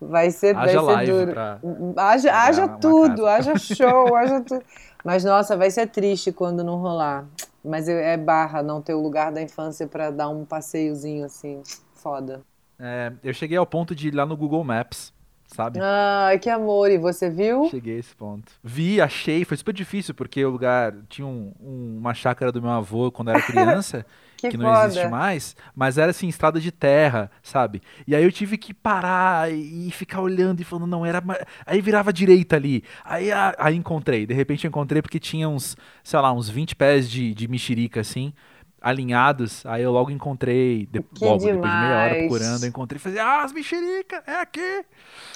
Vai 0.00 0.30
ser, 0.32 0.56
haja 0.56 0.82
vai 0.82 1.06
ser 1.06 1.12
duro. 1.12 1.32
Pra 1.32 1.58
haja, 1.96 2.34
haja 2.34 2.68
tudo, 2.68 3.22
casa. 3.22 3.52
haja 3.52 3.58
show, 3.58 4.14
haja 4.16 4.40
tudo. 4.40 4.62
Mas 5.04 5.24
nossa, 5.24 5.56
vai 5.56 5.70
ser 5.70 5.86
triste 5.86 6.32
quando 6.32 6.64
não 6.64 6.76
rolar. 6.76 7.24
Mas 7.64 7.88
é 7.88 8.16
barra 8.16 8.62
não 8.62 8.82
ter 8.82 8.94
o 8.94 9.00
lugar 9.00 9.32
da 9.32 9.40
infância 9.40 9.86
para 9.86 10.10
dar 10.10 10.28
um 10.28 10.44
passeiozinho 10.44 11.24
assim, 11.24 11.62
foda. 11.94 12.42
É, 12.78 13.12
eu 13.24 13.32
cheguei 13.32 13.56
ao 13.56 13.66
ponto 13.66 13.94
de 13.94 14.08
ir 14.08 14.14
lá 14.14 14.26
no 14.26 14.36
Google 14.36 14.62
Maps 14.62 15.15
sabe? 15.46 15.78
Ai, 15.80 16.38
que 16.38 16.50
amor! 16.50 16.90
E 16.90 16.98
você 16.98 17.30
viu? 17.30 17.68
Cheguei 17.70 17.96
a 17.96 17.98
esse 17.98 18.14
ponto. 18.14 18.52
Vi, 18.62 19.00
achei, 19.00 19.44
foi 19.44 19.56
super 19.56 19.72
difícil, 19.72 20.14
porque 20.14 20.44
o 20.44 20.50
lugar 20.50 20.94
tinha 21.08 21.26
um, 21.26 21.52
um, 21.60 21.96
uma 21.98 22.14
chácara 22.14 22.50
do 22.52 22.60
meu 22.60 22.70
avô 22.70 23.10
quando 23.10 23.28
eu 23.28 23.34
era 23.34 23.42
criança. 23.46 24.04
que, 24.36 24.50
que 24.50 24.56
não 24.56 24.66
foda. 24.66 24.86
existe 24.86 25.08
mais, 25.08 25.56
mas 25.74 25.96
era 25.96 26.10
assim, 26.10 26.28
estrada 26.28 26.60
de 26.60 26.70
terra, 26.70 27.30
sabe? 27.42 27.80
E 28.06 28.14
aí 28.14 28.22
eu 28.22 28.32
tive 28.32 28.58
que 28.58 28.74
parar 28.74 29.50
e, 29.50 29.90
ficar 29.90 30.20
olhando 30.20 30.60
e 30.60 30.64
falando, 30.64 30.86
não, 30.86 31.06
era. 31.06 31.22
Aí 31.64 31.80
virava 31.80 32.12
direita 32.12 32.56
ali. 32.56 32.84
Aí, 33.04 33.30
aí 33.58 33.74
encontrei, 33.74 34.26
de 34.26 34.34
repente 34.34 34.66
encontrei 34.66 35.00
porque 35.00 35.18
tinha 35.18 35.48
uns, 35.48 35.76
sei 36.02 36.20
lá, 36.20 36.32
uns 36.32 36.48
20 36.48 36.76
pés 36.76 37.10
de, 37.10 37.34
de 37.34 37.48
mexerica 37.48 38.00
assim 38.00 38.32
alinhados. 38.80 39.64
Aí 39.66 39.82
eu 39.82 39.92
logo 39.92 40.10
encontrei, 40.10 40.86
de, 40.86 41.04
logo, 41.20 41.38
demais. 41.38 41.40
depois 41.40 41.62
de 41.62 41.78
meia 41.78 42.04
hora 42.04 42.14
procurando, 42.16 42.62
eu 42.62 42.68
encontrei 42.68 42.96
e 42.96 43.00
falei, 43.00 43.18
ah, 43.18 43.42
as 43.42 43.52
mexericas, 43.52 44.22
é 44.26 44.40
aqui. 44.40 44.84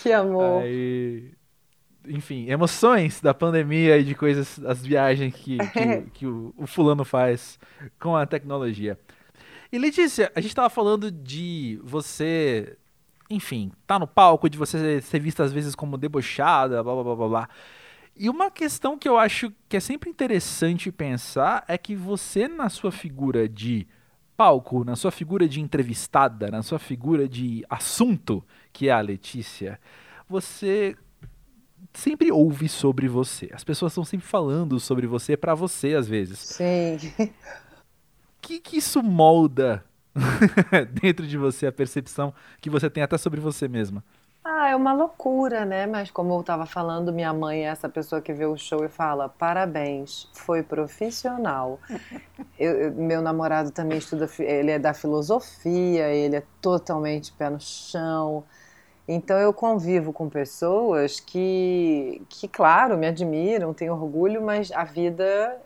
Que 0.02 0.12
amor. 0.12 0.62
Aí, 0.62 1.32
enfim, 2.06 2.48
emoções 2.48 3.20
da 3.20 3.34
pandemia 3.34 3.98
e 3.98 4.04
de 4.04 4.14
coisas, 4.14 4.58
as 4.64 4.84
viagens 4.84 5.34
que, 5.34 5.58
que, 5.58 6.02
que 6.14 6.26
o, 6.26 6.54
o, 6.56 6.66
fulano 6.66 7.04
faz 7.04 7.58
com 7.98 8.16
a 8.16 8.26
tecnologia. 8.26 8.98
E 9.72 9.78
Letícia, 9.78 10.32
a 10.34 10.40
gente 10.40 10.50
estava 10.50 10.70
falando 10.70 11.10
de 11.10 11.80
você, 11.84 12.76
enfim, 13.28 13.70
tá 13.86 13.98
no 13.98 14.06
palco, 14.06 14.48
de 14.48 14.58
você 14.58 15.00
ser 15.00 15.20
vista 15.20 15.44
às 15.44 15.52
vezes 15.52 15.74
como 15.74 15.96
debochada, 15.96 16.82
blá 16.82 16.94
blá 16.94 17.04
blá 17.04 17.16
blá 17.16 17.28
blá. 17.28 17.48
E 18.16 18.28
uma 18.28 18.50
questão 18.50 18.98
que 18.98 19.08
eu 19.08 19.16
acho 19.16 19.52
que 19.68 19.76
é 19.76 19.80
sempre 19.80 20.10
interessante 20.10 20.92
pensar 20.92 21.64
é 21.66 21.78
que 21.78 21.94
você, 21.94 22.48
na 22.48 22.68
sua 22.68 22.92
figura 22.92 23.48
de 23.48 23.86
palco, 24.36 24.84
na 24.84 24.96
sua 24.96 25.10
figura 25.10 25.48
de 25.48 25.60
entrevistada, 25.60 26.50
na 26.50 26.62
sua 26.62 26.78
figura 26.78 27.28
de 27.28 27.64
assunto, 27.68 28.44
que 28.72 28.88
é 28.88 28.92
a 28.92 29.00
Letícia, 29.00 29.78
você 30.28 30.96
sempre 31.92 32.30
ouve 32.30 32.68
sobre 32.68 33.08
você. 33.08 33.50
As 33.52 33.64
pessoas 33.64 33.92
estão 33.92 34.04
sempre 34.04 34.26
falando 34.26 34.78
sobre 34.78 35.06
você 35.06 35.36
para 35.36 35.54
você 35.54 35.94
às 35.94 36.08
vezes. 36.08 36.38
Sim. 36.38 36.96
O 37.18 38.40
que, 38.40 38.60
que 38.60 38.78
isso 38.78 39.02
molda 39.02 39.84
dentro 41.02 41.26
de 41.26 41.36
você 41.36 41.66
a 41.66 41.72
percepção 41.72 42.32
que 42.60 42.70
você 42.70 42.88
tem 42.88 43.02
até 43.02 43.18
sobre 43.18 43.40
você 43.40 43.68
mesma? 43.68 44.02
Ah, 44.52 44.70
é 44.70 44.74
uma 44.76 44.92
loucura, 44.92 45.64
né? 45.64 45.86
Mas 45.86 46.10
como 46.10 46.34
eu 46.34 46.40
estava 46.40 46.66
falando, 46.66 47.12
minha 47.12 47.32
mãe 47.32 47.64
é 47.64 47.68
essa 47.68 47.88
pessoa 47.88 48.20
que 48.20 48.32
vê 48.32 48.46
o 48.46 48.56
show 48.56 48.84
e 48.84 48.88
fala: 48.88 49.28
parabéns, 49.28 50.28
foi 50.34 50.60
profissional. 50.60 51.78
eu, 52.58 52.72
eu, 52.72 52.92
meu 52.92 53.22
namorado 53.22 53.70
também 53.70 53.98
estuda, 53.98 54.28
ele 54.40 54.72
é 54.72 54.78
da 54.78 54.92
filosofia, 54.92 56.08
ele 56.08 56.36
é 56.36 56.42
totalmente 56.60 57.32
pé 57.32 57.48
no 57.48 57.60
chão. 57.60 58.44
Então 59.08 59.38
eu 59.38 59.52
convivo 59.52 60.12
com 60.12 60.28
pessoas 60.28 61.20
que, 61.20 62.22
que 62.28 62.48
claro, 62.48 62.98
me 62.98 63.06
admiram, 63.06 63.72
têm 63.74 63.90
orgulho, 63.90 64.42
mas 64.42 64.72
a 64.72 64.84
vida. 64.84 65.60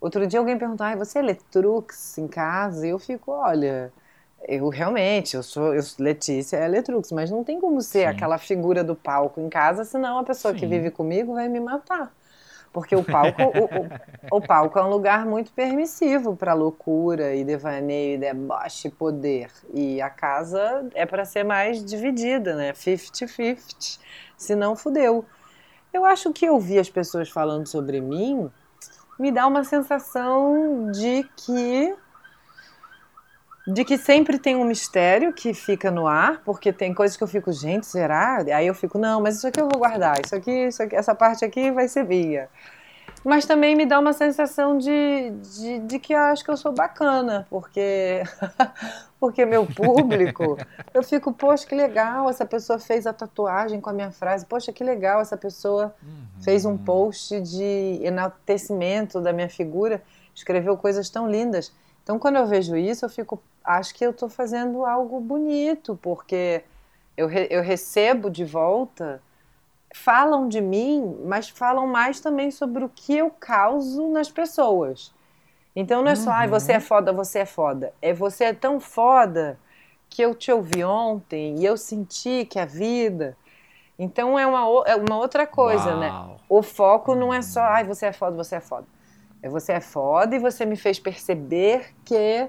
Outro 0.00 0.26
dia 0.26 0.40
alguém 0.40 0.58
perguntou: 0.58 0.86
ah, 0.86 0.96
você 0.96 1.18
é 1.18 1.22
Letrux 1.22 2.18
em 2.18 2.28
casa? 2.28 2.86
E 2.86 2.90
eu 2.90 2.98
fico: 2.98 3.32
olha, 3.32 3.92
eu 4.46 4.68
realmente, 4.68 5.36
eu 5.36 5.42
sou, 5.42 5.74
eu, 5.74 5.82
Letícia 5.98 6.56
é 6.56 6.68
Letrux, 6.68 7.12
mas 7.12 7.30
não 7.30 7.44
tem 7.44 7.60
como 7.60 7.80
ser 7.80 8.00
Sim. 8.00 8.06
aquela 8.06 8.38
figura 8.38 8.82
do 8.82 8.94
palco 8.94 9.40
em 9.40 9.48
casa, 9.48 9.84
senão 9.84 10.18
a 10.18 10.24
pessoa 10.24 10.52
Sim. 10.52 10.60
que 10.60 10.66
vive 10.66 10.90
comigo 10.90 11.34
vai 11.34 11.48
me 11.48 11.60
matar. 11.60 12.12
Porque 12.72 12.96
o 12.96 13.04
palco, 13.04 13.42
o, 13.42 14.36
o, 14.36 14.38
o, 14.38 14.40
palco 14.40 14.78
é 14.78 14.82
um 14.82 14.88
lugar 14.88 15.26
muito 15.26 15.52
permissivo 15.52 16.34
para 16.34 16.54
loucura 16.54 17.34
e 17.34 17.44
devaneio 17.44 18.14
e 18.14 18.18
deboche 18.18 18.88
e 18.88 18.90
poder. 18.90 19.50
E 19.74 20.00
a 20.00 20.08
casa 20.08 20.88
é 20.94 21.04
para 21.04 21.24
ser 21.26 21.44
mais 21.44 21.84
dividida, 21.84 22.54
né? 22.54 22.72
50-50. 22.72 23.98
Senão, 24.38 24.74
fudeu. 24.74 25.24
Eu 25.92 26.06
acho 26.06 26.32
que 26.32 26.48
ouvir 26.48 26.78
as 26.78 26.88
pessoas 26.88 27.28
falando 27.28 27.66
sobre 27.66 28.00
mim 28.00 28.50
me 29.18 29.30
dá 29.30 29.46
uma 29.46 29.64
sensação 29.64 30.90
de 30.90 31.28
que 31.36 31.94
de 33.66 33.84
que 33.84 33.96
sempre 33.96 34.38
tem 34.38 34.56
um 34.56 34.64
mistério 34.64 35.32
que 35.32 35.54
fica 35.54 35.90
no 35.90 36.06
ar, 36.06 36.42
porque 36.44 36.72
tem 36.72 36.92
coisas 36.92 37.16
que 37.16 37.22
eu 37.22 37.28
fico, 37.28 37.52
gente, 37.52 37.86
será? 37.86 38.38
Aí 38.54 38.66
eu 38.66 38.74
fico, 38.74 38.98
não, 38.98 39.20
mas 39.20 39.36
isso 39.36 39.46
aqui 39.46 39.60
eu 39.60 39.68
vou 39.68 39.78
guardar, 39.78 40.20
isso 40.24 40.34
aqui, 40.34 40.66
isso 40.66 40.82
aqui 40.82 40.96
essa 40.96 41.14
parte 41.14 41.44
aqui 41.44 41.70
vai 41.70 41.86
ser 41.88 42.04
minha. 42.04 42.48
Mas 43.24 43.46
também 43.46 43.76
me 43.76 43.86
dá 43.86 44.00
uma 44.00 44.12
sensação 44.12 44.76
de, 44.76 45.30
de, 45.30 45.78
de 45.80 45.98
que 46.00 46.12
eu 46.12 46.18
acho 46.18 46.44
que 46.44 46.50
eu 46.50 46.56
sou 46.56 46.72
bacana, 46.72 47.46
porque, 47.48 48.24
porque 49.20 49.46
meu 49.46 49.64
público, 49.64 50.58
eu 50.92 51.04
fico, 51.04 51.32
poxa, 51.32 51.64
que 51.64 51.74
legal, 51.74 52.28
essa 52.28 52.44
pessoa 52.44 52.80
fez 52.80 53.06
a 53.06 53.12
tatuagem 53.12 53.80
com 53.80 53.90
a 53.90 53.92
minha 53.92 54.10
frase, 54.10 54.44
poxa, 54.44 54.72
que 54.72 54.82
legal, 54.82 55.20
essa 55.20 55.36
pessoa 55.36 55.94
uhum. 56.02 56.42
fez 56.42 56.64
um 56.64 56.76
post 56.76 57.40
de 57.40 58.00
enaltecimento 58.02 59.20
da 59.20 59.32
minha 59.32 59.48
figura, 59.48 60.02
escreveu 60.34 60.76
coisas 60.76 61.08
tão 61.08 61.30
lindas. 61.30 61.72
Então, 62.02 62.18
quando 62.18 62.36
eu 62.36 62.46
vejo 62.46 62.76
isso, 62.76 63.04
eu 63.04 63.08
fico, 63.08 63.40
acho 63.64 63.94
que 63.94 64.04
eu 64.04 64.10
estou 64.10 64.28
fazendo 64.28 64.84
algo 64.84 65.20
bonito, 65.20 65.98
porque 66.00 66.62
eu, 67.16 67.26
re, 67.26 67.46
eu 67.50 67.62
recebo 67.62 68.30
de 68.30 68.44
volta, 68.44 69.22
falam 69.94 70.48
de 70.48 70.60
mim, 70.60 71.18
mas 71.24 71.48
falam 71.48 71.86
mais 71.86 72.20
também 72.20 72.50
sobre 72.50 72.84
o 72.84 72.88
que 72.88 73.16
eu 73.16 73.30
causo 73.30 74.08
nas 74.08 74.30
pessoas. 74.30 75.12
Então, 75.74 76.02
não 76.02 76.10
é 76.10 76.14
só, 76.14 76.30
uhum. 76.30 76.36
ah, 76.36 76.46
você 76.46 76.72
é 76.72 76.80
foda, 76.80 77.12
você 77.12 77.40
é 77.40 77.46
foda. 77.46 77.92
É 78.02 78.12
você 78.12 78.44
é 78.44 78.52
tão 78.52 78.78
foda 78.78 79.58
que 80.08 80.20
eu 80.20 80.34
te 80.34 80.52
ouvi 80.52 80.84
ontem 80.84 81.58
e 81.58 81.64
eu 81.64 81.76
senti 81.76 82.44
que 82.44 82.58
a 82.58 82.66
vida. 82.66 83.36
Então, 83.98 84.38
é 84.38 84.46
uma, 84.46 84.84
é 84.86 84.96
uma 84.96 85.16
outra 85.16 85.46
coisa, 85.46 85.96
né? 85.96 86.08
Uau. 86.08 86.28
né? 86.28 86.36
O 86.48 86.62
foco 86.62 87.14
não 87.14 87.32
é 87.32 87.40
só, 87.40 87.62
ai, 87.62 87.84
você 87.84 88.06
é 88.06 88.12
foda, 88.12 88.36
você 88.36 88.56
é 88.56 88.60
foda 88.60 88.86
é, 89.42 89.48
você 89.48 89.72
é 89.72 89.80
foda 89.80 90.36
e 90.36 90.38
você 90.38 90.64
me 90.64 90.76
fez 90.76 90.98
perceber 90.98 91.92
que 92.04 92.48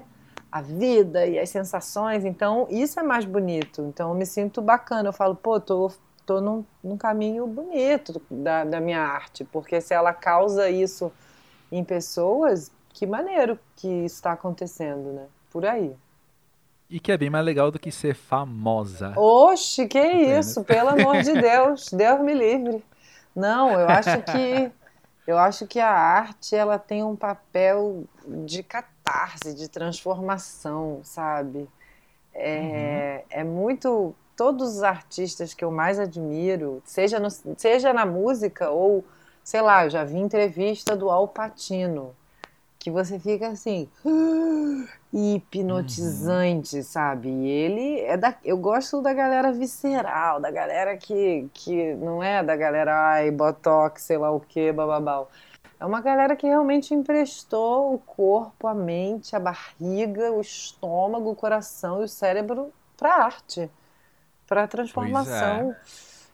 a 0.54 0.60
vida 0.60 1.26
e 1.26 1.36
as 1.36 1.50
sensações, 1.50 2.24
então 2.24 2.68
isso 2.70 3.00
é 3.00 3.02
mais 3.02 3.24
bonito. 3.24 3.82
Então 3.82 4.10
eu 4.10 4.14
me 4.14 4.24
sinto 4.24 4.62
bacana, 4.62 5.08
eu 5.08 5.12
falo, 5.12 5.34
pô, 5.34 5.58
tô, 5.58 5.90
tô 6.24 6.40
num, 6.40 6.64
num 6.80 6.96
caminho 6.96 7.44
bonito 7.44 8.22
da, 8.30 8.62
da 8.62 8.80
minha 8.80 9.00
arte, 9.00 9.42
porque 9.42 9.80
se 9.80 9.92
ela 9.92 10.12
causa 10.12 10.70
isso 10.70 11.10
em 11.72 11.82
pessoas, 11.82 12.70
que 12.90 13.04
maneiro 13.04 13.58
que 13.74 13.88
isso 13.88 14.14
está 14.14 14.30
acontecendo, 14.30 15.12
né? 15.12 15.26
Por 15.50 15.66
aí. 15.66 15.92
E 16.88 17.00
que 17.00 17.10
é 17.10 17.18
bem 17.18 17.30
mais 17.30 17.44
legal 17.44 17.72
do 17.72 17.78
que 17.80 17.90
ser 17.90 18.14
famosa. 18.14 19.12
Oxe, 19.16 19.88
que 19.88 19.98
isso, 19.98 20.62
pelo 20.62 20.90
amor 20.90 21.20
de 21.20 21.32
Deus, 21.32 21.90
Deus 21.92 22.20
me 22.20 22.32
livre. 22.32 22.80
Não, 23.34 23.72
eu 23.72 23.88
acho 23.88 24.22
que 24.22 24.70
eu 25.26 25.36
acho 25.36 25.66
que 25.66 25.80
a 25.80 25.90
arte 25.90 26.54
ela 26.54 26.78
tem 26.78 27.02
um 27.02 27.16
papel 27.16 28.04
de 28.24 28.62
catarse, 29.04 29.54
de 29.54 29.68
transformação, 29.68 31.00
sabe? 31.04 31.68
É, 32.32 33.22
uhum. 33.30 33.40
é 33.40 33.44
muito. 33.44 34.14
Todos 34.36 34.76
os 34.76 34.82
artistas 34.82 35.54
que 35.54 35.64
eu 35.64 35.70
mais 35.70 36.00
admiro, 36.00 36.82
seja, 36.84 37.20
no, 37.20 37.28
seja 37.56 37.92
na 37.92 38.04
música 38.04 38.68
ou, 38.68 39.04
sei 39.44 39.60
lá, 39.60 39.84
eu 39.84 39.90
já 39.90 40.02
vi 40.02 40.18
entrevista 40.18 40.96
do 40.96 41.08
Al 41.08 41.28
Pacino, 41.28 42.12
que 42.76 42.90
você 42.90 43.16
fica 43.20 43.46
assim, 43.46 43.88
hipnotizante, 45.14 46.78
uhum. 46.78 46.82
sabe? 46.82 47.28
E 47.28 47.48
ele 47.48 48.00
é 48.00 48.16
da. 48.16 48.34
Eu 48.44 48.56
gosto 48.56 49.00
da 49.00 49.14
galera 49.14 49.52
visceral, 49.52 50.40
da 50.40 50.50
galera 50.50 50.96
que, 50.96 51.48
que 51.54 51.94
não 51.94 52.20
é 52.20 52.42
da 52.42 52.56
galera, 52.56 53.12
ai, 53.12 53.30
botox, 53.30 54.02
sei 54.02 54.18
lá 54.18 54.32
o 54.32 54.40
que, 54.40 54.72
bababau. 54.72 55.30
É 55.78 55.84
uma 55.84 56.00
galera 56.00 56.36
que 56.36 56.46
realmente 56.46 56.94
emprestou 56.94 57.94
o 57.94 57.98
corpo, 57.98 58.66
a 58.66 58.74
mente, 58.74 59.34
a 59.34 59.40
barriga, 59.40 60.32
o 60.32 60.40
estômago, 60.40 61.30
o 61.30 61.36
coração 61.36 62.00
e 62.00 62.04
o 62.04 62.08
cérebro 62.08 62.72
para 62.96 63.24
arte, 63.24 63.70
para 64.46 64.66
transformação. 64.66 65.72
É. 65.72 65.76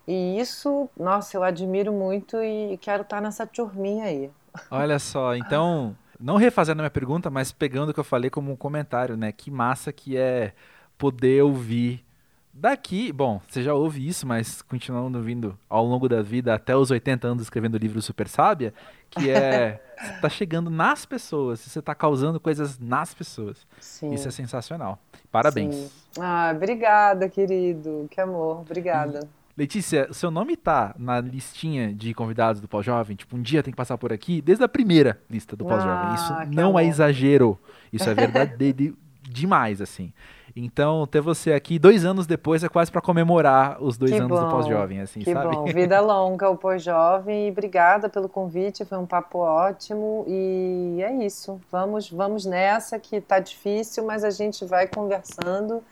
E 0.07 0.41
isso, 0.41 0.88
nossa, 0.97 1.36
eu 1.36 1.43
admiro 1.43 1.93
muito 1.93 2.36
e 2.43 2.76
quero 2.78 3.03
estar 3.03 3.20
nessa 3.20 3.47
turminha 3.47 4.05
aí. 4.05 4.30
Olha 4.70 4.99
só, 4.99 5.34
então 5.36 5.97
não 6.18 6.36
refazendo 6.36 6.80
a 6.80 6.82
minha 6.82 6.91
pergunta, 6.91 7.30
mas 7.30 7.53
pegando 7.53 7.91
o 7.91 7.95
que 7.95 8.01
eu 8.01 8.05
falei 8.05 8.28
como 8.28 8.53
um 8.53 8.57
comentário, 8.57 9.16
né? 9.16 9.32
Que 9.32 9.51
massa 9.51 9.93
que 9.93 10.16
é 10.16 10.53
poder 10.99 11.43
ouvir 11.43 12.05
daqui. 12.53 13.12
Bom, 13.12 13.41
você 13.49 13.62
já 13.62 13.72
ouve 13.72 14.07
isso, 14.07 14.26
mas 14.26 14.61
continuando 14.62 15.18
ouvindo 15.18 15.59
ao 15.68 15.84
longo 15.84 16.09
da 16.09 16.20
vida, 16.22 16.55
até 16.55 16.76
os 16.76 16.91
80 16.91 17.26
anos 17.26 17.43
escrevendo 17.45 17.74
o 17.74 17.78
livro 17.78 18.03
Super 18.03 18.28
Sábia, 18.28 18.74
que 19.11 19.31
é. 19.31 19.81
você 19.99 20.13
tá 20.21 20.29
chegando 20.29 20.71
nas 20.71 21.05
pessoas, 21.05 21.61
você 21.61 21.83
tá 21.83 21.95
causando 21.95 22.39
coisas 22.41 22.79
nas 22.79 23.13
pessoas. 23.13 23.67
Sim. 23.81 24.15
Isso 24.15 24.29
é 24.29 24.31
sensacional. 24.31 24.99
Parabéns. 25.31 25.75
Sim. 25.75 25.91
Ah, 26.19 26.53
obrigada, 26.55 27.29
querido. 27.29 28.09
Que 28.11 28.21
amor. 28.21 28.61
Obrigada. 28.61 29.29
Letícia, 29.57 30.11
seu 30.13 30.31
nome 30.31 30.57
tá 30.57 30.95
na 30.99 31.21
listinha 31.21 31.93
de 31.93 32.15
convidados 32.15 32.61
do 32.63 32.69
Pau 32.69 32.83
Jovem? 32.83 33.17
Tipo, 33.17 33.37
um 33.37 33.43
dia 33.43 33.63
tem 33.63 33.73
que 33.73 33.77
passar 33.77 33.99
por 33.99 34.13
aqui, 34.13 34.41
desde 34.41 34.65
a 34.65 34.69
primeira 34.69 35.21
lista 35.29 35.55
do 35.55 35.65
Pau 35.65 35.79
ah. 35.79 36.15
Isso 36.15 36.55
não 36.55 36.71
amor. 36.71 36.81
é 36.81 36.87
exagero. 36.87 37.59
Isso 37.93 38.09
é 38.09 38.15
verdade 38.15 38.95
demais, 39.23 39.81
assim. 39.81 40.13
Então, 40.55 41.07
ter 41.07 41.20
você 41.20 41.53
aqui 41.53 41.78
dois 41.78 42.05
anos 42.05 42.26
depois 42.26 42.64
é 42.64 42.68
quase 42.68 42.90
para 42.90 43.01
comemorar 43.01 43.82
os 43.82 43.96
dois 43.96 44.12
que 44.12 44.18
anos 44.18 44.38
bom, 44.38 44.44
do 44.44 44.51
pós-jovem, 44.51 45.01
assim, 45.01 45.20
que 45.20 45.32
sabe? 45.32 45.55
bom. 45.55 45.64
Vida 45.66 46.01
longa 46.01 46.48
o 46.48 46.57
pós-jovem 46.57 47.48
e 47.48 47.51
obrigada 47.51 48.09
pelo 48.09 48.28
convite, 48.28 48.84
foi 48.84 48.98
um 48.98 49.07
papo 49.07 49.38
ótimo 49.38 50.24
e 50.26 50.98
é 51.03 51.12
isso. 51.24 51.61
Vamos, 51.70 52.11
vamos 52.11 52.44
nessa 52.44 52.98
que 52.98 53.20
tá 53.20 53.38
difícil, 53.38 54.05
mas 54.05 54.24
a 54.24 54.30
gente 54.30 54.64
vai 54.64 54.86
conversando 54.86 55.82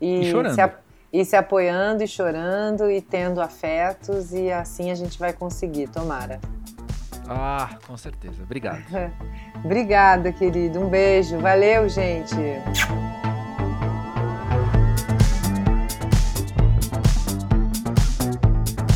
e, 0.00 0.20
e 0.20 0.30
chorando. 0.30 0.54
Se, 0.54 0.72
e 1.12 1.24
se 1.24 1.36
apoiando 1.36 2.02
e 2.02 2.08
chorando 2.08 2.90
e 2.90 3.00
tendo 3.00 3.40
afetos 3.40 4.32
e 4.32 4.50
assim 4.50 4.90
a 4.90 4.94
gente 4.94 5.18
vai 5.18 5.32
conseguir, 5.32 5.88
tomara. 5.88 6.40
Ah, 7.28 7.78
com 7.86 7.96
certeza. 7.96 8.42
Obrigado. 8.42 8.82
Obrigada, 9.64 10.32
querido. 10.32 10.80
Um 10.80 10.88
beijo. 10.88 11.38
Valeu, 11.38 11.88
gente. 11.88 12.34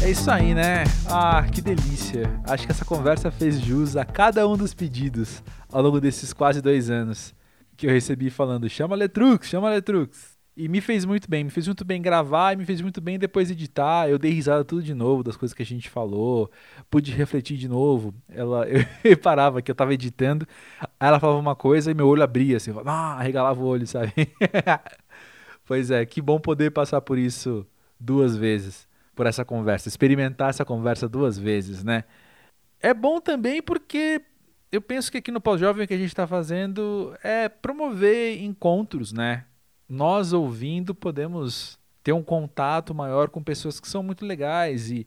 É 0.05 0.11
isso 0.11 0.31
aí, 0.31 0.55
né? 0.55 0.85
Ah, 1.09 1.47
que 1.51 1.63
delícia. 1.63 2.31
Acho 2.45 2.67
que 2.67 2.71
essa 2.71 2.85
conversa 2.85 3.31
fez 3.31 3.59
jus 3.59 3.97
a 3.97 4.05
cada 4.05 4.47
um 4.47 4.55
dos 4.55 4.75
pedidos 4.75 5.43
ao 5.73 5.81
longo 5.81 5.99
desses 5.99 6.31
quase 6.31 6.61
dois 6.61 6.91
anos 6.91 7.35
que 7.75 7.87
eu 7.87 7.91
recebi 7.91 8.29
falando: 8.29 8.69
chama 8.69 8.95
Letrux, 8.95 9.49
chama 9.49 9.71
Letrux. 9.71 10.37
E 10.55 10.69
me 10.69 10.83
fez 10.83 11.07
muito 11.07 11.29
bem, 11.29 11.45
me 11.45 11.49
fez 11.49 11.67
muito 11.67 11.87
bem 11.87 12.03
gravar 12.03 12.53
e 12.53 12.57
me 12.57 12.67
fez 12.67 12.83
muito 12.83 13.01
bem 13.01 13.19
depois 13.19 13.51
editar. 13.51 14.07
Eu 14.07 14.19
dei 14.19 14.31
risada 14.31 14.63
tudo 14.63 14.83
de 14.83 14.93
novo 14.93 15.23
das 15.23 15.39
coisas 15.39 15.55
que 15.55 15.63
a 15.63 15.67
gente 15.67 15.89
falou, 15.89 16.51
pude 16.91 17.11
refletir 17.11 17.57
de 17.57 17.67
novo. 17.67 18.15
Ela, 18.29 18.69
eu 18.69 18.85
reparava 19.03 19.63
que 19.63 19.71
eu 19.71 19.75
tava 19.75 19.95
editando, 19.95 20.47
aí 21.01 21.09
ela 21.09 21.19
falava 21.19 21.39
uma 21.39 21.57
coisa 21.57 21.91
e 21.91 21.95
meu 21.95 22.09
olho 22.09 22.23
abria, 22.23 22.59
assim, 22.59 22.75
ah, 22.85 23.15
arregalava 23.19 23.59
o 23.59 23.65
olho, 23.65 23.87
sabe? 23.87 24.13
pois 25.65 25.91
é, 25.91 26.05
que 26.05 26.21
bom 26.21 26.39
poder 26.39 26.73
passar 26.73 27.01
por 27.01 27.17
isso 27.17 27.67
duas 27.99 28.37
vezes 28.37 28.87
por 29.15 29.27
essa 29.27 29.45
conversa, 29.45 29.89
experimentar 29.89 30.51
essa 30.51 30.65
conversa 30.65 31.09
duas 31.09 31.39
vezes, 31.39 31.85
né? 31.85 32.05
É 32.81 32.93
bom 32.93 33.21
também 33.21 33.63
porque 33.63 34.21
eu 34.71 34.83
penso 34.83 35.11
que 35.11 35.19
aqui 35.19 35.31
no 35.31 35.41
Pós-Jovem 35.41 35.85
o 35.85 35.89
que 35.89 35.95
a 35.95 35.99
gente 35.99 36.09
está 36.09 36.27
fazendo 36.27 37.17
é 37.23 37.49
promover 37.49 38.43
encontros, 38.43 39.13
né? 39.13 39.45
Nós 39.89 40.33
ouvindo 40.33 40.95
podemos 40.95 41.79
ter 42.03 42.13
um 42.13 42.23
contato 42.23 42.95
maior 42.95 43.29
com 43.29 43.43
pessoas 43.43 43.81
que 43.81 43.89
são 43.89 44.03
muito 44.03 44.27
legais 44.27 44.91
e 44.91 45.07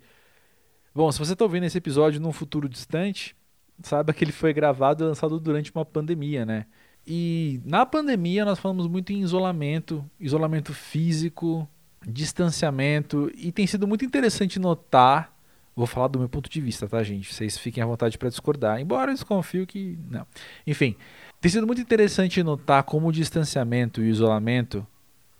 bom, 0.96 1.12
se 1.12 1.20
você 1.20 1.34
está 1.34 1.46
ouvindo 1.46 1.66
esse 1.66 1.78
episódio 1.78 2.20
num 2.20 2.32
futuro 2.32 2.68
distante, 2.68 3.36
saiba 3.84 4.14
que 4.14 4.24
ele 4.24 4.32
foi 4.32 4.54
gravado 4.54 5.04
e 5.04 5.08
lançado 5.08 5.40
durante 5.40 5.72
uma 5.74 5.86
pandemia, 5.86 6.46
né? 6.46 6.66
E 7.06 7.62
na 7.64 7.86
pandemia 7.86 8.44
nós 8.44 8.60
falamos 8.60 8.88
muito 8.88 9.14
em 9.14 9.22
isolamento, 9.22 10.04
isolamento 10.20 10.74
físico, 10.74 11.68
distanciamento, 12.06 13.32
e 13.36 13.52
tem 13.52 13.66
sido 13.66 13.88
muito 13.88 14.06
interessante 14.06 14.60
notar. 14.60 15.36
Vou 15.76 15.86
falar 15.86 16.08
do 16.08 16.20
meu 16.20 16.28
ponto 16.28 16.50
de 16.50 16.60
vista, 16.60 16.88
tá, 16.88 17.04
gente? 17.04 17.34
Vocês 17.34 17.58
fiquem 17.58 17.84
à 17.84 17.86
vontade 17.86 18.18
para 18.18 18.30
discordar, 18.30 18.80
embora 18.80 19.12
eu 19.12 19.16
desconfio 19.16 19.68
que. 19.68 19.98
Não. 20.10 20.26
Enfim, 20.66 20.96
tem 21.40 21.52
sido 21.52 21.68
muito 21.68 21.82
interessante 21.82 22.42
notar 22.42 22.84
como 22.84 23.08
o 23.08 23.12
distanciamento 23.12 24.02
e 24.02 24.06
o 24.06 24.10
isolamento 24.10 24.86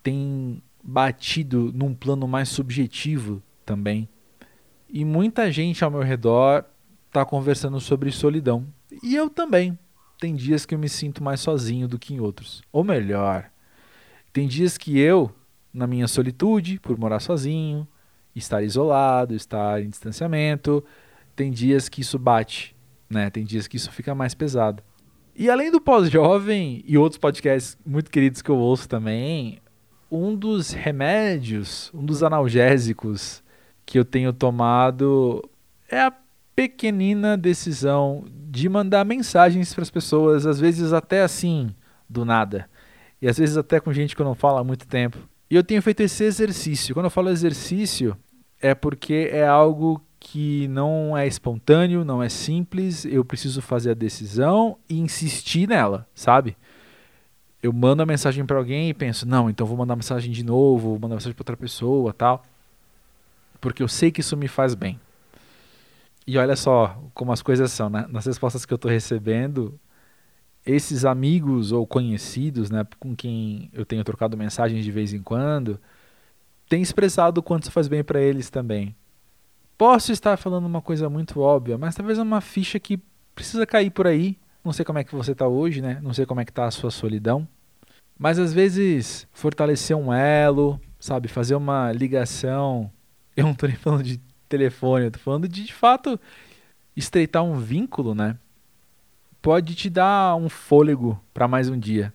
têm 0.02 0.62
batido 0.82 1.72
num 1.74 1.92
plano 1.92 2.28
mais 2.28 2.48
subjetivo 2.48 3.42
também. 3.66 4.08
E 4.88 5.04
muita 5.04 5.50
gente 5.50 5.84
ao 5.84 5.90
meu 5.90 6.02
redor 6.02 6.64
está 7.08 7.24
conversando 7.24 7.80
sobre 7.80 8.10
solidão. 8.10 8.66
E 9.02 9.14
eu 9.14 9.28
também. 9.28 9.78
Tem 10.20 10.34
dias 10.34 10.64
que 10.66 10.74
eu 10.74 10.78
me 10.78 10.88
sinto 10.88 11.22
mais 11.22 11.40
sozinho 11.40 11.86
do 11.86 11.98
que 11.98 12.14
em 12.14 12.20
outros. 12.20 12.62
Ou 12.72 12.82
melhor, 12.82 13.50
tem 14.32 14.48
dias 14.48 14.76
que 14.76 14.98
eu 14.98 15.32
na 15.78 15.86
minha 15.86 16.08
solitude, 16.08 16.78
por 16.80 16.98
morar 16.98 17.20
sozinho, 17.20 17.86
estar 18.34 18.62
isolado, 18.62 19.34
estar 19.34 19.82
em 19.82 19.88
distanciamento. 19.88 20.84
Tem 21.34 21.50
dias 21.50 21.88
que 21.88 22.00
isso 22.00 22.18
bate, 22.18 22.76
né? 23.08 23.30
Tem 23.30 23.44
dias 23.44 23.66
que 23.66 23.76
isso 23.76 23.90
fica 23.92 24.14
mais 24.14 24.34
pesado. 24.34 24.82
E 25.34 25.48
além 25.48 25.70
do 25.70 25.80
pós-jovem 25.80 26.82
e 26.84 26.98
outros 26.98 27.18
podcasts 27.18 27.78
muito 27.86 28.10
queridos 28.10 28.42
que 28.42 28.50
eu 28.50 28.58
ouço 28.58 28.88
também, 28.88 29.60
um 30.10 30.34
dos 30.34 30.72
remédios, 30.72 31.92
um 31.94 32.04
dos 32.04 32.22
analgésicos 32.24 33.42
que 33.86 33.98
eu 33.98 34.04
tenho 34.04 34.32
tomado 34.32 35.48
é 35.88 36.00
a 36.00 36.12
pequenina 36.56 37.36
decisão 37.36 38.24
de 38.50 38.68
mandar 38.68 39.04
mensagens 39.04 39.72
para 39.72 39.82
as 39.82 39.90
pessoas, 39.90 40.44
às 40.44 40.58
vezes 40.58 40.92
até 40.92 41.22
assim, 41.22 41.72
do 42.08 42.24
nada. 42.24 42.68
E 43.22 43.28
às 43.28 43.38
vezes 43.38 43.56
até 43.56 43.78
com 43.78 43.92
gente 43.92 44.16
que 44.16 44.22
eu 44.22 44.26
não 44.26 44.34
falo 44.34 44.58
há 44.58 44.64
muito 44.64 44.86
tempo. 44.88 45.18
E 45.50 45.54
eu 45.54 45.64
tenho 45.64 45.80
feito 45.80 46.00
esse 46.00 46.24
exercício. 46.24 46.94
Quando 46.94 47.06
eu 47.06 47.10
falo 47.10 47.30
exercício, 47.30 48.16
é 48.60 48.74
porque 48.74 49.30
é 49.32 49.46
algo 49.46 50.02
que 50.20 50.68
não 50.68 51.16
é 51.16 51.26
espontâneo, 51.26 52.04
não 52.04 52.22
é 52.22 52.28
simples, 52.28 53.04
eu 53.04 53.24
preciso 53.24 53.62
fazer 53.62 53.92
a 53.92 53.94
decisão 53.94 54.76
e 54.88 54.98
insistir 54.98 55.68
nela, 55.68 56.06
sabe? 56.14 56.56
Eu 57.62 57.72
mando 57.72 58.02
a 58.02 58.06
mensagem 58.06 58.44
para 58.44 58.58
alguém 58.58 58.90
e 58.90 58.94
penso, 58.94 59.26
não, 59.26 59.48
então 59.48 59.66
vou 59.66 59.76
mandar 59.76 59.96
mensagem 59.96 60.30
de 60.32 60.44
novo, 60.44 60.90
vou 60.90 60.98
mandar 60.98 61.14
mensagem 61.14 61.34
para 61.34 61.42
outra 61.42 61.56
pessoa, 61.56 62.12
tal. 62.12 62.44
Porque 63.60 63.82
eu 63.82 63.88
sei 63.88 64.10
que 64.10 64.20
isso 64.20 64.36
me 64.36 64.48
faz 64.48 64.74
bem. 64.74 65.00
E 66.26 66.36
olha 66.36 66.56
só 66.56 67.02
como 67.14 67.32
as 67.32 67.42
coisas 67.42 67.72
são, 67.72 67.88
né? 67.88 68.06
Nas 68.10 68.26
respostas 68.26 68.66
que 68.66 68.72
eu 68.72 68.76
estou 68.76 68.90
recebendo, 68.90 69.78
esses 70.68 71.06
amigos 71.06 71.72
ou 71.72 71.86
conhecidos, 71.86 72.70
né, 72.70 72.86
com 73.00 73.16
quem 73.16 73.70
eu 73.72 73.86
tenho 73.86 74.04
trocado 74.04 74.36
mensagens 74.36 74.84
de 74.84 74.92
vez 74.92 75.14
em 75.14 75.22
quando, 75.22 75.80
têm 76.68 76.82
expressado 76.82 77.38
o 77.38 77.42
quanto 77.42 77.62
isso 77.62 77.72
faz 77.72 77.88
bem 77.88 78.04
para 78.04 78.20
eles 78.20 78.50
também. 78.50 78.94
Posso 79.78 80.12
estar 80.12 80.36
falando 80.36 80.66
uma 80.66 80.82
coisa 80.82 81.08
muito 81.08 81.40
óbvia, 81.40 81.78
mas 81.78 81.94
talvez 81.94 82.18
é 82.18 82.22
uma 82.22 82.42
ficha 82.42 82.78
que 82.78 83.00
precisa 83.34 83.64
cair 83.64 83.90
por 83.90 84.06
aí. 84.06 84.36
Não 84.62 84.72
sei 84.72 84.84
como 84.84 84.98
é 84.98 85.04
que 85.04 85.14
você 85.14 85.32
está 85.32 85.48
hoje, 85.48 85.80
né? 85.80 86.00
Não 86.02 86.12
sei 86.12 86.26
como 86.26 86.40
é 86.40 86.44
que 86.44 86.50
está 86.50 86.66
a 86.66 86.70
sua 86.70 86.90
solidão. 86.90 87.48
Mas 88.18 88.38
às 88.38 88.52
vezes 88.52 89.26
fortalecer 89.32 89.96
um 89.96 90.12
elo, 90.12 90.78
sabe, 91.00 91.28
fazer 91.28 91.54
uma 91.54 91.90
ligação. 91.92 92.90
Eu 93.34 93.44
não 93.44 93.52
estou 93.52 93.68
nem 93.68 93.78
falando 93.78 94.02
de 94.02 94.20
telefone, 94.48 95.06
eu 95.06 95.18
falando 95.18 95.48
de 95.48 95.64
de 95.64 95.72
fato 95.72 96.20
estreitar 96.94 97.42
um 97.42 97.56
vínculo, 97.56 98.14
né? 98.14 98.36
Pode 99.40 99.74
te 99.74 99.88
dar 99.88 100.36
um 100.36 100.48
fôlego 100.48 101.20
para 101.32 101.48
mais 101.48 101.68
um 101.68 101.78
dia. 101.78 102.12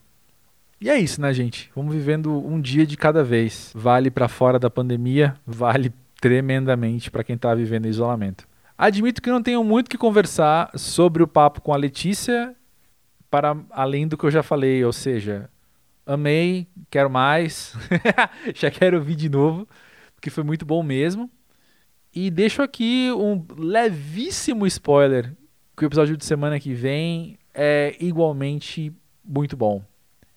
E 0.80 0.90
é 0.90 0.98
isso, 1.00 1.22
né, 1.22 1.34
gente? 1.34 1.72
Vamos 1.76 1.96
vivendo 1.96 2.32
um 2.46 2.60
dia 2.60 2.86
de 2.86 2.98
cada 2.98 3.24
vez. 3.24 3.72
Vale 3.74 4.12
para 4.12 4.28
fora 4.28 4.60
da 4.60 4.70
pandemia, 4.70 5.36
vale 5.48 5.94
tremendamente 6.20 7.10
para 7.10 7.24
quem 7.24 7.36
está 7.36 7.54
vivendo 7.56 7.88
isolamento. 7.88 8.48
Admito 8.78 9.22
que 9.22 9.30
não 9.30 9.42
tenho 9.42 9.64
muito 9.64 9.90
que 9.90 9.98
conversar 9.98 10.72
sobre 10.76 11.24
o 11.24 11.28
papo 11.28 11.62
com 11.62 11.74
a 11.74 11.78
Letícia, 11.78 12.56
para 13.30 13.56
além 13.72 14.08
do 14.08 14.18
que 14.18 14.26
eu 14.26 14.32
já 14.32 14.44
falei, 14.44 14.84
ou 14.84 14.92
seja, 14.92 15.50
amei, 16.06 16.68
quero 16.90 17.10
mais, 17.10 17.76
já 18.54 18.70
quero 18.70 18.98
ouvir 18.98 19.16
de 19.16 19.30
novo, 19.30 19.68
porque 20.16 20.30
foi 20.30 20.44
muito 20.44 20.66
bom 20.66 20.84
mesmo. 20.84 21.30
E 22.14 22.30
deixo 22.30 22.62
aqui 22.62 23.10
um 23.12 23.46
levíssimo 23.58 24.68
spoiler 24.68 25.34
que 25.84 25.86
o 25.86 25.90
episódio 25.90 26.16
de 26.16 26.24
semana 26.24 26.58
que 26.62 26.74
vem 26.74 27.38
é 27.54 27.98
igualmente 28.00 28.94
muito 29.22 29.58
bom. 29.58 29.84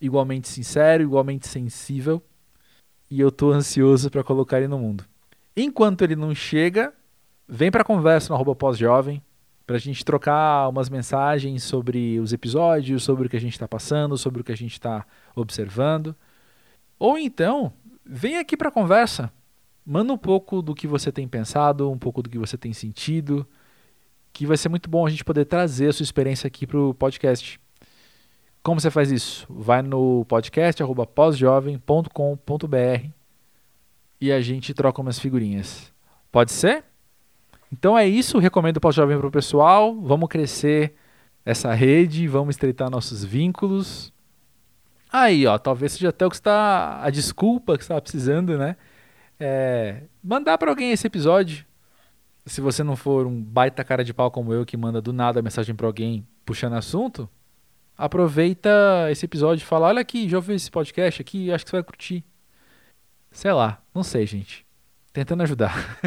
Igualmente 0.01 0.49
sincero, 0.49 1.05
igualmente 1.05 1.47
sensível. 1.47 2.21
E 3.09 3.21
eu 3.21 3.31
tô 3.31 3.53
ansioso 3.53 4.11
para 4.11 4.25
colocar 4.25 4.59
ele 4.59 4.67
no 4.67 4.77
mundo. 4.77 5.05
Enquanto 5.57 6.03
ele 6.03 6.17
não 6.17 6.35
chega, 6.35 6.93
vem 7.47 7.71
para 7.71 7.85
conversa 7.85 8.37
no 8.37 8.57
pós-jovem, 8.57 9.23
pra 9.65 9.79
gente 9.79 10.05
trocar 10.05 10.69
umas 10.69 10.89
mensagens 10.89 11.63
sobre 11.63 12.19
os 12.19 12.33
episódios, 12.33 13.05
sobre 13.05 13.29
o 13.29 13.31
que 13.31 13.37
a 13.37 13.41
gente 13.41 13.53
está 13.53 13.69
passando, 13.69 14.19
sobre 14.19 14.41
o 14.41 14.45
que 14.45 14.51
a 14.51 14.57
gente 14.57 14.73
está 14.73 15.07
observando. 15.37 16.13
Ou 16.99 17.17
então, 17.17 17.73
vem 18.05 18.37
aqui 18.37 18.57
para 18.57 18.69
conversa. 18.69 19.33
Manda 19.87 20.13
um 20.13 20.19
pouco 20.19 20.61
do 20.61 20.75
que 20.75 20.89
você 20.89 21.13
tem 21.13 21.29
pensado, 21.29 21.89
um 21.89 21.99
pouco 21.99 22.21
do 22.21 22.29
que 22.29 22.37
você 22.37 22.59
tem 22.59 22.73
sentido, 22.73 23.47
que 24.37 24.45
vai 24.45 24.59
ser 24.59 24.69
muito 24.69 24.91
bom 24.91 25.07
a 25.07 25.09
gente 25.09 25.25
poder 25.25 25.47
trazer 25.47 25.89
a 25.89 25.93
sua 25.95 26.05
experiência 26.05 26.47
aqui 26.47 26.67
para 26.67 26.79
o 26.79 26.93
podcast. 26.93 27.59
Como 28.63 28.79
você 28.79 28.91
faz 28.91 29.11
isso? 29.11 29.47
Vai 29.49 29.81
no 29.81 30.27
podcast 30.27 30.83
e 34.21 34.31
a 34.31 34.41
gente 34.43 34.75
troca 34.75 35.01
umas 35.01 35.19
figurinhas. 35.19 35.91
Pode 36.31 36.53
ser? 36.53 36.85
Então 37.73 37.97
é 37.97 38.07
isso, 38.07 38.39
recomendo 38.39 38.77
o 38.77 38.81
Pós-Jovem 38.81 39.17
para 39.17 39.27
o 39.27 39.31
pessoal. 39.31 39.99
Vamos 40.03 40.29
crescer 40.29 40.95
essa 41.43 41.73
rede, 41.73 42.29
vamos 42.29 42.57
estreitar 42.57 42.91
nossos 42.91 43.25
vínculos. 43.25 44.13
Aí, 45.11 45.47
ó, 45.47 45.57
talvez 45.57 45.93
seja 45.93 46.11
até 46.11 46.27
o 46.27 46.31
que 46.31 46.37
está 46.37 47.03
a 47.03 47.09
desculpa 47.09 47.79
que 47.79 47.85
estava 47.85 48.03
precisando, 48.03 48.59
né? 48.59 48.77
É, 49.41 50.03
mandar 50.23 50.59
para 50.59 50.71
alguém 50.71 50.93
esse 50.93 51.07
episódio 51.07 51.66
se 52.47 52.61
você 52.61 52.85
não 52.85 52.95
for 52.95 53.27
um 53.27 53.43
baita 53.43 53.83
cara 53.83 54.05
de 54.05 54.15
pau 54.15 54.31
como 54.31 54.53
eu 54.53 54.65
que 54.65 54.77
manda 54.77 55.03
do 55.03 55.13
nada 55.13 55.43
mensagem 55.43 55.75
para 55.75 55.87
alguém 55.87 56.27
puxando 56.45 56.75
assunto, 56.75 57.29
aproveita 57.99 58.71
esse 59.11 59.25
episódio 59.25 59.63
e 59.63 59.67
fala: 59.67 59.89
Olha 59.89 60.01
aqui, 60.01 60.29
já 60.29 60.39
ouviu 60.39 60.55
esse 60.55 60.71
podcast 60.71 61.21
aqui? 61.21 61.51
Acho 61.51 61.65
que 61.65 61.71
você 61.71 61.77
vai 61.77 61.83
curtir. 61.83 62.25
Sei 63.33 63.53
lá, 63.53 63.83
não 63.93 64.03
sei, 64.03 64.25
gente. 64.25 64.65
Tentando 65.13 65.43
ajudar. 65.43 65.99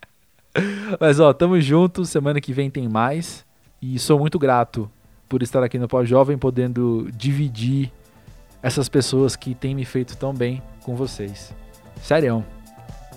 Mas 0.98 1.20
ó, 1.20 1.32
tamo 1.32 1.60
junto. 1.60 2.04
Semana 2.04 2.40
que 2.40 2.52
vem 2.52 2.68
tem 2.68 2.88
mais. 2.88 3.46
E 3.80 3.98
sou 3.98 4.18
muito 4.18 4.38
grato 4.38 4.90
por 5.28 5.42
estar 5.42 5.62
aqui 5.62 5.78
no 5.78 5.88
Pós-Jovem, 5.88 6.36
podendo 6.36 7.08
dividir 7.14 7.92
essas 8.62 8.88
pessoas 8.88 9.36
que 9.36 9.54
têm 9.54 9.74
me 9.74 9.84
feito 9.84 10.16
tão 10.16 10.34
bem 10.34 10.60
com 10.82 10.96
vocês. 10.96 11.54
Sério. 12.02 12.44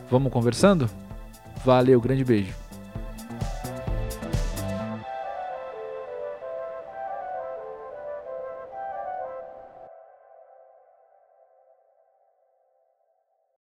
Vamos 0.10 0.32
conversando? 0.32 0.90
Valeu, 1.64 2.00
grande 2.02 2.24
beijo. 2.26 2.63